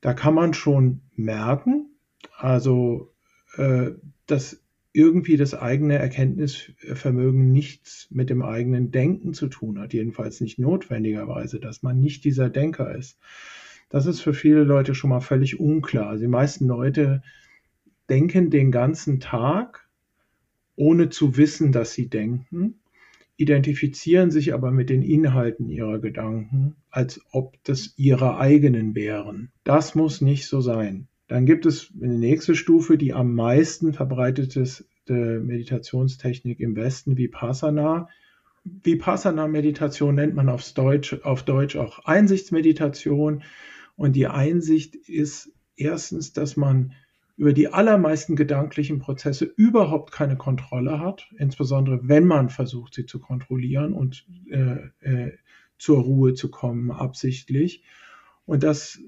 Da 0.02 0.14
kann 0.14 0.34
man 0.34 0.54
schon 0.54 1.02
merken, 1.16 1.96
also 2.38 3.14
äh, 3.56 3.92
dass 4.28 4.62
irgendwie 5.00 5.38
das 5.38 5.54
eigene 5.54 5.98
Erkenntnisvermögen 5.98 7.54
nichts 7.54 8.10
mit 8.12 8.30
dem 8.30 8.42
eigenen 8.42 8.92
Denken 8.92 9.34
zu 9.34 9.48
tun 9.48 9.80
hat, 9.80 9.94
jedenfalls 9.94 10.42
nicht 10.42 10.60
notwendigerweise, 10.60 11.62
dass 11.62 11.84
man 11.84 12.02
nicht 12.02 12.26
dieser 12.26 12.50
Denker 12.50 12.94
ist. 12.94 13.18
Das 13.88 14.06
ist 14.06 14.20
für 14.20 14.34
viele 14.34 14.66
Leute 14.66 14.94
schon 14.96 15.10
mal 15.10 15.22
völlig 15.22 15.58
unklar. 15.58 16.10
Also 16.10 16.24
die 16.24 16.28
meisten 16.28 16.68
Leute 16.68 17.24
denken 18.10 18.50
den 18.50 18.74
ganzen 18.74 19.22
Tag, 19.22 19.88
ohne 20.76 21.08
zu 21.08 21.38
wissen, 21.38 21.72
dass 21.72 21.94
sie 21.94 22.10
denken, 22.10 22.82
identifizieren 23.38 24.32
sich 24.32 24.54
aber 24.54 24.70
mit 24.70 24.90
den 24.90 25.02
Inhalten 25.02 25.70
ihrer 25.70 26.00
Gedanken, 26.00 26.76
als 26.90 27.22
ob 27.32 27.56
das 27.64 27.94
ihre 27.96 28.38
eigenen 28.38 28.96
wären. 28.96 29.50
Das 29.64 29.96
muss 29.96 30.20
nicht 30.20 30.48
so 30.48 30.60
sein. 30.60 31.08
Dann 31.30 31.46
gibt 31.46 31.68
es 31.68 31.94
eine 32.02 32.18
nächste 32.18 32.56
Stufe, 32.56 32.98
die 32.98 33.14
am 33.14 33.36
meisten 33.36 33.94
verbreitete 33.94 34.66
Meditationstechnik 35.08 36.60
im 36.60 36.76
Westen, 36.76 37.18
Vipassana. 37.18 38.10
Vipassana-Meditation 38.64 40.16
nennt 40.16 40.36
man 40.36 40.50
aufs 40.50 40.74
Deutsch, 40.74 41.14
auf 41.24 41.44
Deutsch 41.44 41.76
auch 41.76 42.00
Einsichtsmeditation. 42.00 43.44
Und 43.96 44.16
die 44.16 44.28
Einsicht 44.28 44.96
ist 44.96 45.52
erstens, 45.76 46.34
dass 46.34 46.58
man 46.58 46.94
über 47.38 47.54
die 47.54 47.72
allermeisten 47.72 48.36
gedanklichen 48.36 48.98
Prozesse 49.00 49.46
überhaupt 49.46 50.12
keine 50.12 50.36
Kontrolle 50.36 51.00
hat, 51.00 51.30
insbesondere 51.38 52.02
wenn 52.10 52.26
man 52.26 52.50
versucht, 52.50 52.96
sie 52.96 53.06
zu 53.06 53.20
kontrollieren 53.20 53.94
und 53.94 54.26
äh, 54.50 54.90
äh, 55.02 55.38
zur 55.78 56.00
Ruhe 56.02 56.34
zu 56.34 56.50
kommen, 56.50 56.92
absichtlich. 56.92 57.84
Und 58.46 58.64
dass 58.64 59.00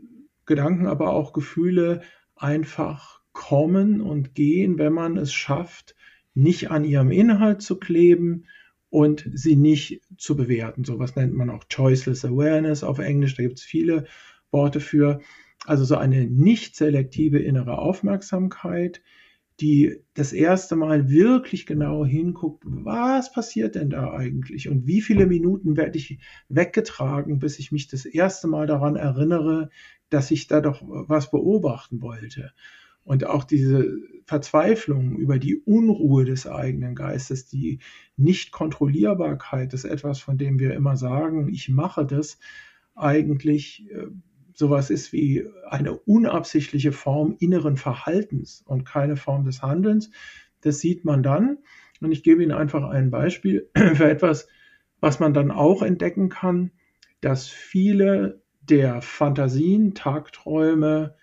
Gedanken, 0.45 0.87
aber 0.87 1.11
auch 1.11 1.33
Gefühle 1.33 2.01
einfach 2.35 3.21
kommen 3.33 4.01
und 4.01 4.35
gehen, 4.35 4.77
wenn 4.77 4.93
man 4.93 5.17
es 5.17 5.33
schafft, 5.33 5.95
nicht 6.33 6.71
an 6.71 6.83
ihrem 6.83 7.11
Inhalt 7.11 7.61
zu 7.61 7.77
kleben 7.77 8.45
und 8.89 9.29
sie 9.33 9.55
nicht 9.55 10.01
zu 10.17 10.35
bewerten. 10.35 10.83
So 10.83 10.99
was 10.99 11.15
nennt 11.15 11.33
man 11.33 11.49
auch 11.49 11.65
Choiceless 11.69 12.25
Awareness 12.25 12.83
auf 12.83 12.99
Englisch, 12.99 13.35
da 13.35 13.43
gibt 13.43 13.59
es 13.59 13.63
viele 13.63 14.05
Worte 14.51 14.79
für. 14.79 15.21
Also 15.65 15.85
so 15.85 15.95
eine 15.95 16.25
nicht 16.25 16.75
selektive 16.75 17.39
innere 17.39 17.77
Aufmerksamkeit, 17.77 19.01
die 19.59 19.97
das 20.13 20.33
erste 20.33 20.75
Mal 20.75 21.09
wirklich 21.09 21.65
genau 21.65 22.05
hinguckt, 22.05 22.63
was 22.65 23.31
passiert 23.31 23.75
denn 23.75 23.89
da 23.89 24.11
eigentlich 24.11 24.69
und 24.69 24.87
wie 24.87 25.01
viele 25.01 25.27
Minuten 25.27 25.77
werde 25.77 25.97
ich 25.97 26.19
weggetragen, 26.49 27.39
bis 27.39 27.59
ich 27.59 27.71
mich 27.71 27.87
das 27.87 28.05
erste 28.05 28.47
Mal 28.47 28.65
daran 28.65 28.95
erinnere, 28.95 29.69
dass 30.09 30.31
ich 30.31 30.47
da 30.47 30.61
doch 30.61 30.81
was 30.83 31.29
beobachten 31.29 32.01
wollte. 32.01 32.51
Und 33.03 33.25
auch 33.25 33.43
diese 33.43 33.97
Verzweiflung 34.25 35.17
über 35.17 35.39
die 35.39 35.57
Unruhe 35.57 36.23
des 36.23 36.47
eigenen 36.47 36.95
Geistes, 36.95 37.47
die 37.47 37.79
Nichtkontrollierbarkeit 38.15 39.73
ist 39.73 39.85
etwas, 39.85 40.19
von 40.19 40.37
dem 40.37 40.59
wir 40.59 40.73
immer 40.73 40.97
sagen, 40.97 41.49
ich 41.49 41.69
mache 41.69 42.05
das, 42.05 42.37
eigentlich 42.93 43.89
äh, 43.91 44.07
sowas 44.53 44.89
ist 44.89 45.13
wie 45.13 45.45
eine 45.69 45.93
unabsichtliche 45.93 46.91
Form 46.91 47.35
inneren 47.39 47.77
Verhaltens 47.77 48.63
und 48.65 48.85
keine 48.85 49.15
Form 49.15 49.45
des 49.45 49.61
Handelns. 49.61 50.11
Das 50.61 50.79
sieht 50.79 51.05
man 51.05 51.23
dann. 51.23 51.59
Und 52.01 52.11
ich 52.11 52.23
gebe 52.23 52.41
Ihnen 52.43 52.51
einfach 52.51 52.83
ein 52.83 53.11
Beispiel 53.11 53.69
für 53.75 54.09
etwas, 54.09 54.47
was 54.99 55.19
man 55.19 55.33
dann 55.33 55.51
auch 55.51 55.81
entdecken 55.81 56.29
kann, 56.29 56.71
dass 57.21 57.47
viele 57.47 58.41
der 58.61 59.01
Fantasien, 59.01 59.93
Tagträume, 59.93 61.15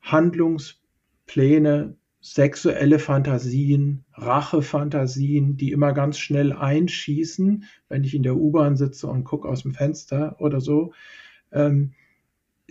Handlungspläne, 0.00 1.96
sexuelle 2.20 2.98
Fantasien, 2.98 4.04
Rachefantasien, 4.14 5.56
die 5.56 5.72
immer 5.72 5.92
ganz 5.92 6.18
schnell 6.18 6.52
einschießen, 6.52 7.64
wenn 7.88 8.04
ich 8.04 8.14
in 8.14 8.22
der 8.22 8.36
U-Bahn 8.36 8.76
sitze 8.76 9.06
und 9.06 9.24
gucke 9.24 9.48
aus 9.48 9.62
dem 9.62 9.72
Fenster 9.72 10.36
oder 10.40 10.60
so, 10.60 10.92
ähm, 11.52 11.92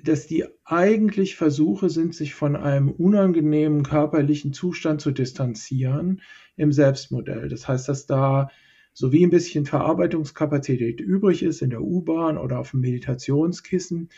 dass 0.04 0.28
die 0.28 0.46
eigentlich 0.64 1.36
Versuche 1.36 1.90
sind, 1.90 2.14
sich 2.14 2.36
von 2.36 2.56
einem 2.56 2.92
unangenehmen 2.92 3.84
körperlichen 3.84 4.54
Zustand 4.54 5.02
zu 5.02 5.12
distanzieren 5.12 6.22
im 6.56 6.72
Selbstmodell. 6.72 7.50
Das 7.50 7.68
heißt, 7.68 7.90
dass 7.90 8.06
da 8.06 8.50
so 8.94 9.12
wie 9.12 9.24
ein 9.24 9.30
bisschen 9.30 9.66
Verarbeitungskapazität 9.66 11.00
übrig 11.02 11.44
ist 11.44 11.62
in 11.62 11.70
der 11.70 11.82
U-Bahn 11.82 12.38
oder 12.38 12.60
auf 12.60 12.72
dem 12.72 12.80
Meditationskissen, 12.82 14.10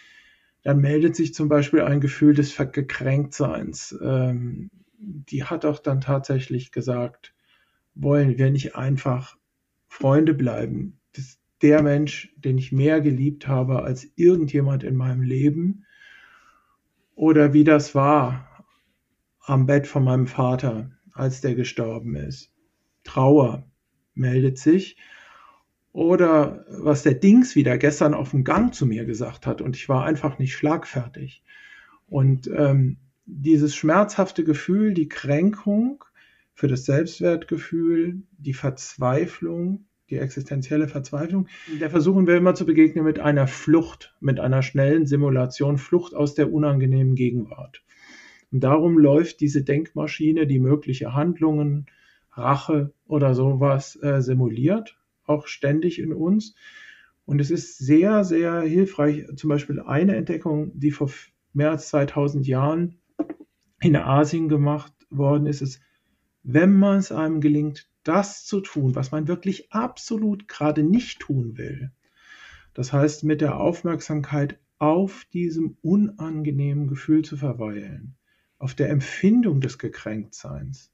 dann 0.63 0.79
meldet 0.79 1.15
sich 1.15 1.33
zum 1.33 1.49
Beispiel 1.49 1.81
ein 1.81 2.01
Gefühl 2.01 2.33
des 2.33 2.55
Gekränktseins. 2.55 3.97
Ähm, 4.01 4.69
die 4.97 5.43
hat 5.45 5.65
auch 5.65 5.79
dann 5.79 6.01
tatsächlich 6.01 6.71
gesagt, 6.71 7.33
wollen 7.95 8.37
wir 8.37 8.51
nicht 8.51 8.75
einfach 8.75 9.37
Freunde 9.87 10.33
bleiben? 10.33 10.98
Der 11.61 11.81
Mensch, 11.81 12.33
den 12.37 12.57
ich 12.57 12.71
mehr 12.71 13.01
geliebt 13.01 13.47
habe 13.47 13.83
als 13.83 14.07
irgendjemand 14.15 14.83
in 14.83 14.95
meinem 14.95 15.21
Leben. 15.21 15.85
Oder 17.15 17.53
wie 17.53 17.63
das 17.63 17.95
war 17.95 18.65
am 19.41 19.65
Bett 19.65 19.87
von 19.87 20.03
meinem 20.03 20.27
Vater, 20.27 20.91
als 21.11 21.41
der 21.41 21.55
gestorben 21.55 22.15
ist. 22.15 22.53
Trauer 23.03 23.69
meldet 24.13 24.57
sich. 24.57 24.97
Oder 25.91 26.65
was 26.69 27.03
der 27.03 27.15
Dings 27.15 27.55
wieder 27.55 27.77
gestern 27.77 28.13
auf 28.13 28.31
dem 28.31 28.43
Gang 28.43 28.73
zu 28.73 28.85
mir 28.85 29.05
gesagt 29.05 29.47
hat 29.47 29.61
und 29.61 29.75
ich 29.75 29.89
war 29.89 30.05
einfach 30.05 30.37
nicht 30.37 30.53
schlagfertig. 30.55 31.43
Und 32.07 32.49
ähm, 32.55 32.97
dieses 33.25 33.75
schmerzhafte 33.75 34.43
Gefühl, 34.43 34.93
die 34.93 35.09
Kränkung 35.09 36.03
für 36.53 36.67
das 36.67 36.85
Selbstwertgefühl, 36.85 38.23
die 38.37 38.53
Verzweiflung, 38.53 39.85
die 40.09 40.17
existenzielle 40.17 40.87
Verzweiflung, 40.87 41.47
der 41.79 41.89
versuchen 41.89 42.27
wir 42.27 42.37
immer 42.37 42.55
zu 42.55 42.65
begegnen 42.65 43.05
mit 43.05 43.19
einer 43.19 43.47
Flucht, 43.47 44.15
mit 44.19 44.39
einer 44.39 44.61
schnellen 44.61 45.05
Simulation, 45.05 45.77
Flucht 45.77 46.13
aus 46.13 46.35
der 46.35 46.51
unangenehmen 46.51 47.15
Gegenwart. 47.15 47.83
Und 48.51 48.63
darum 48.63 48.97
läuft 48.97 49.41
diese 49.41 49.63
Denkmaschine, 49.63 50.47
die 50.47 50.59
mögliche 50.59 51.13
Handlungen, 51.13 51.85
Rache 52.31 52.93
oder 53.07 53.35
sowas 53.35 53.97
äh, 54.01 54.21
simuliert, 54.21 54.97
auch 55.25 55.47
ständig 55.47 55.99
in 55.99 56.13
uns. 56.13 56.55
Und 57.25 57.39
es 57.41 57.51
ist 57.51 57.77
sehr, 57.77 58.23
sehr 58.23 58.61
hilfreich. 58.61 59.25
Zum 59.35 59.49
Beispiel 59.49 59.79
eine 59.79 60.15
Entdeckung, 60.15 60.71
die 60.73 60.91
vor 60.91 61.11
mehr 61.53 61.71
als 61.71 61.89
2000 61.89 62.47
Jahren 62.47 62.95
in 63.81 63.95
Asien 63.95 64.49
gemacht 64.49 64.93
worden 65.09 65.45
ist, 65.45 65.61
ist, 65.61 65.81
wenn 66.43 66.75
man 66.75 66.97
es 66.97 67.11
einem 67.11 67.41
gelingt, 67.41 67.87
das 68.09 68.43
zu 68.43 68.59
tun, 68.59 68.95
was 68.95 69.11
man 69.11 69.27
wirklich 69.27 69.71
absolut 69.71 70.47
gerade 70.47 70.81
nicht 70.81 71.19
tun 71.19 71.59
will. 71.59 71.91
Das 72.73 72.91
heißt, 72.91 73.23
mit 73.23 73.39
der 73.39 73.59
Aufmerksamkeit 73.59 74.57
auf 74.79 75.25
diesem 75.31 75.77
unangenehmen 75.83 76.87
Gefühl 76.87 77.23
zu 77.23 77.37
verweilen, 77.37 78.15
auf 78.57 78.73
der 78.73 78.89
Empfindung 78.89 79.61
des 79.61 79.77
Gekränktseins 79.77 80.91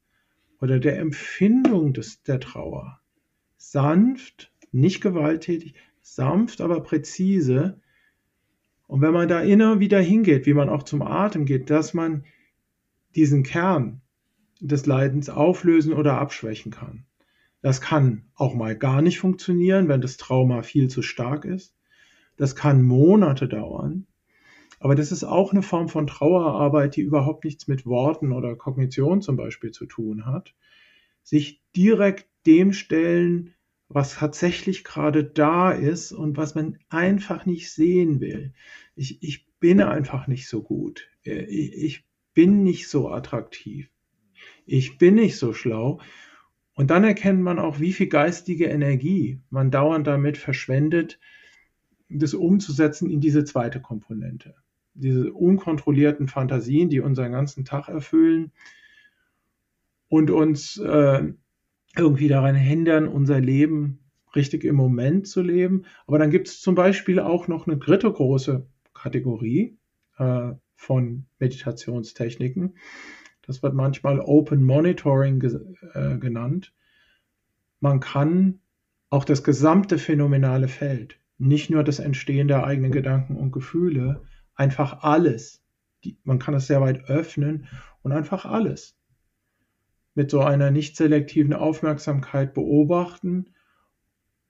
oder 0.59 0.77
der 0.77 0.99
Empfindung 0.99 1.93
des, 1.93 2.21
der 2.23 2.41
Trauer. 2.41 2.99
Sanft, 3.55 4.51
nicht 4.73 4.99
gewalttätig, 4.99 5.73
sanft, 6.01 6.59
aber 6.59 6.83
präzise. 6.83 7.79
Und 8.87 8.99
wenn 8.99 9.13
man 9.13 9.29
da 9.29 9.39
immer 9.39 9.79
wieder 9.79 10.01
hingeht, 10.01 10.45
wie 10.45 10.53
man 10.53 10.67
auch 10.67 10.83
zum 10.83 11.01
Atem 11.01 11.45
geht, 11.45 11.69
dass 11.69 11.93
man 11.93 12.25
diesen 13.15 13.43
Kern 13.43 14.01
des 14.67 14.85
Leidens 14.85 15.29
auflösen 15.29 15.93
oder 15.93 16.19
abschwächen 16.19 16.71
kann. 16.71 17.05
Das 17.61 17.81
kann 17.81 18.25
auch 18.35 18.53
mal 18.53 18.75
gar 18.75 19.01
nicht 19.01 19.19
funktionieren, 19.19 19.87
wenn 19.87 20.01
das 20.01 20.17
Trauma 20.17 20.61
viel 20.61 20.87
zu 20.87 21.01
stark 21.01 21.45
ist. 21.45 21.75
Das 22.37 22.55
kann 22.55 22.83
Monate 22.83 23.47
dauern. 23.47 24.05
Aber 24.79 24.95
das 24.95 25.11
ist 25.11 25.23
auch 25.23 25.51
eine 25.51 25.63
Form 25.63 25.89
von 25.89 26.05
Trauerarbeit, 26.05 26.95
die 26.95 27.01
überhaupt 27.01 27.45
nichts 27.45 27.67
mit 27.67 27.85
Worten 27.85 28.31
oder 28.31 28.55
Kognition 28.55 29.21
zum 29.21 29.37
Beispiel 29.37 29.71
zu 29.71 29.85
tun 29.85 30.25
hat. 30.25 30.53
Sich 31.23 31.61
direkt 31.75 32.27
dem 32.45 32.73
stellen, 32.73 33.53
was 33.87 34.15
tatsächlich 34.15 34.83
gerade 34.83 35.23
da 35.23 35.71
ist 35.71 36.11
und 36.11 36.37
was 36.37 36.55
man 36.55 36.77
einfach 36.89 37.45
nicht 37.45 37.71
sehen 37.71 38.19
will. 38.19 38.53
Ich, 38.95 39.23
ich 39.23 39.47
bin 39.59 39.81
einfach 39.81 40.27
nicht 40.27 40.47
so 40.47 40.61
gut. 40.61 41.09
Ich, 41.23 41.73
ich 41.73 42.05
bin 42.33 42.63
nicht 42.63 42.89
so 42.89 43.09
attraktiv. 43.09 43.89
Ich 44.65 44.97
bin 44.97 45.15
nicht 45.15 45.37
so 45.37 45.53
schlau. 45.53 45.99
Und 46.73 46.91
dann 46.91 47.03
erkennt 47.03 47.41
man 47.41 47.59
auch, 47.59 47.79
wie 47.79 47.93
viel 47.93 48.07
geistige 48.07 48.65
Energie 48.65 49.39
man 49.49 49.71
dauernd 49.71 50.07
damit 50.07 50.37
verschwendet, 50.37 51.19
das 52.09 52.33
umzusetzen 52.33 53.09
in 53.09 53.21
diese 53.21 53.45
zweite 53.45 53.81
Komponente. 53.81 54.55
Diese 54.93 55.31
unkontrollierten 55.31 56.27
Fantasien, 56.27 56.89
die 56.89 56.99
unseren 56.99 57.31
ganzen 57.31 57.65
Tag 57.65 57.87
erfüllen 57.87 58.51
und 60.09 60.31
uns 60.31 60.77
äh, 60.77 61.23
irgendwie 61.95 62.27
daran 62.27 62.55
hindern, 62.55 63.07
unser 63.07 63.39
Leben 63.39 63.99
richtig 64.35 64.63
im 64.65 64.75
Moment 64.75 65.27
zu 65.27 65.41
leben. 65.41 65.85
Aber 66.07 66.19
dann 66.19 66.29
gibt 66.29 66.49
es 66.49 66.61
zum 66.61 66.75
Beispiel 66.75 67.19
auch 67.19 67.47
noch 67.47 67.67
eine 67.67 67.77
dritte 67.77 68.11
große 68.11 68.67
Kategorie, 68.93 69.77
äh, 70.17 70.51
von 70.75 71.25
Meditationstechniken. 71.39 72.77
Das 73.47 73.61
wird 73.63 73.73
manchmal 73.73 74.19
Open 74.19 74.63
Monitoring 74.63 75.41
äh, 75.93 76.17
genannt. 76.17 76.73
Man 77.79 77.99
kann 77.99 78.59
auch 79.09 79.23
das 79.23 79.43
gesamte 79.43 79.97
phänomenale 79.97 80.67
Feld, 80.67 81.19
nicht 81.37 81.69
nur 81.69 81.83
das 81.83 81.99
Entstehen 81.99 82.47
der 82.47 82.65
eigenen 82.65 82.91
Gedanken 82.91 83.35
und 83.35 83.51
Gefühle, 83.51 84.23
einfach 84.55 85.03
alles, 85.03 85.63
die, 86.03 86.17
man 86.23 86.39
kann 86.39 86.53
es 86.53 86.67
sehr 86.67 86.81
weit 86.81 87.09
öffnen 87.09 87.67
und 88.01 88.11
einfach 88.11 88.45
alles 88.45 88.97
mit 90.15 90.31
so 90.31 90.39
einer 90.39 90.71
nicht 90.71 90.95
selektiven 90.95 91.53
Aufmerksamkeit 91.53 92.53
beobachten 92.53 93.47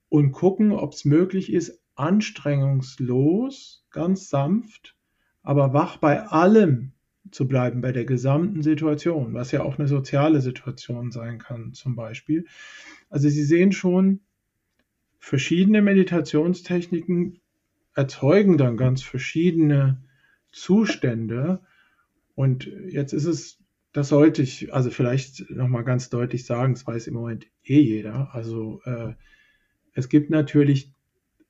und 0.10 0.32
gucken, 0.32 0.72
ob 0.72 0.94
es 0.94 1.06
möglich 1.06 1.52
ist, 1.52 1.82
anstrengungslos, 1.96 3.86
ganz 3.90 4.30
sanft 4.30 4.96
aber 5.46 5.74
wach 5.74 5.98
bei 5.98 6.24
allem 6.24 6.92
zu 7.32 7.48
bleiben, 7.48 7.82
bei 7.82 7.92
der 7.92 8.06
gesamten 8.06 8.62
Situation, 8.62 9.34
was 9.34 9.52
ja 9.52 9.64
auch 9.64 9.80
eine 9.80 9.88
soziale 9.88 10.42
Situation 10.42 11.12
sein 11.12 11.40
kann, 11.40 11.74
zum 11.74 11.96
Beispiel. 11.96 12.46
Also 13.10 13.30
Sie 13.30 13.44
sehen 13.44 13.72
schon, 13.72 14.22
verschiedene 15.20 15.82
Meditationstechniken 15.82 17.40
erzeugen 17.96 18.58
dann 18.58 18.78
ganz 18.78 19.02
verschiedene 19.02 20.04
Zustände. 20.52 21.62
Und 22.36 22.66
jetzt 22.66 23.14
ist 23.14 23.26
es, 23.26 23.58
das 23.92 24.10
sollte 24.10 24.42
ich 24.42 24.74
also 24.74 24.92
vielleicht 24.92 25.50
nochmal 25.50 25.84
ganz 25.84 26.10
deutlich 26.10 26.46
sagen, 26.46 26.74
das 26.74 26.86
weiß 26.86 27.08
im 27.08 27.16
Moment 27.16 27.48
eh 27.64 27.80
jeder. 27.80 28.36
Also 28.36 28.82
äh, 28.84 29.14
es 29.94 30.10
gibt 30.10 30.30
natürlich 30.30 30.94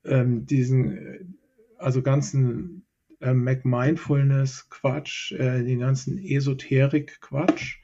ähm, 0.06 0.46
diesen, 0.46 1.38
also 1.78 2.02
ganzen 2.02 2.85
äh, 3.22 3.34
Mac-Mindfulness-Quatsch, 3.34 5.34
äh, 5.34 5.64
den 5.64 5.80
ganzen 5.80 6.18
Esoterik-Quatsch. 6.18 7.80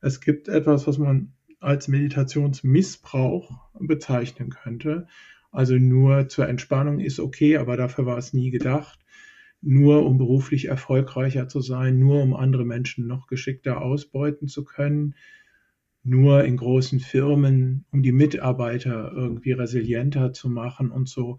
Es 0.00 0.20
gibt 0.20 0.48
etwas, 0.48 0.86
was 0.86 0.98
man 0.98 1.32
als 1.60 1.88
Meditationsmissbrauch 1.88 3.50
bezeichnen 3.78 4.50
könnte. 4.50 5.06
Also 5.50 5.74
nur 5.74 6.28
zur 6.28 6.48
Entspannung 6.48 7.00
ist 7.00 7.20
okay, 7.20 7.56
aber 7.56 7.76
dafür 7.76 8.06
war 8.06 8.18
es 8.18 8.32
nie 8.32 8.50
gedacht. 8.50 9.00
Nur 9.60 10.06
um 10.06 10.18
beruflich 10.18 10.66
erfolgreicher 10.66 11.48
zu 11.48 11.60
sein, 11.60 11.98
nur 11.98 12.22
um 12.22 12.34
andere 12.34 12.64
Menschen 12.64 13.08
noch 13.08 13.26
geschickter 13.26 13.82
ausbeuten 13.82 14.46
zu 14.46 14.64
können, 14.64 15.14
nur 16.04 16.44
in 16.44 16.56
großen 16.56 17.00
Firmen, 17.00 17.84
um 17.90 18.02
die 18.02 18.12
Mitarbeiter 18.12 19.12
irgendwie 19.12 19.52
resilienter 19.52 20.32
zu 20.32 20.48
machen 20.48 20.90
und 20.90 21.08
so. 21.08 21.38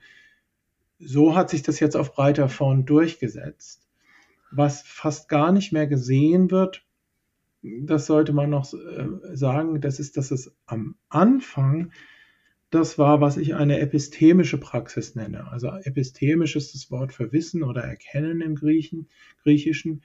So 0.99 1.35
hat 1.35 1.49
sich 1.49 1.63
das 1.63 1.79
jetzt 1.79 1.95
auf 1.95 2.13
breiter 2.13 2.49
Front 2.49 2.89
durchgesetzt. 2.89 3.87
Was 4.51 4.81
fast 4.81 5.29
gar 5.29 5.51
nicht 5.51 5.71
mehr 5.71 5.87
gesehen 5.87 6.51
wird, 6.51 6.85
das 7.61 8.05
sollte 8.05 8.33
man 8.33 8.49
noch 8.49 8.73
äh, 8.73 9.35
sagen, 9.35 9.81
das 9.81 9.99
ist, 9.99 10.17
dass 10.17 10.31
es 10.31 10.55
am 10.65 10.95
Anfang 11.09 11.91
das 12.69 12.99
war, 12.99 13.19
was 13.19 13.37
ich 13.37 13.55
eine 13.55 13.79
epistemische 13.79 14.59
Praxis 14.59 15.15
nenne. 15.15 15.51
Also 15.51 15.69
epistemisch 15.69 16.55
ist 16.55 16.75
das 16.75 16.91
Wort 16.91 17.13
für 17.13 17.31
Wissen 17.31 17.63
oder 17.63 17.81
Erkennen 17.81 18.41
im 18.41 18.55
Griechen, 18.55 19.07
Griechischen. 19.41 20.03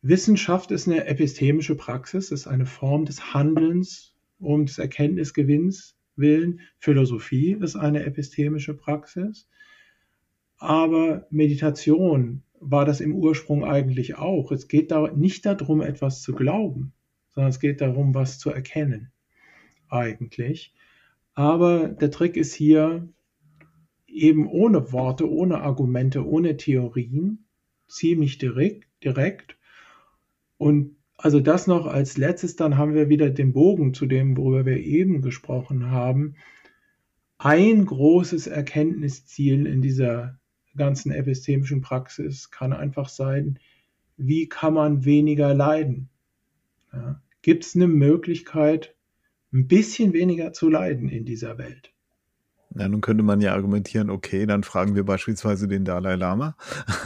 Wissenschaft 0.00 0.70
ist 0.70 0.86
eine 0.86 1.06
epistemische 1.06 1.74
Praxis, 1.74 2.30
ist 2.30 2.46
eine 2.46 2.66
Form 2.66 3.06
des 3.06 3.34
Handelns 3.34 4.14
um 4.38 4.66
des 4.66 4.78
Erkenntnisgewinns 4.78 5.96
willen. 6.14 6.60
Philosophie 6.78 7.56
ist 7.60 7.74
eine 7.74 8.04
epistemische 8.04 8.74
Praxis. 8.74 9.48
Aber 10.64 11.26
Meditation 11.28 12.42
war 12.58 12.86
das 12.86 13.02
im 13.02 13.14
Ursprung 13.14 13.66
eigentlich 13.66 14.16
auch. 14.16 14.50
Es 14.50 14.66
geht 14.66 14.92
da 14.92 15.12
nicht 15.12 15.44
darum, 15.44 15.82
etwas 15.82 16.22
zu 16.22 16.34
glauben, 16.34 16.94
sondern 17.28 17.50
es 17.50 17.60
geht 17.60 17.82
darum, 17.82 18.14
was 18.14 18.38
zu 18.38 18.48
erkennen. 18.48 19.12
Eigentlich. 19.90 20.72
Aber 21.34 21.88
der 21.88 22.10
Trick 22.10 22.38
ist 22.38 22.54
hier 22.54 23.06
eben 24.06 24.48
ohne 24.48 24.90
Worte, 24.90 25.30
ohne 25.30 25.60
Argumente, 25.60 26.26
ohne 26.26 26.56
Theorien, 26.56 27.44
ziemlich 27.86 28.38
direkt, 28.38 28.88
direkt. 29.04 29.58
Und 30.56 30.96
also 31.18 31.40
das 31.40 31.66
noch 31.66 31.84
als 31.84 32.16
letztes, 32.16 32.56
dann 32.56 32.78
haben 32.78 32.94
wir 32.94 33.10
wieder 33.10 33.28
den 33.28 33.52
Bogen 33.52 33.92
zu 33.92 34.06
dem, 34.06 34.34
worüber 34.38 34.64
wir 34.64 34.78
eben 34.78 35.20
gesprochen 35.20 35.90
haben. 35.90 36.36
Ein 37.36 37.84
großes 37.84 38.46
Erkenntnisziel 38.46 39.66
in 39.66 39.82
dieser 39.82 40.40
ganzen 40.76 41.12
epistemischen 41.12 41.80
Praxis 41.80 42.50
kann 42.50 42.72
einfach 42.72 43.08
sein, 43.08 43.58
wie 44.16 44.48
kann 44.48 44.74
man 44.74 45.04
weniger 45.04 45.54
leiden? 45.54 46.08
Ja. 46.92 47.20
Gibt 47.42 47.64
es 47.64 47.74
eine 47.74 47.88
Möglichkeit, 47.88 48.94
ein 49.52 49.68
bisschen 49.68 50.12
weniger 50.12 50.52
zu 50.52 50.68
leiden 50.68 51.08
in 51.08 51.24
dieser 51.24 51.58
Welt. 51.58 51.93
Ja, 52.76 52.88
nun 52.88 53.00
könnte 53.00 53.22
man 53.22 53.40
ja 53.40 53.52
argumentieren, 53.52 54.10
okay, 54.10 54.46
dann 54.46 54.64
fragen 54.64 54.96
wir 54.96 55.04
beispielsweise 55.04 55.68
den 55.68 55.84
Dalai 55.84 56.16
Lama. 56.16 56.56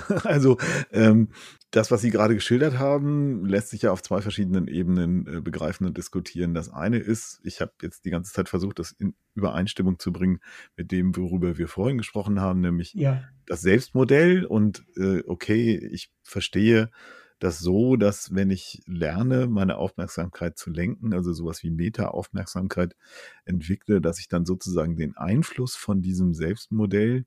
also 0.24 0.56
ähm, 0.92 1.28
das, 1.70 1.90
was 1.90 2.00
Sie 2.00 2.10
gerade 2.10 2.34
geschildert 2.34 2.78
haben, 2.78 3.44
lässt 3.44 3.68
sich 3.68 3.82
ja 3.82 3.92
auf 3.92 4.02
zwei 4.02 4.22
verschiedenen 4.22 4.66
Ebenen 4.68 5.26
äh, 5.26 5.40
begreifen 5.40 5.86
und 5.86 5.98
diskutieren. 5.98 6.54
Das 6.54 6.72
eine 6.72 6.98
ist, 6.98 7.40
ich 7.44 7.60
habe 7.60 7.72
jetzt 7.82 8.06
die 8.06 8.10
ganze 8.10 8.32
Zeit 8.32 8.48
versucht, 8.48 8.78
das 8.78 8.92
in 8.92 9.14
Übereinstimmung 9.34 9.98
zu 9.98 10.10
bringen 10.10 10.40
mit 10.76 10.90
dem, 10.90 11.14
worüber 11.14 11.58
wir 11.58 11.68
vorhin 11.68 11.98
gesprochen 11.98 12.40
haben, 12.40 12.60
nämlich 12.60 12.94
ja. 12.94 13.22
das 13.46 13.60
Selbstmodell. 13.60 14.46
Und 14.46 14.84
äh, 14.96 15.22
okay, 15.26 15.76
ich 15.76 16.10
verstehe, 16.22 16.90
das 17.38 17.60
so, 17.60 17.96
dass 17.96 18.34
wenn 18.34 18.50
ich 18.50 18.82
lerne, 18.86 19.46
meine 19.46 19.76
Aufmerksamkeit 19.76 20.58
zu 20.58 20.70
lenken, 20.70 21.12
also 21.12 21.32
sowas 21.32 21.62
wie 21.62 21.70
Meta-Aufmerksamkeit 21.70 22.96
entwickle, 23.44 24.00
dass 24.00 24.18
ich 24.18 24.28
dann 24.28 24.44
sozusagen 24.44 24.96
den 24.96 25.16
Einfluss 25.16 25.76
von 25.76 26.02
diesem 26.02 26.34
Selbstmodell 26.34 27.26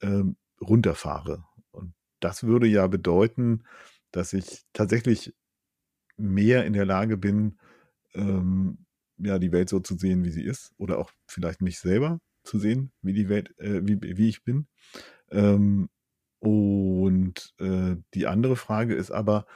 ähm, 0.00 0.36
runterfahre. 0.60 1.44
Und 1.72 1.94
das 2.20 2.44
würde 2.44 2.66
ja 2.66 2.86
bedeuten, 2.86 3.64
dass 4.12 4.32
ich 4.32 4.64
tatsächlich 4.72 5.34
mehr 6.16 6.64
in 6.64 6.72
der 6.72 6.86
Lage 6.86 7.16
bin, 7.16 7.58
ähm, 8.14 8.86
ja, 9.18 9.38
die 9.38 9.52
Welt 9.52 9.68
so 9.68 9.80
zu 9.80 9.96
sehen, 9.96 10.24
wie 10.24 10.30
sie 10.30 10.44
ist, 10.44 10.72
oder 10.78 10.98
auch 10.98 11.10
vielleicht 11.26 11.62
mich 11.62 11.78
selber 11.80 12.20
zu 12.44 12.58
sehen, 12.58 12.92
wie 13.02 13.12
die 13.12 13.28
Welt, 13.28 13.58
äh, 13.58 13.80
wie, 13.86 14.00
wie 14.00 14.28
ich 14.28 14.44
bin. 14.44 14.68
Ähm, 15.30 15.88
und 16.46 17.54
äh, 17.58 17.96
die 18.14 18.28
andere 18.28 18.54
Frage 18.54 18.94
ist 18.94 19.10
aber, 19.10 19.46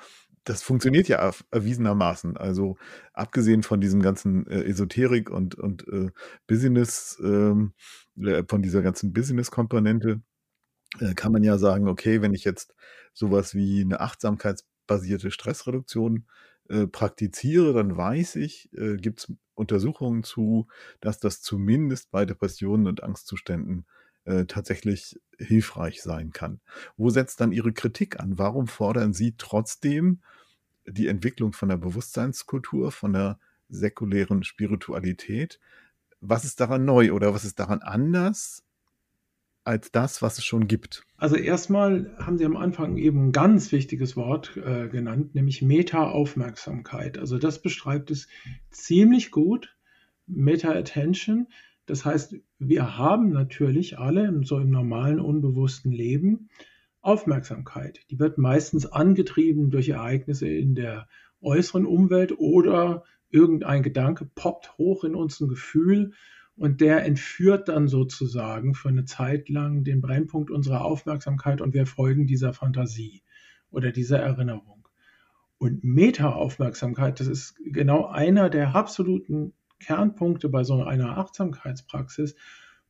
das 0.42 0.60
funktioniert 0.60 1.06
ja 1.06 1.30
erwiesenermaßen. 1.52 2.36
Also 2.36 2.78
abgesehen 3.12 3.62
von 3.62 3.80
diesem 3.80 4.02
ganzen 4.02 4.44
äh, 4.48 4.64
Esoterik 4.64 5.30
und, 5.30 5.54
und 5.54 5.86
äh, 5.86 6.10
Business, 6.48 7.16
ähm, 7.22 7.74
äh, 8.20 8.42
von 8.48 8.62
dieser 8.62 8.82
ganzen 8.82 9.12
Business-Komponente, 9.12 10.20
äh, 10.98 11.14
kann 11.14 11.30
man 11.30 11.44
ja 11.44 11.58
sagen, 11.58 11.86
okay, 11.86 12.22
wenn 12.22 12.34
ich 12.34 12.42
jetzt 12.42 12.74
sowas 13.14 13.54
wie 13.54 13.82
eine 13.82 14.00
achtsamkeitsbasierte 14.00 15.30
Stressreduktion 15.30 16.26
äh, 16.70 16.88
praktiziere, 16.88 17.72
dann 17.72 17.96
weiß 17.96 18.34
ich, 18.34 18.68
äh, 18.72 18.96
gibt 18.96 19.20
es 19.20 19.32
Untersuchungen 19.54 20.24
zu, 20.24 20.66
dass 21.00 21.20
das 21.20 21.40
zumindest 21.40 22.10
bei 22.10 22.26
Depressionen 22.26 22.88
und 22.88 23.04
Angstzuständen 23.04 23.86
äh, 23.86 23.99
tatsächlich 24.46 25.18
hilfreich 25.38 26.02
sein 26.02 26.32
kann. 26.32 26.60
Wo 26.96 27.10
setzt 27.10 27.40
dann 27.40 27.52
Ihre 27.52 27.72
Kritik 27.72 28.20
an? 28.20 28.38
Warum 28.38 28.66
fordern 28.66 29.12
Sie 29.12 29.34
trotzdem 29.36 30.20
die 30.86 31.08
Entwicklung 31.08 31.52
von 31.52 31.68
der 31.68 31.76
Bewusstseinskultur, 31.76 32.92
von 32.92 33.12
der 33.12 33.38
säkulären 33.68 34.42
Spiritualität? 34.44 35.60
Was 36.20 36.44
ist 36.44 36.60
daran 36.60 36.84
neu 36.84 37.12
oder 37.12 37.32
was 37.32 37.44
ist 37.44 37.58
daran 37.58 37.80
anders 37.80 38.62
als 39.64 39.92
das, 39.92 40.22
was 40.22 40.38
es 40.38 40.44
schon 40.44 40.66
gibt? 40.66 41.04
Also 41.16 41.36
erstmal 41.36 42.14
haben 42.18 42.38
Sie 42.38 42.44
am 42.44 42.56
Anfang 42.56 42.96
eben 42.96 43.28
ein 43.28 43.32
ganz 43.32 43.72
wichtiges 43.72 44.16
Wort 44.16 44.56
äh, 44.56 44.88
genannt, 44.88 45.34
nämlich 45.34 45.62
Meta-Aufmerksamkeit. 45.62 47.18
Also 47.18 47.38
das 47.38 47.62
beschreibt 47.62 48.10
es 48.10 48.26
ziemlich 48.70 49.30
gut. 49.30 49.76
Meta-Attention. 50.26 51.48
Das 51.90 52.04
heißt, 52.04 52.36
wir 52.60 52.96
haben 52.96 53.32
natürlich 53.32 53.98
alle 53.98 54.32
so 54.44 54.58
im 54.58 54.70
normalen, 54.70 55.18
unbewussten 55.18 55.90
Leben 55.90 56.48
Aufmerksamkeit. 57.00 58.00
Die 58.10 58.20
wird 58.20 58.38
meistens 58.38 58.86
angetrieben 58.86 59.70
durch 59.70 59.88
Ereignisse 59.88 60.46
in 60.48 60.76
der 60.76 61.08
äußeren 61.40 61.86
Umwelt 61.86 62.38
oder 62.38 63.02
irgendein 63.30 63.82
Gedanke 63.82 64.24
poppt 64.24 64.78
hoch 64.78 65.02
in 65.02 65.16
uns 65.16 65.40
ein 65.40 65.48
Gefühl 65.48 66.12
und 66.54 66.80
der 66.80 67.04
entführt 67.04 67.68
dann 67.68 67.88
sozusagen 67.88 68.74
für 68.74 68.90
eine 68.90 69.04
Zeit 69.04 69.48
lang 69.48 69.82
den 69.82 70.00
Brennpunkt 70.00 70.52
unserer 70.52 70.84
Aufmerksamkeit 70.84 71.60
und 71.60 71.74
wir 71.74 71.86
folgen 71.86 72.28
dieser 72.28 72.52
Fantasie 72.52 73.24
oder 73.72 73.90
dieser 73.90 74.20
Erinnerung. 74.20 74.86
Und 75.58 75.82
Meta-Aufmerksamkeit, 75.82 77.18
das 77.18 77.26
ist 77.26 77.56
genau 77.64 78.06
einer 78.06 78.48
der 78.48 78.76
absoluten 78.76 79.54
Kernpunkte 79.80 80.48
bei 80.48 80.64
so 80.64 80.82
einer 80.82 81.18
Achtsamkeitspraxis 81.18 82.36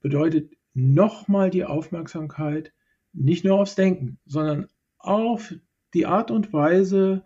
bedeutet 0.01 0.53
nochmal 0.75 1.51
die 1.51 1.65
Aufmerksamkeit 1.65 2.73
nicht 3.13 3.45
nur 3.45 3.61
aufs 3.61 3.75
Denken, 3.75 4.19
sondern 4.27 4.69
auf 4.99 5.55
die 5.95 6.07
Art 6.07 6.31
und 6.31 6.53
Weise 6.53 7.25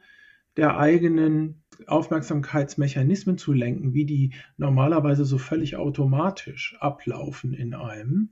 der 0.57 0.79
eigenen 0.79 1.63
Aufmerksamkeitsmechanismen 1.87 3.39
zu 3.39 3.53
lenken, 3.53 3.93
wie 3.93 4.05
die 4.05 4.33
normalerweise 4.57 5.25
so 5.25 5.39
völlig 5.39 5.77
automatisch 5.77 6.77
ablaufen 6.79 7.53
in 7.53 7.75
einem. 7.75 8.31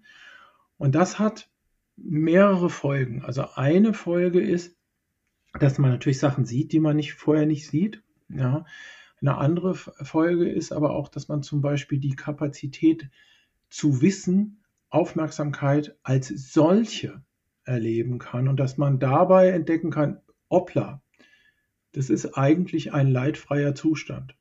Und 0.78 0.94
das 0.94 1.18
hat 1.18 1.50
mehrere 1.96 2.70
Folgen. 2.70 3.24
Also 3.24 3.46
eine 3.54 3.94
Folge 3.94 4.40
ist, 4.40 4.76
dass 5.58 5.78
man 5.78 5.90
natürlich 5.90 6.18
Sachen 6.18 6.44
sieht, 6.44 6.72
die 6.72 6.80
man 6.80 6.96
nicht 6.96 7.14
vorher 7.14 7.46
nicht 7.46 7.68
sieht. 7.68 8.02
Ja. 8.28 8.64
Eine 9.22 9.38
andere 9.38 9.74
Folge 9.76 10.48
ist 10.48 10.72
aber 10.72 10.90
auch, 10.90 11.08
dass 11.08 11.28
man 11.28 11.44
zum 11.44 11.60
Beispiel 11.60 12.00
die 12.00 12.16
Kapazität 12.16 13.08
zu 13.70 14.02
wissen, 14.02 14.64
Aufmerksamkeit 14.90 15.96
als 16.02 16.28
solche 16.28 17.22
erleben 17.64 18.18
kann 18.18 18.48
und 18.48 18.58
dass 18.58 18.78
man 18.78 18.98
dabei 18.98 19.50
entdecken 19.50 19.92
kann, 19.92 20.20
hoppla, 20.50 21.00
das 21.92 22.10
ist 22.10 22.36
eigentlich 22.36 22.92
ein 22.92 23.06
leidfreier 23.06 23.76
Zustand. 23.76 24.34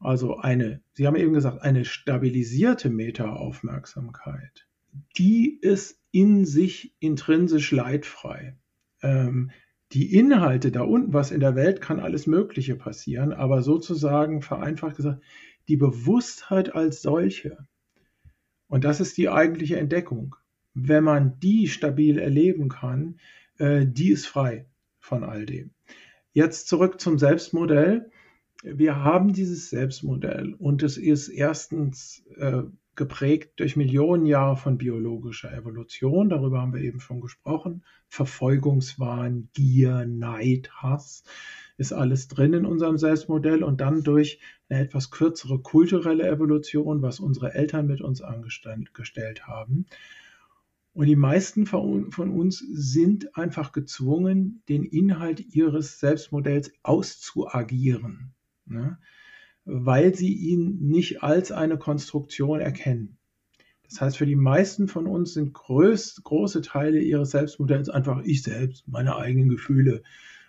Also 0.00 0.36
eine, 0.36 0.80
Sie 0.94 1.06
haben 1.06 1.16
eben 1.16 1.32
gesagt, 1.32 1.62
eine 1.62 1.84
stabilisierte 1.84 2.90
Meta-Aufmerksamkeit, 2.90 4.66
die 5.16 5.58
ist 5.60 6.00
in 6.10 6.44
sich 6.44 6.92
intrinsisch 6.98 7.70
leidfrei. 7.70 8.56
Ähm, 9.00 9.52
die 9.92 10.14
Inhalte 10.14 10.70
da 10.70 10.82
unten, 10.82 11.12
was 11.12 11.30
in 11.30 11.40
der 11.40 11.54
Welt 11.54 11.80
kann 11.80 12.00
alles 12.00 12.26
Mögliche 12.26 12.76
passieren, 12.76 13.32
aber 13.32 13.62
sozusagen 13.62 14.42
vereinfacht 14.42 14.96
gesagt, 14.96 15.22
die 15.68 15.76
Bewusstheit 15.76 16.74
als 16.74 17.02
solche. 17.02 17.66
Und 18.68 18.84
das 18.84 19.00
ist 19.00 19.16
die 19.16 19.28
eigentliche 19.28 19.78
Entdeckung. 19.78 20.36
Wenn 20.74 21.04
man 21.04 21.40
die 21.40 21.68
stabil 21.68 22.18
erleben 22.18 22.68
kann, 22.68 23.18
äh, 23.58 23.86
die 23.86 24.10
ist 24.10 24.26
frei 24.26 24.66
von 24.98 25.24
all 25.24 25.46
dem. 25.46 25.70
Jetzt 26.32 26.68
zurück 26.68 27.00
zum 27.00 27.18
Selbstmodell. 27.18 28.10
Wir 28.62 28.96
haben 28.96 29.32
dieses 29.32 29.70
Selbstmodell 29.70 30.54
und 30.54 30.82
es 30.82 30.98
ist 30.98 31.28
erstens 31.28 32.24
äh, 32.36 32.62
geprägt 32.98 33.60
durch 33.60 33.76
Millionen 33.76 34.26
Jahre 34.26 34.56
von 34.56 34.76
biologischer 34.76 35.50
Evolution. 35.56 36.28
Darüber 36.28 36.60
haben 36.60 36.74
wir 36.74 36.82
eben 36.82 37.00
schon 37.00 37.22
gesprochen. 37.22 37.84
Verfolgungswahn, 38.08 39.48
Gier, 39.54 40.04
Neid, 40.04 40.70
Hass 40.74 41.22
ist 41.78 41.92
alles 41.92 42.28
drin 42.28 42.52
in 42.52 42.66
unserem 42.66 42.98
Selbstmodell 42.98 43.62
und 43.62 43.80
dann 43.80 44.02
durch 44.02 44.40
eine 44.68 44.80
etwas 44.80 45.10
kürzere 45.10 45.60
kulturelle 45.60 46.28
Evolution, 46.28 47.00
was 47.00 47.20
unsere 47.20 47.54
Eltern 47.54 47.86
mit 47.86 48.02
uns 48.02 48.20
angestellt 48.20 49.46
haben. 49.46 49.86
Und 50.92 51.06
die 51.06 51.16
meisten 51.16 51.66
von 51.66 52.10
uns 52.10 52.58
sind 52.58 53.36
einfach 53.36 53.70
gezwungen, 53.70 54.64
den 54.68 54.82
Inhalt 54.82 55.54
ihres 55.54 56.00
Selbstmodells 56.00 56.72
auszuagieren. 56.82 58.34
Ne? 58.66 58.98
Weil 59.68 60.14
sie 60.14 60.32
ihn 60.32 60.78
nicht 60.80 61.22
als 61.22 61.52
eine 61.52 61.76
Konstruktion 61.76 62.60
erkennen. 62.60 63.18
Das 63.84 64.00
heißt, 64.00 64.16
für 64.16 64.26
die 64.26 64.36
meisten 64.36 64.88
von 64.88 65.06
uns 65.06 65.34
sind 65.34 65.52
größ, 65.52 66.22
große 66.24 66.62
Teile 66.62 67.00
ihres 67.00 67.30
Selbstmodells 67.30 67.88
einfach 67.88 68.22
ich 68.24 68.42
selbst, 68.42 68.88
meine 68.88 69.16
eigenen 69.16 69.48
Gefühle, 69.48 70.02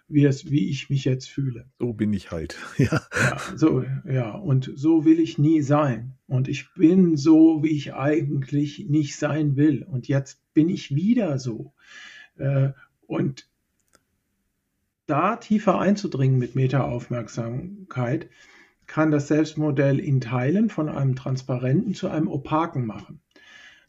wie, 0.08 0.24
das, 0.24 0.50
wie 0.50 0.70
ich 0.70 0.90
mich 0.90 1.06
jetzt 1.06 1.30
fühle. 1.30 1.66
So 1.80 1.94
bin 1.94 2.14
ich 2.14 2.32
halt. 2.32 2.58
Ja. 2.78 3.02
ja. 3.14 3.38
So, 3.56 3.86
ja, 4.06 4.32
und 4.32 4.72
so 4.76 5.06
will 5.06 5.20
ich 5.20 5.38
nie 5.38 5.62
sein. 5.62 6.14
Und 6.28 6.48
ich 6.48 6.74
bin 6.74 7.16
so, 7.18 7.62
wie 7.62 7.76
ich 7.76 7.94
eigentlich 7.94 8.88
nicht 8.90 9.18
sein 9.18 9.56
will. 9.58 9.84
Und 9.84 10.08
jetzt 10.08 10.42
bin 10.54 10.70
ich 10.70 10.96
wieder 10.96 11.40
so. 11.40 11.74
Äh, 12.38 12.72
und 13.06 13.48
da 15.06 15.36
tiefer 15.36 15.80
einzudringen 15.80 16.40
mit 16.40 16.56
Meta-Aufmerksamkeit, 16.56 18.30
kann 18.90 19.12
das 19.12 19.28
Selbstmodell 19.28 20.00
in 20.00 20.20
Teilen 20.20 20.70
von 20.70 20.90
einem 20.90 21.16
transparenten 21.16 21.94
zu 21.94 22.10
einem 22.10 22.28
opaken 22.28 22.86
machen. 22.86 23.22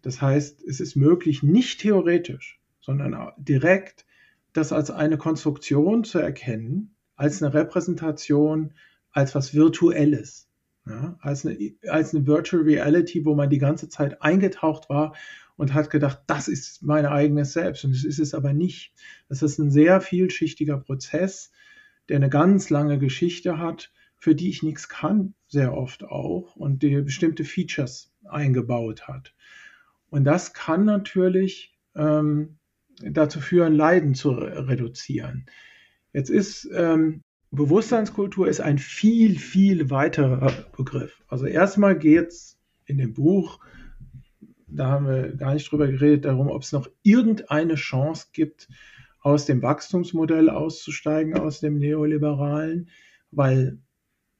Das 0.02 0.22
heißt, 0.22 0.62
es 0.62 0.78
ist 0.78 0.94
möglich, 0.94 1.42
nicht 1.42 1.80
theoretisch, 1.80 2.60
sondern 2.80 3.32
direkt 3.38 4.06
das 4.52 4.72
als 4.72 4.90
eine 4.90 5.16
Konstruktion 5.16 6.04
zu 6.04 6.18
erkennen, 6.18 6.94
als 7.16 7.42
eine 7.42 7.52
Repräsentation, 7.54 8.74
als 9.10 9.34
was 9.34 9.54
Virtuelles, 9.54 10.48
ja, 10.86 11.18
als, 11.20 11.46
eine, 11.46 11.74
als 11.88 12.14
eine 12.14 12.26
Virtual 12.26 12.62
Reality, 12.62 13.24
wo 13.24 13.34
man 13.34 13.50
die 13.50 13.58
ganze 13.58 13.88
Zeit 13.88 14.22
eingetaucht 14.22 14.90
war 14.90 15.14
und 15.56 15.72
hat 15.72 15.90
gedacht, 15.90 16.20
das 16.26 16.46
ist 16.46 16.82
mein 16.82 17.06
eigenes 17.06 17.54
Selbst. 17.54 17.84
Und 17.84 17.94
das 17.94 18.04
ist 18.04 18.18
es 18.18 18.34
aber 18.34 18.52
nicht. 18.52 18.92
Das 19.28 19.42
ist 19.42 19.58
ein 19.58 19.70
sehr 19.70 20.00
vielschichtiger 20.00 20.78
Prozess, 20.78 21.52
der 22.08 22.16
eine 22.16 22.30
ganz 22.30 22.70
lange 22.70 22.98
Geschichte 22.98 23.58
hat 23.58 23.92
für 24.20 24.34
die 24.34 24.50
ich 24.50 24.62
nichts 24.62 24.88
kann, 24.88 25.34
sehr 25.48 25.74
oft 25.74 26.04
auch, 26.04 26.54
und 26.54 26.82
die 26.82 27.00
bestimmte 27.00 27.44
Features 27.44 28.12
eingebaut 28.28 29.08
hat. 29.08 29.34
Und 30.10 30.24
das 30.24 30.52
kann 30.52 30.84
natürlich 30.84 31.74
ähm, 31.96 32.58
dazu 33.02 33.40
führen, 33.40 33.74
Leiden 33.74 34.14
zu 34.14 34.32
re 34.32 34.68
reduzieren. 34.68 35.46
Jetzt 36.12 36.28
ist 36.28 36.68
ähm, 36.72 37.22
Bewusstseinskultur 37.50 38.46
ist 38.46 38.60
ein 38.60 38.78
viel, 38.78 39.38
viel 39.38 39.90
weiterer 39.90 40.52
Begriff. 40.76 41.22
Also 41.26 41.46
erstmal 41.46 41.98
geht 41.98 42.28
es 42.28 42.58
in 42.84 42.98
dem 42.98 43.14
Buch, 43.14 43.58
da 44.66 44.88
haben 44.88 45.06
wir 45.06 45.32
gar 45.34 45.54
nicht 45.54 45.70
drüber 45.70 45.88
geredet, 45.88 46.26
darum, 46.26 46.48
ob 46.48 46.62
es 46.62 46.72
noch 46.72 46.88
irgendeine 47.02 47.74
Chance 47.74 48.28
gibt, 48.32 48.68
aus 49.22 49.46
dem 49.46 49.62
Wachstumsmodell 49.62 50.50
auszusteigen, 50.50 51.38
aus 51.38 51.60
dem 51.60 51.78
neoliberalen, 51.78 52.90
weil 53.30 53.78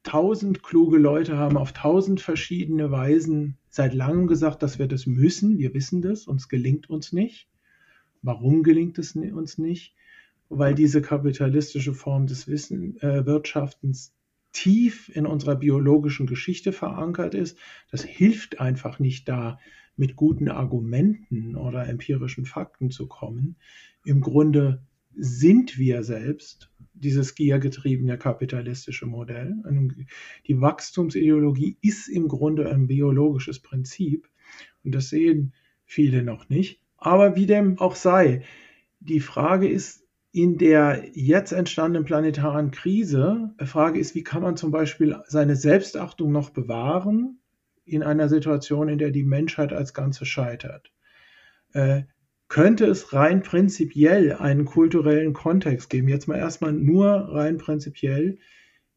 tausend 0.02 0.62
kluge 0.62 0.98
Leute 0.98 1.36
haben 1.36 1.56
auf 1.56 1.72
tausend 1.72 2.20
verschiedene 2.20 2.90
Weisen 2.90 3.58
seit 3.68 3.94
langem 3.94 4.26
gesagt, 4.26 4.62
dass 4.62 4.78
wir 4.78 4.88
das 4.88 5.06
müssen. 5.06 5.58
Wir 5.58 5.74
wissen 5.74 6.02
das, 6.02 6.26
uns 6.26 6.48
gelingt 6.48 6.88
uns 6.90 7.12
nicht. 7.12 7.48
Warum 8.22 8.62
gelingt 8.62 8.98
es 8.98 9.14
uns 9.14 9.58
nicht? 9.58 9.94
Weil 10.48 10.74
diese 10.74 11.00
kapitalistische 11.00 11.94
Form 11.94 12.26
des 12.26 12.48
Wissen, 12.48 13.00
äh, 13.00 13.24
Wirtschaftens 13.24 14.14
tief 14.52 15.10
in 15.14 15.26
unserer 15.26 15.56
biologischen 15.56 16.26
Geschichte 16.26 16.72
verankert 16.72 17.34
ist. 17.34 17.56
Das 17.90 18.02
hilft 18.02 18.60
einfach 18.60 18.98
nicht 18.98 19.28
da, 19.28 19.58
mit 19.96 20.16
guten 20.16 20.48
Argumenten 20.48 21.56
oder 21.56 21.86
empirischen 21.86 22.46
Fakten 22.46 22.90
zu 22.90 23.06
kommen. 23.06 23.56
Im 24.04 24.22
Grunde 24.22 24.82
sind 25.14 25.78
wir 25.78 26.02
selbst 26.02 26.69
dieses 27.00 27.34
giergetriebene 27.34 28.18
kapitalistische 28.18 29.06
Modell. 29.06 29.54
Die 30.46 30.60
Wachstumsideologie 30.60 31.76
ist 31.80 32.08
im 32.08 32.28
Grunde 32.28 32.70
ein 32.70 32.86
biologisches 32.86 33.60
Prinzip 33.60 34.28
und 34.84 34.94
das 34.94 35.08
sehen 35.08 35.52
viele 35.84 36.22
noch 36.22 36.48
nicht. 36.48 36.80
Aber 36.96 37.34
wie 37.36 37.46
dem 37.46 37.78
auch 37.78 37.94
sei, 37.94 38.42
die 39.00 39.20
Frage 39.20 39.68
ist, 39.68 40.06
in 40.32 40.58
der 40.58 41.04
jetzt 41.12 41.50
entstandenen 41.50 42.04
planetaren 42.04 42.70
Krise, 42.70 43.52
die 43.60 43.66
Frage 43.66 43.98
ist, 43.98 44.14
wie 44.14 44.22
kann 44.22 44.42
man 44.42 44.56
zum 44.56 44.70
Beispiel 44.70 45.16
seine 45.26 45.56
Selbstachtung 45.56 46.30
noch 46.30 46.50
bewahren 46.50 47.40
in 47.84 48.04
einer 48.04 48.28
Situation, 48.28 48.88
in 48.88 48.98
der 48.98 49.10
die 49.10 49.24
Menschheit 49.24 49.72
als 49.72 49.92
Ganze 49.94 50.26
scheitert? 50.26 50.92
Könnte 52.50 52.86
es 52.86 53.12
rein 53.12 53.44
prinzipiell 53.44 54.32
einen 54.32 54.64
kulturellen 54.64 55.34
Kontext 55.34 55.88
geben, 55.88 56.08
jetzt 56.08 56.26
mal 56.26 56.36
erstmal 56.36 56.72
nur 56.72 57.06
rein 57.06 57.58
prinzipiell, 57.58 58.38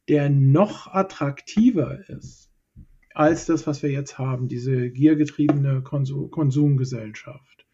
der 0.10 0.32
noch 0.32 0.88
attraktiver 0.88 2.00
ist 2.10 2.50
als 3.14 3.46
das, 3.46 3.68
was 3.68 3.84
wir 3.84 3.92
jetzt 3.92 4.18
haben, 4.18 4.48
diese 4.48 4.90
giergetriebene 4.90 5.84
Konsum 5.84 6.32
Konsumgesellschaft. 6.32 7.68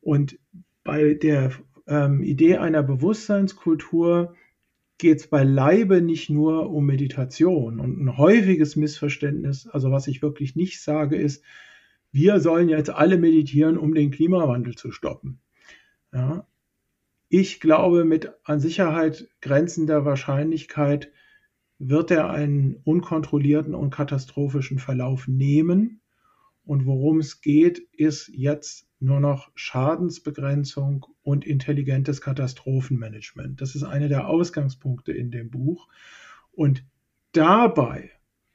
Und 0.00 0.40
bei 0.82 1.14
der 1.14 1.52
ähm, 1.86 2.24
Idee 2.24 2.56
einer 2.56 2.82
Bewusstseinskultur 2.82 4.34
geht 4.98 5.20
es 5.20 5.28
beileibe 5.28 6.02
nicht 6.02 6.30
nur 6.30 6.68
um 6.68 6.84
Meditation. 6.84 7.78
Und 7.78 8.02
ein 8.02 8.18
häufiges 8.18 8.74
Missverständnis, 8.74 9.68
also 9.68 9.92
was 9.92 10.08
ich 10.08 10.20
wirklich 10.20 10.56
nicht 10.56 10.82
sage, 10.82 11.14
ist, 11.14 11.44
wir 12.12 12.40
sollen 12.40 12.68
jetzt 12.68 12.90
alle 12.90 13.18
meditieren, 13.18 13.78
um 13.78 13.94
den 13.94 14.10
Klimawandel 14.10 14.74
zu 14.74 14.90
stoppen. 14.90 15.40
Ja. 16.12 16.46
Ich 17.28 17.60
glaube, 17.60 18.04
mit 18.04 18.32
an 18.42 18.58
Sicherheit 18.58 19.28
grenzender 19.40 20.04
Wahrscheinlichkeit 20.04 21.12
wird 21.78 22.10
er 22.10 22.28
einen 22.30 22.76
unkontrollierten 22.84 23.74
und 23.74 23.90
katastrophischen 23.90 24.78
Verlauf 24.78 25.28
nehmen. 25.28 26.00
Und 26.64 26.86
worum 26.86 27.20
es 27.20 27.40
geht, 27.40 27.78
ist 27.92 28.28
jetzt 28.28 28.88
nur 28.98 29.20
noch 29.20 29.50
Schadensbegrenzung 29.54 31.06
und 31.22 31.46
intelligentes 31.46 32.20
Katastrophenmanagement. 32.20 33.60
Das 33.60 33.74
ist 33.74 33.82
einer 33.82 34.08
der 34.08 34.28
Ausgangspunkte 34.28 35.12
in 35.12 35.30
dem 35.30 35.50
Buch. 35.50 35.88
Und 36.52 36.84
dabei 37.32 38.10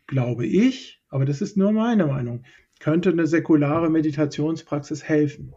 glaube 0.06 0.46
ich, 0.46 1.02
aber 1.10 1.26
das 1.26 1.42
ist 1.42 1.58
nur 1.58 1.72
meine 1.72 2.06
Meinung, 2.06 2.44
könnte 2.80 3.10
eine 3.10 3.28
säkulare 3.28 3.90
Meditationspraxis 3.90 5.04
helfen. 5.04 5.54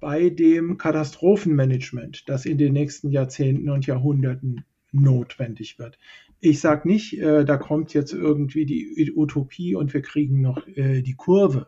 Bei 0.00 0.30
dem 0.30 0.78
Katastrophenmanagement, 0.78 2.28
das 2.28 2.46
in 2.46 2.58
den 2.58 2.72
nächsten 2.72 3.10
Jahrzehnten 3.10 3.68
und 3.70 3.86
Jahrhunderten 3.86 4.64
notwendig 4.92 5.78
wird. 5.78 5.98
Ich 6.40 6.60
sage 6.60 6.86
nicht, 6.88 7.18
äh, 7.18 7.44
da 7.44 7.56
kommt 7.56 7.94
jetzt 7.94 8.12
irgendwie 8.12 8.64
die 8.64 9.12
Utopie 9.14 9.74
und 9.74 9.92
wir 9.92 10.02
kriegen 10.02 10.40
noch 10.40 10.66
äh, 10.68 11.02
die 11.02 11.14
Kurve. 11.14 11.66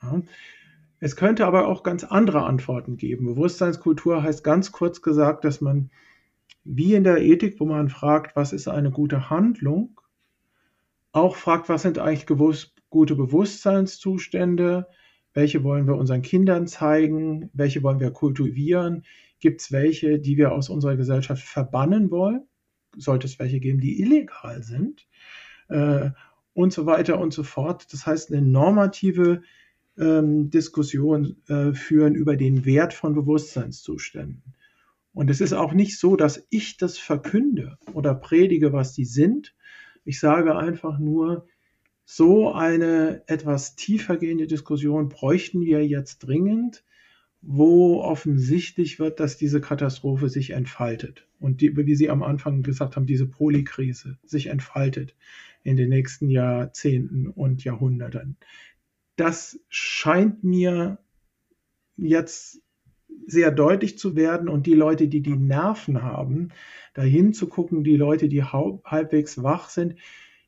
Ja. 0.00 0.22
Es 1.00 1.16
könnte 1.16 1.46
aber 1.46 1.66
auch 1.66 1.82
ganz 1.82 2.04
andere 2.04 2.42
Antworten 2.44 2.98
geben. 2.98 3.24
Bewusstseinskultur 3.24 4.22
heißt 4.22 4.44
ganz 4.44 4.70
kurz 4.70 5.00
gesagt, 5.00 5.44
dass 5.44 5.60
man 5.60 5.90
wie 6.62 6.94
in 6.94 7.04
der 7.04 7.22
Ethik, 7.22 7.58
wo 7.58 7.64
man 7.64 7.88
fragt, 7.88 8.36
was 8.36 8.52
ist 8.52 8.68
eine 8.68 8.90
gute 8.90 9.30
Handlung, 9.30 9.98
auch 11.12 11.36
fragt, 11.36 11.68
was 11.70 11.82
sind 11.82 11.98
eigentlich 11.98 12.26
gewusst, 12.26 12.79
gute 12.90 13.14
Bewusstseinszustände, 13.14 14.86
welche 15.32 15.62
wollen 15.64 15.86
wir 15.86 15.96
unseren 15.96 16.22
Kindern 16.22 16.66
zeigen, 16.66 17.50
welche 17.52 17.82
wollen 17.82 18.00
wir 18.00 18.10
kultivieren, 18.10 19.04
gibt 19.38 19.60
es 19.60 19.72
welche, 19.72 20.18
die 20.18 20.36
wir 20.36 20.52
aus 20.52 20.68
unserer 20.68 20.96
Gesellschaft 20.96 21.42
verbannen 21.42 22.10
wollen, 22.10 22.42
sollte 22.96 23.26
es 23.26 23.38
welche 23.38 23.60
geben, 23.60 23.80
die 23.80 24.02
illegal 24.02 24.62
sind 24.62 25.06
äh, 25.68 26.10
und 26.52 26.72
so 26.72 26.86
weiter 26.86 27.20
und 27.20 27.32
so 27.32 27.44
fort. 27.44 27.92
Das 27.92 28.06
heißt, 28.06 28.32
eine 28.32 28.42
normative 28.42 29.42
ähm, 29.96 30.50
Diskussion 30.50 31.36
äh, 31.48 31.72
führen 31.72 32.14
über 32.14 32.36
den 32.36 32.64
Wert 32.64 32.92
von 32.92 33.14
Bewusstseinszuständen. 33.14 34.54
Und 35.12 35.30
es 35.30 35.40
ist 35.40 35.52
auch 35.52 35.72
nicht 35.72 35.98
so, 35.98 36.16
dass 36.16 36.46
ich 36.50 36.76
das 36.76 36.98
verkünde 36.98 37.78
oder 37.94 38.14
predige, 38.14 38.72
was 38.72 38.92
die 38.92 39.04
sind. 39.04 39.54
Ich 40.04 40.20
sage 40.20 40.56
einfach 40.56 40.98
nur, 40.98 41.46
so 42.12 42.52
eine 42.52 43.22
etwas 43.28 43.76
tiefergehende 43.76 44.48
Diskussion 44.48 45.08
bräuchten 45.08 45.60
wir 45.60 45.86
jetzt 45.86 46.18
dringend, 46.18 46.82
wo 47.40 48.00
offensichtlich 48.02 48.98
wird, 48.98 49.20
dass 49.20 49.36
diese 49.36 49.60
Katastrophe 49.60 50.28
sich 50.28 50.50
entfaltet 50.50 51.28
und 51.38 51.60
die, 51.60 51.76
wie 51.76 51.94
Sie 51.94 52.10
am 52.10 52.24
Anfang 52.24 52.64
gesagt 52.64 52.96
haben, 52.96 53.06
diese 53.06 53.28
Polykrise 53.28 54.18
sich 54.24 54.48
entfaltet 54.48 55.14
in 55.62 55.76
den 55.76 55.88
nächsten 55.88 56.30
Jahrzehnten 56.30 57.28
und 57.28 57.62
Jahrhunderten. 57.62 58.36
Das 59.14 59.60
scheint 59.68 60.42
mir 60.42 60.98
jetzt 61.96 62.60
sehr 63.28 63.52
deutlich 63.52 63.98
zu 63.98 64.16
werden 64.16 64.48
und 64.48 64.66
die 64.66 64.74
Leute, 64.74 65.06
die 65.06 65.20
die 65.20 65.36
Nerven 65.36 66.02
haben, 66.02 66.48
dahin 66.92 67.34
zu 67.34 67.46
gucken, 67.46 67.84
die 67.84 67.96
Leute, 67.96 68.28
die 68.28 68.42
halbwegs 68.42 69.44
wach 69.44 69.68
sind, 69.68 69.94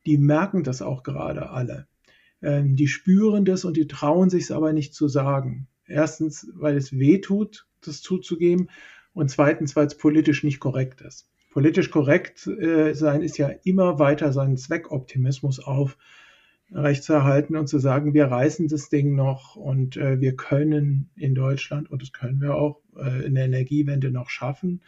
die 0.07 0.19
merken 0.19 0.63
das 0.63 0.83
auch 0.83 1.03
gerade 1.03 1.51
alle. 1.51 1.87
Ähm, 2.43 2.77
die 2.77 2.89
spüren 2.89 3.45
das 3.45 3.65
und 3.65 3.77
die 3.77 3.87
trauen 3.87 4.31
sich 4.31 4.45
es 4.45 4.51
aber 4.51 4.73
nicht 4.73 4.95
zu 4.95 5.09
sagen. 5.09 5.69
Erstens, 5.87 6.51
weil 6.55 6.77
es 6.77 6.93
weh 6.99 7.21
tut, 7.21 7.67
das 7.85 8.01
zuzugeben 8.03 8.69
und 9.13 9.31
zweitens, 9.31 9.77
weil 9.77 9.87
es 9.87 9.97
politisch 9.97 10.43
nicht 10.43 10.61
korrekt 10.61 11.01
ist. 11.01 11.29
Politisch 11.51 11.91
korrekt 11.91 12.47
äh, 12.47 12.95
sein 12.95 13.23
ist 13.23 13.37
ja 13.37 13.49
immer 13.65 13.99
weiter 13.99 14.33
seinen 14.33 14.57
Zweckoptimismus 14.57 15.61
auf 15.61 15.99
rechtzuerhalten 16.75 17.57
und 17.57 17.67
zu 17.67 17.79
sagen, 17.79 18.15
wir 18.15 18.27
reißen 18.27 18.69
das 18.69 18.89
Ding 18.89 19.15
noch 19.15 19.57
und 19.57 19.97
äh, 19.97 20.21
wir 20.21 20.37
können 20.37 21.11
in 21.17 21.35
Deutschland, 21.35 21.91
und 21.91 22.01
das 22.01 22.13
können 22.13 22.41
wir 22.41 22.55
auch 22.55 22.81
äh, 22.97 23.27
in 23.27 23.35
der 23.35 23.45
Energiewende 23.45 24.11
noch 24.11 24.31
schaffen, 24.31 24.81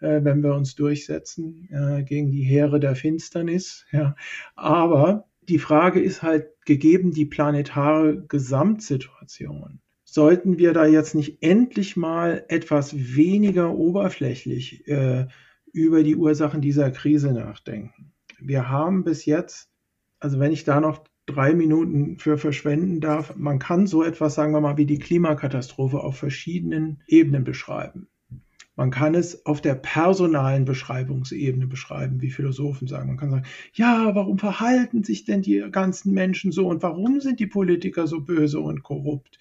äh, 0.00 0.24
wenn 0.24 0.42
wir 0.42 0.54
uns 0.54 0.74
durchsetzen 0.74 1.68
äh, 1.70 2.02
gegen 2.02 2.30
die 2.30 2.42
Heere 2.42 2.80
der 2.80 2.96
Finsternis. 2.96 3.86
Ja. 3.92 4.16
Aber 4.54 5.28
die 5.48 5.58
Frage 5.58 6.00
ist 6.00 6.22
halt, 6.22 6.48
gegeben 6.64 7.12
die 7.12 7.26
planetare 7.26 8.24
Gesamtsituation, 8.28 9.80
sollten 10.04 10.58
wir 10.58 10.72
da 10.72 10.86
jetzt 10.86 11.14
nicht 11.14 11.42
endlich 11.42 11.96
mal 11.96 12.44
etwas 12.48 13.16
weniger 13.16 13.74
oberflächlich 13.74 14.86
äh, 14.88 15.26
über 15.72 16.02
die 16.02 16.16
Ursachen 16.16 16.60
dieser 16.60 16.90
Krise 16.90 17.32
nachdenken? 17.32 18.12
Wir 18.38 18.68
haben 18.68 19.04
bis 19.04 19.24
jetzt, 19.24 19.70
also 20.18 20.38
wenn 20.40 20.52
ich 20.52 20.64
da 20.64 20.80
noch 20.80 21.04
drei 21.26 21.54
Minuten 21.54 22.18
für 22.18 22.38
verschwenden 22.38 23.00
darf, 23.00 23.36
man 23.36 23.58
kann 23.58 23.86
so 23.86 24.02
etwas, 24.02 24.34
sagen 24.34 24.52
wir 24.52 24.60
mal, 24.60 24.76
wie 24.76 24.86
die 24.86 24.98
Klimakatastrophe 24.98 26.00
auf 26.00 26.16
verschiedenen 26.16 27.02
Ebenen 27.06 27.44
beschreiben. 27.44 28.08
Man 28.76 28.90
kann 28.90 29.14
es 29.14 29.44
auf 29.46 29.60
der 29.60 29.74
personalen 29.74 30.64
Beschreibungsebene 30.64 31.66
beschreiben, 31.66 32.20
wie 32.20 32.30
Philosophen 32.30 32.88
sagen. 32.88 33.08
Man 33.08 33.16
kann 33.16 33.30
sagen, 33.30 33.46
ja, 33.74 34.14
warum 34.14 34.38
verhalten 34.38 35.04
sich 35.04 35.24
denn 35.24 35.42
die 35.42 35.64
ganzen 35.70 36.12
Menschen 36.12 36.52
so 36.52 36.66
und 36.68 36.82
warum 36.82 37.20
sind 37.20 37.40
die 37.40 37.46
Politiker 37.46 38.06
so 38.06 38.20
böse 38.20 38.60
und 38.60 38.82
korrupt? 38.82 39.38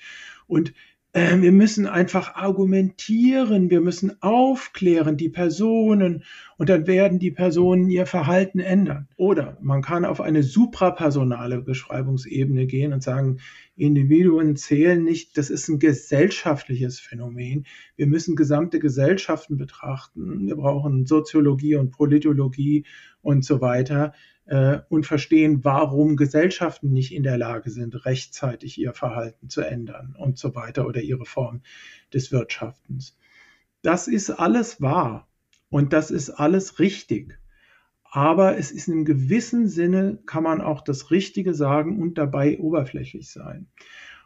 Und 0.48 0.74
äh, 1.14 1.42
wir 1.42 1.52
müssen 1.52 1.88
einfach 1.88 2.36
argumentieren, 2.36 3.70
wir 3.72 3.82
müssen 3.82 4.22
aufklären 4.22 5.18
die 5.18 5.30
Personen 5.30 6.24
und 6.58 6.70
dann 6.70 6.86
werden 6.86 7.18
die 7.18 7.32
Personen 7.32 7.90
ihr 7.90 8.06
Verhalten 8.06 8.60
ändern. 8.60 9.08
Oder 9.18 9.58
man 9.62 9.82
kann 9.82 10.06
auf 10.06 10.22
eine 10.22 10.44
suprapersonale 10.44 11.62
Beschreibungsebene 11.62 12.68
gehen 12.68 12.94
und 12.94 13.02
sagen, 13.02 13.40
Individuen 13.76 14.56
zählen 14.56 15.04
nicht, 15.04 15.38
das 15.38 15.50
ist 15.50 15.68
ein 15.70 15.80
gesellschaftliches 15.80 17.00
Phänomen. 17.00 17.66
Wir 17.96 18.08
müssen 18.08 18.36
gesamte 18.36 18.80
Gesellschaften 18.80 19.58
betrachten. 19.58 20.46
Wir 20.46 20.58
brauchen 20.58 21.06
Soziologie 21.06 21.76
und 21.76 21.92
Politologie 21.92 22.86
und 23.22 23.44
so 23.46 23.62
weiter 23.62 24.14
äh, 24.50 24.82
und 24.90 25.06
verstehen, 25.06 25.64
warum 25.64 26.16
Gesellschaften 26.16 26.92
nicht 26.92 27.14
in 27.14 27.22
der 27.22 27.38
Lage 27.38 27.70
sind, 27.70 28.06
rechtzeitig 28.06 28.80
ihr 28.80 28.94
Verhalten 28.94 29.48
zu 29.48 29.62
ändern 29.62 30.16
und 30.18 30.40
so 30.40 30.56
weiter 30.56 30.88
oder 30.88 31.02
ihre 31.02 31.26
Form 31.26 31.62
des 32.14 32.32
Wirtschaftens. 32.32 33.16
Das 33.84 34.08
ist 34.08 34.32
alles 34.32 34.82
wahr 34.82 35.28
und 35.70 35.94
das 35.94 36.10
ist 36.10 36.32
alles 36.32 36.80
richtig. 36.80 37.38
Aber 38.04 38.58
es 38.58 38.72
ist 38.72 38.88
in 38.88 38.96
einem 38.96 39.06
gewissen 39.06 39.68
Sinne, 39.68 40.18
kann 40.26 40.42
man 40.42 40.62
auch 40.62 40.82
das 40.82 41.12
Richtige 41.12 41.54
sagen 41.54 42.02
und 42.02 42.18
dabei 42.18 42.58
oberflächlich 42.58 43.30
sein. 43.30 43.68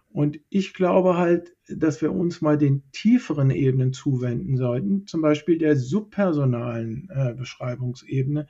Und 0.09 0.39
ich 0.49 0.73
glaube 0.73 1.17
halt, 1.17 1.53
dass 1.67 2.01
wir 2.01 2.13
uns 2.13 2.39
mal 2.39 2.57
den 2.57 2.83
tieferen 2.93 3.49
Ebenen 3.49 3.91
zuwenden 3.91 4.55
sollten, 4.55 5.05
zum 5.05 5.21
Beispiel 5.21 5.57
der 5.57 5.75
subpersonalen 5.75 7.09
äh, 7.13 7.33
Beschreibungsebene 7.33 8.47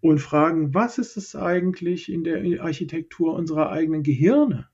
und 0.00 0.18
fragen, 0.18 0.74
was 0.74 0.98
ist 0.98 1.16
es 1.16 1.34
eigentlich 1.34 2.10
in 2.10 2.24
der 2.24 2.62
Architektur 2.62 3.34
unserer 3.34 3.70
eigenen 3.70 4.02
Gehirne, 4.02 4.68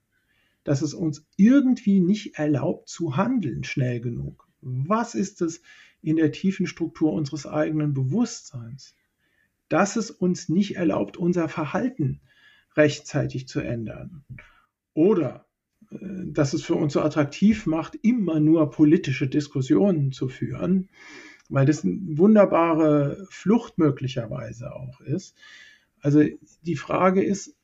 dass 0.65 0.83
es 0.83 0.95
uns 0.95 1.27
irgendwie 1.37 2.01
nicht 2.01 2.37
erlaubt 2.37 2.89
zu 2.89 3.17
handeln 3.17 3.65
schnell 3.65 4.01
genug? 4.01 4.49
Was 4.61 5.15
ist 5.15 5.43
es 5.43 5.63
in 6.03 6.17
der 6.17 6.33
tiefen 6.33 6.67
Struktur 6.67 7.13
unseres 7.13 7.47
eigenen 7.47 7.95
Bewusstseins, 7.95 8.95
dass 9.69 9.97
es 9.97 10.11
uns 10.11 10.49
nicht 10.49 10.77
erlaubt, 10.77 11.17
unser 11.17 11.49
Verhalten 11.49 12.21
rechtzeitig 12.77 13.49
zu 13.49 13.61
ändern? 13.61 14.25
Oder 14.93 15.47
äh, 15.91 15.97
dass 16.27 16.53
es 16.53 16.65
für 16.65 16.75
uns 16.75 16.93
so 16.93 17.01
attraktiv 17.01 17.67
macht, 17.67 17.99
immer 18.03 18.41
nur 18.41 18.71
politische 18.71 19.29
Diskussionen 19.29 20.13
zu 20.13 20.29
führen, 20.29 20.89
weil 21.49 21.67
das 21.67 21.85
eine 21.85 21.99
wunderbare 22.19 23.27
Flucht 23.31 23.79
möglicherweise 23.79 24.75
auch 24.75 25.01
ist. 25.01 25.37
Also 26.01 26.23
die 26.63 26.77
Frage 26.77 27.23
ist, 27.23 27.57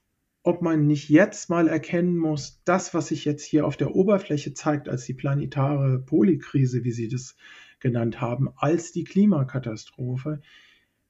ob 0.42 0.62
man 0.62 0.86
nicht 0.86 1.10
jetzt 1.10 1.50
mal 1.50 1.68
erkennen 1.68 2.16
muss, 2.16 2.62
das, 2.64 2.94
was 2.94 3.08
sich 3.08 3.24
jetzt 3.24 3.44
hier 3.44 3.66
auf 3.66 3.76
der 3.76 3.94
Oberfläche 3.94 4.54
zeigt 4.54 4.88
als 4.88 5.04
die 5.04 5.14
planetare 5.14 5.98
Polykrise, 5.98 6.84
wie 6.84 6.92
Sie 6.92 7.08
das 7.08 7.36
genannt 7.78 8.20
haben, 8.20 8.48
als 8.56 8.92
die 8.92 9.04
Klimakatastrophe, 9.04 10.40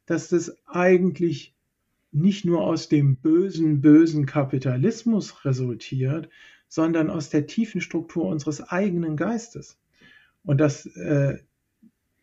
dass 0.07 0.29
das 0.29 0.57
eigentlich 0.67 1.55
nicht 2.13 2.45
nur 2.45 2.63
aus 2.63 2.89
dem 2.89 3.17
bösen, 3.17 3.81
bösen 3.81 4.27
Kapitalismus 4.27 5.45
resultiert, 5.45 6.29
sondern 6.67 7.11
aus 7.11 7.31
der 7.31 7.47
tiefen 7.47 7.81
Struktur 7.81 8.27
unseres 8.27 8.61
eigenen 8.61 9.17
Geistes. 9.17 9.79
Und 10.43 10.59
dass 10.59 10.87
äh, 10.87 11.39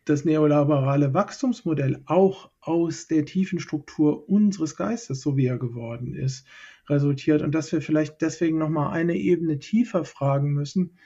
das 0.08 0.24
neoliberale 0.24 1.14
Wachstumsmodell 1.14 2.02
auch 2.06 2.50
aus 2.60 3.06
der 3.06 3.24
tiefen 3.24 3.60
Struktur 3.60 4.28
unseres 4.28 4.76
Geistes, 4.76 5.20
so 5.20 5.36
wie 5.36 5.46
er 5.46 5.58
geworden 5.58 6.14
ist, 6.14 6.46
resultiert 6.88 7.42
und 7.42 7.54
dass 7.54 7.72
wir 7.72 7.82
vielleicht 7.82 8.20
deswegen 8.22 8.58
noch 8.58 8.68
mal 8.68 8.90
eine 8.90 9.16
Ebene 9.16 9.58
tiefer 9.58 10.04
fragen 10.04 10.52
müssen, 10.52 10.96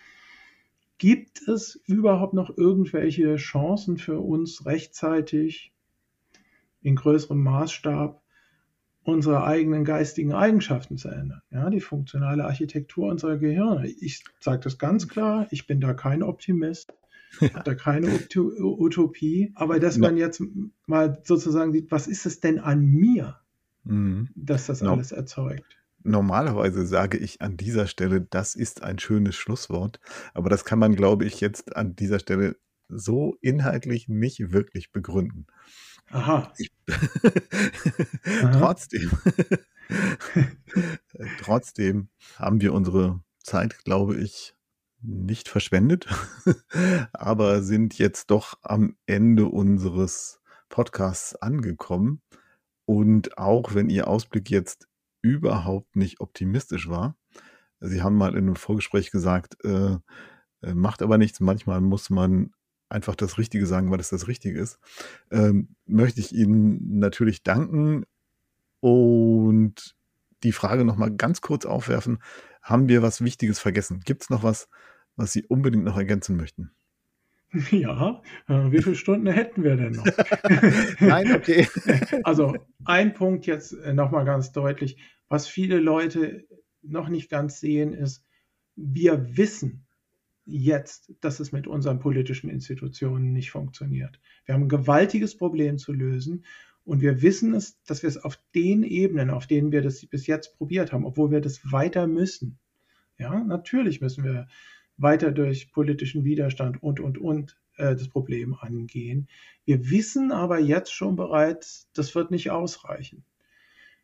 gibt 0.98 1.48
es 1.48 1.82
überhaupt 1.86 2.34
noch 2.34 2.57
irgendwelche 2.57 3.36
Chancen 3.36 3.96
für 3.96 4.20
uns 4.20 4.64
rechtzeitig 4.66 5.72
in 6.80 6.96
größerem 6.96 7.42
Maßstab 7.42 8.22
unsere 9.05 9.44
eigenen 9.44 9.84
geistigen 9.84 10.32
Eigenschaften 10.32 10.96
zu 10.96 11.09
ändern, 11.09 11.42
ja, 11.50 11.68
die 11.70 11.80
funktionale 11.80 12.44
Architektur 12.44 13.09
unserer 13.09 13.36
Gehirne. 13.36 13.88
Ich 13.88 14.22
sage 14.38 14.61
das 14.61 14.78
ganz 14.78 15.09
klar, 15.09 15.48
ich 15.50 15.66
bin 15.66 15.80
da 15.80 15.92
kein 15.92 16.22
Optimist. 16.22 16.94
Hat 17.54 17.66
da 17.66 17.74
keine 17.74 18.08
Utopie. 18.08 19.52
Aber 19.54 19.80
dass 19.80 19.98
man 19.98 20.16
jetzt 20.16 20.42
mal 20.86 21.20
sozusagen 21.24 21.72
sieht, 21.72 21.90
was 21.90 22.06
ist 22.06 22.26
es 22.26 22.40
denn 22.40 22.58
an 22.58 22.84
mir, 22.84 23.38
mhm. 23.84 24.28
dass 24.34 24.66
das 24.66 24.82
no. 24.82 24.92
alles 24.92 25.12
erzeugt? 25.12 25.78
Normalerweise 26.04 26.84
sage 26.84 27.16
ich 27.18 27.40
an 27.40 27.56
dieser 27.56 27.86
Stelle, 27.86 28.20
das 28.20 28.54
ist 28.54 28.82
ein 28.82 28.98
schönes 28.98 29.36
Schlusswort. 29.36 30.00
Aber 30.34 30.50
das 30.50 30.64
kann 30.64 30.78
man, 30.78 30.96
glaube 30.96 31.24
ich, 31.24 31.40
jetzt 31.40 31.76
an 31.76 31.94
dieser 31.94 32.18
Stelle 32.18 32.56
so 32.88 33.36
inhaltlich 33.40 34.08
nicht 34.08 34.52
wirklich 34.52 34.92
begründen. 34.92 35.46
Aha. 36.10 36.52
Ich, 36.58 36.70
trotzdem, 38.52 39.10
trotzdem 41.40 42.08
haben 42.36 42.60
wir 42.60 42.74
unsere 42.74 43.20
Zeit, 43.42 43.84
glaube 43.84 44.16
ich, 44.16 44.54
nicht 45.03 45.48
verschwendet, 45.48 46.07
aber 47.12 47.62
sind 47.62 47.98
jetzt 47.98 48.30
doch 48.30 48.59
am 48.62 48.96
Ende 49.07 49.46
unseres 49.46 50.40
Podcasts 50.68 51.34
angekommen. 51.36 52.22
Und 52.84 53.38
auch 53.38 53.74
wenn 53.74 53.90
Ihr 53.90 54.09
Ausblick 54.09 54.50
jetzt 54.50 54.88
überhaupt 55.20 55.96
nicht 55.96 56.20
optimistisch 56.20 56.88
war, 56.88 57.16
Sie 57.80 58.03
haben 58.03 58.16
mal 58.16 58.32
in 58.32 58.46
einem 58.46 58.57
Vorgespräch 58.57 59.11
gesagt, 59.11 59.57
äh, 59.64 59.96
äh, 60.62 60.74
macht 60.74 61.03
aber 61.03 61.18
nichts, 61.18 61.40
manchmal 61.40 61.80
muss 61.80 62.11
man 62.11 62.53
einfach 62.88 63.16
das 63.16 63.38
Richtige 63.38 63.66
sagen, 63.66 63.90
weil 63.90 64.00
es 64.00 64.11
das 64.11 64.28
Richtige 64.28 64.61
ist, 64.61 64.78
ähm, 65.30 65.74
möchte 65.86 66.20
ich 66.20 66.32
Ihnen 66.32 66.98
natürlich 66.98 67.42
danken 67.42 68.05
und 68.80 69.96
die 70.42 70.53
Frage 70.53 70.84
nochmal 70.84 71.11
ganz 71.11 71.40
kurz 71.40 71.66
aufwerfen, 71.66 72.22
haben 72.62 72.88
wir 72.88 73.03
was 73.03 73.22
Wichtiges 73.22 73.59
vergessen? 73.59 74.00
Gibt 74.05 74.22
es 74.22 74.30
noch 74.30 74.42
was, 74.42 74.68
was 75.16 75.32
Sie 75.32 75.44
unbedingt 75.44 75.84
noch 75.84 75.96
ergänzen 75.96 76.36
möchten? 76.36 76.72
Ja, 77.70 78.22
äh, 78.48 78.70
wie 78.70 78.82
viele 78.82 78.96
Stunden 78.96 79.26
hätten 79.26 79.62
wir 79.62 79.76
denn 79.76 79.92
noch? 79.92 80.06
Nein, 81.00 81.34
okay. 81.34 81.68
Also 82.24 82.56
ein 82.84 83.12
Punkt 83.12 83.46
jetzt 83.46 83.72
äh, 83.72 83.92
nochmal 83.92 84.24
ganz 84.24 84.52
deutlich, 84.52 84.98
was 85.28 85.46
viele 85.46 85.78
Leute 85.78 86.46
noch 86.82 87.08
nicht 87.08 87.30
ganz 87.30 87.60
sehen, 87.60 87.92
ist, 87.92 88.24
wir 88.74 89.36
wissen 89.36 89.86
jetzt, 90.44 91.12
dass 91.20 91.40
es 91.40 91.52
mit 91.52 91.66
unseren 91.66 92.00
politischen 92.00 92.50
Institutionen 92.50 93.32
nicht 93.32 93.50
funktioniert. 93.50 94.20
Wir 94.44 94.54
haben 94.54 94.62
ein 94.62 94.68
gewaltiges 94.68 95.36
Problem 95.36 95.78
zu 95.78 95.92
lösen 95.92 96.44
und 96.84 97.00
wir 97.00 97.22
wissen 97.22 97.54
es, 97.54 97.80
dass 97.84 98.02
wir 98.02 98.08
es 98.08 98.18
auf 98.18 98.38
den 98.54 98.82
Ebenen, 98.82 99.30
auf 99.30 99.46
denen 99.46 99.70
wir 99.70 99.82
das 99.82 100.04
bis 100.06 100.26
jetzt 100.26 100.56
probiert 100.56 100.92
haben, 100.92 101.04
obwohl 101.04 101.30
wir 101.30 101.40
das 101.40 101.70
weiter 101.70 102.06
müssen. 102.06 102.58
Ja, 103.18 103.44
natürlich 103.44 104.00
müssen 104.00 104.24
wir 104.24 104.48
weiter 104.97 105.32
durch 105.32 105.72
politischen 105.72 106.24
Widerstand 106.24 106.82
und, 106.82 107.01
und, 107.01 107.18
und 107.18 107.59
äh, 107.76 107.95
das 107.95 108.09
Problem 108.09 108.55
angehen. 108.55 109.28
Wir 109.64 109.90
wissen 109.90 110.32
aber 110.32 110.59
jetzt 110.59 110.93
schon 110.93 111.16
bereits, 111.16 111.90
das 111.95 112.14
wird 112.14 112.30
nicht 112.30 112.51
ausreichen. 112.51 113.24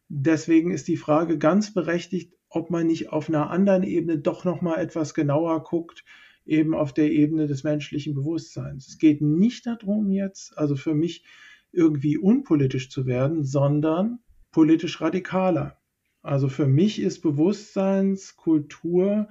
Deswegen 0.09 0.71
ist 0.71 0.89
die 0.89 0.97
Frage 0.97 1.39
ganz 1.39 1.75
berechtigt, 1.75 2.35
ob 2.49 2.71
man 2.71 2.87
nicht 2.87 3.11
auf 3.11 3.29
einer 3.29 3.51
anderen 3.51 3.83
Ebene 3.83 4.19
doch 4.19 4.45
noch 4.45 4.63
mal 4.63 4.77
etwas 4.77 5.13
genauer 5.13 5.63
guckt, 5.65 6.05
eben 6.47 6.75
auf 6.75 6.95
der 6.95 7.11
Ebene 7.11 7.47
des 7.47 7.63
menschlichen 7.63 8.15
Bewusstseins. 8.15 8.89
Es 8.89 8.99
geht 8.99 9.21
nicht 9.21 9.67
darum 9.67 10.11
jetzt, 10.11 10.57
also 10.57 10.77
für 10.77 10.95
mich 10.95 11.25
irgendwie 11.73 12.17
unpolitisch 12.17 12.91
zu 12.91 13.05
werden, 13.05 13.45
sondern 13.45 14.21
politisch 14.51 15.03
radikaler. 15.03 15.77
Also 16.23 16.49
für 16.49 16.67
mich 16.67 17.01
ist 17.01 17.21
Bewusstseinskultur 17.21 19.29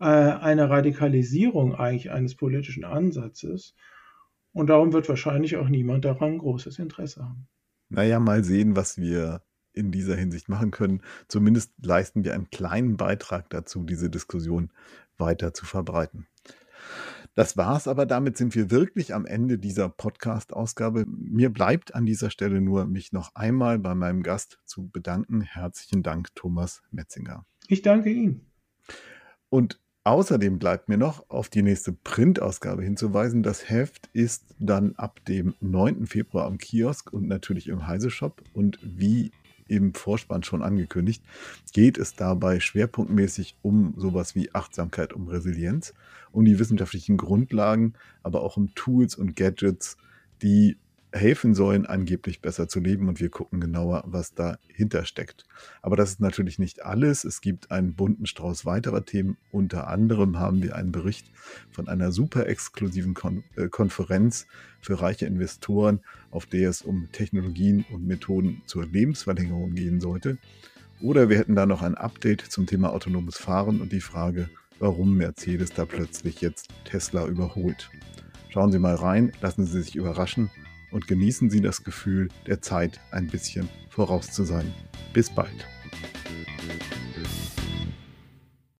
äh, 0.00 0.04
eine 0.04 0.70
Radikalisierung 0.70 1.74
eigentlich 1.74 2.10
eines 2.10 2.34
politischen 2.34 2.84
Ansatzes. 2.84 3.74
Und 4.52 4.68
darum 4.68 4.92
wird 4.92 5.08
wahrscheinlich 5.08 5.56
auch 5.56 5.68
niemand 5.68 6.04
daran 6.04 6.38
großes 6.38 6.78
Interesse 6.78 7.22
haben. 7.22 7.46
Naja, 7.88 8.18
mal 8.18 8.42
sehen, 8.42 8.76
was 8.76 8.98
wir 8.98 9.42
in 9.72 9.92
dieser 9.92 10.16
Hinsicht 10.16 10.48
machen 10.48 10.70
können. 10.70 11.02
Zumindest 11.28 11.72
leisten 11.82 12.24
wir 12.24 12.34
einen 12.34 12.50
kleinen 12.50 12.96
Beitrag 12.96 13.50
dazu, 13.50 13.84
diese 13.84 14.10
Diskussion 14.10 14.70
weiter 15.18 15.54
zu 15.54 15.66
verbreiten. 15.66 16.26
Das 17.34 17.56
war's, 17.56 17.86
aber 17.86 18.06
damit 18.06 18.36
sind 18.36 18.54
wir 18.54 18.70
wirklich 18.70 19.14
am 19.14 19.26
Ende 19.26 19.58
dieser 19.58 19.88
Podcast-Ausgabe. 19.88 21.04
Mir 21.06 21.50
bleibt 21.50 21.94
an 21.94 22.04
dieser 22.04 22.30
Stelle 22.30 22.60
nur, 22.60 22.86
mich 22.86 23.12
noch 23.12 23.34
einmal 23.34 23.78
bei 23.78 23.94
meinem 23.94 24.22
Gast 24.22 24.60
zu 24.64 24.88
bedanken. 24.88 25.42
Herzlichen 25.42 26.02
Dank, 26.02 26.34
Thomas 26.34 26.82
Metzinger. 26.90 27.44
Ich 27.68 27.82
danke 27.82 28.10
Ihnen. 28.10 28.50
Und 29.48 29.80
außerdem 30.04 30.58
bleibt 30.58 30.88
mir 30.88 30.96
noch 30.96 31.28
auf 31.28 31.48
die 31.48 31.62
nächste 31.62 31.92
Printausgabe 31.92 32.82
hinzuweisen. 32.82 33.42
Das 33.42 33.68
Heft 33.68 34.08
ist 34.12 34.44
dann 34.58 34.94
ab 34.96 35.24
dem 35.26 35.54
9. 35.60 36.06
Februar 36.06 36.46
am 36.46 36.58
Kiosk 36.58 37.12
und 37.12 37.28
natürlich 37.28 37.68
im 37.68 37.86
Heise 37.86 38.10
Shop. 38.10 38.42
Und 38.54 38.78
wie 38.82 39.32
im 39.68 39.94
Vorspann 39.94 40.42
schon 40.42 40.62
angekündigt, 40.62 41.22
geht 41.72 41.96
es 41.96 42.16
dabei 42.16 42.58
schwerpunktmäßig 42.58 43.56
um 43.62 43.94
sowas 43.96 44.34
wie 44.34 44.52
Achtsamkeit, 44.52 45.12
um 45.12 45.28
Resilienz, 45.28 45.94
um 46.32 46.44
die 46.44 46.58
wissenschaftlichen 46.58 47.16
Grundlagen, 47.16 47.94
aber 48.22 48.42
auch 48.42 48.56
um 48.56 48.74
Tools 48.74 49.14
und 49.14 49.36
Gadgets, 49.36 49.96
die 50.42 50.76
helfen 51.12 51.54
sollen, 51.54 51.86
angeblich 51.86 52.40
besser 52.40 52.68
zu 52.68 52.80
leben. 52.80 53.08
Und 53.08 53.20
wir 53.20 53.30
gucken 53.30 53.60
genauer, 53.60 54.04
was 54.06 54.34
dahinter 54.34 55.04
steckt. 55.04 55.44
Aber 55.82 55.96
das 55.96 56.10
ist 56.10 56.20
natürlich 56.20 56.58
nicht 56.58 56.84
alles. 56.84 57.24
Es 57.24 57.40
gibt 57.40 57.70
einen 57.70 57.94
bunten 57.94 58.26
Strauß 58.26 58.66
weiterer 58.66 59.04
Themen. 59.04 59.36
Unter 59.50 59.88
anderem 59.88 60.38
haben 60.38 60.62
wir 60.62 60.76
einen 60.76 60.92
Bericht 60.92 61.30
von 61.70 61.88
einer 61.88 62.12
super 62.12 62.46
exklusiven 62.46 63.14
Kon 63.14 63.44
äh, 63.56 63.68
Konferenz 63.68 64.46
für 64.80 65.00
reiche 65.00 65.26
Investoren, 65.26 66.00
auf 66.30 66.46
der 66.46 66.70
es 66.70 66.82
um 66.82 67.08
Technologien 67.12 67.84
und 67.90 68.06
Methoden 68.06 68.62
zur 68.66 68.86
Lebensverlängerung 68.86 69.74
gehen 69.74 70.00
sollte. 70.00 70.38
Oder 71.02 71.28
wir 71.28 71.38
hätten 71.38 71.56
da 71.56 71.66
noch 71.66 71.82
ein 71.82 71.94
Update 71.94 72.42
zum 72.42 72.66
Thema 72.66 72.92
autonomes 72.92 73.36
Fahren 73.36 73.80
und 73.80 73.92
die 73.92 74.00
Frage, 74.00 74.50
warum 74.78 75.16
Mercedes 75.16 75.70
da 75.70 75.86
plötzlich 75.86 76.40
jetzt 76.40 76.68
Tesla 76.84 77.26
überholt. 77.26 77.90
Schauen 78.50 78.72
Sie 78.72 78.78
mal 78.78 78.96
rein, 78.96 79.32
lassen 79.40 79.64
Sie 79.64 79.80
sich 79.80 79.94
überraschen 79.96 80.50
und 80.90 81.06
genießen 81.06 81.50
Sie 81.50 81.60
das 81.60 81.84
Gefühl, 81.84 82.28
der 82.46 82.60
Zeit 82.60 83.00
ein 83.10 83.26
bisschen 83.26 83.68
voraus 83.88 84.30
zu 84.30 84.44
sein. 84.44 84.72
Bis 85.12 85.30
bald. 85.30 85.66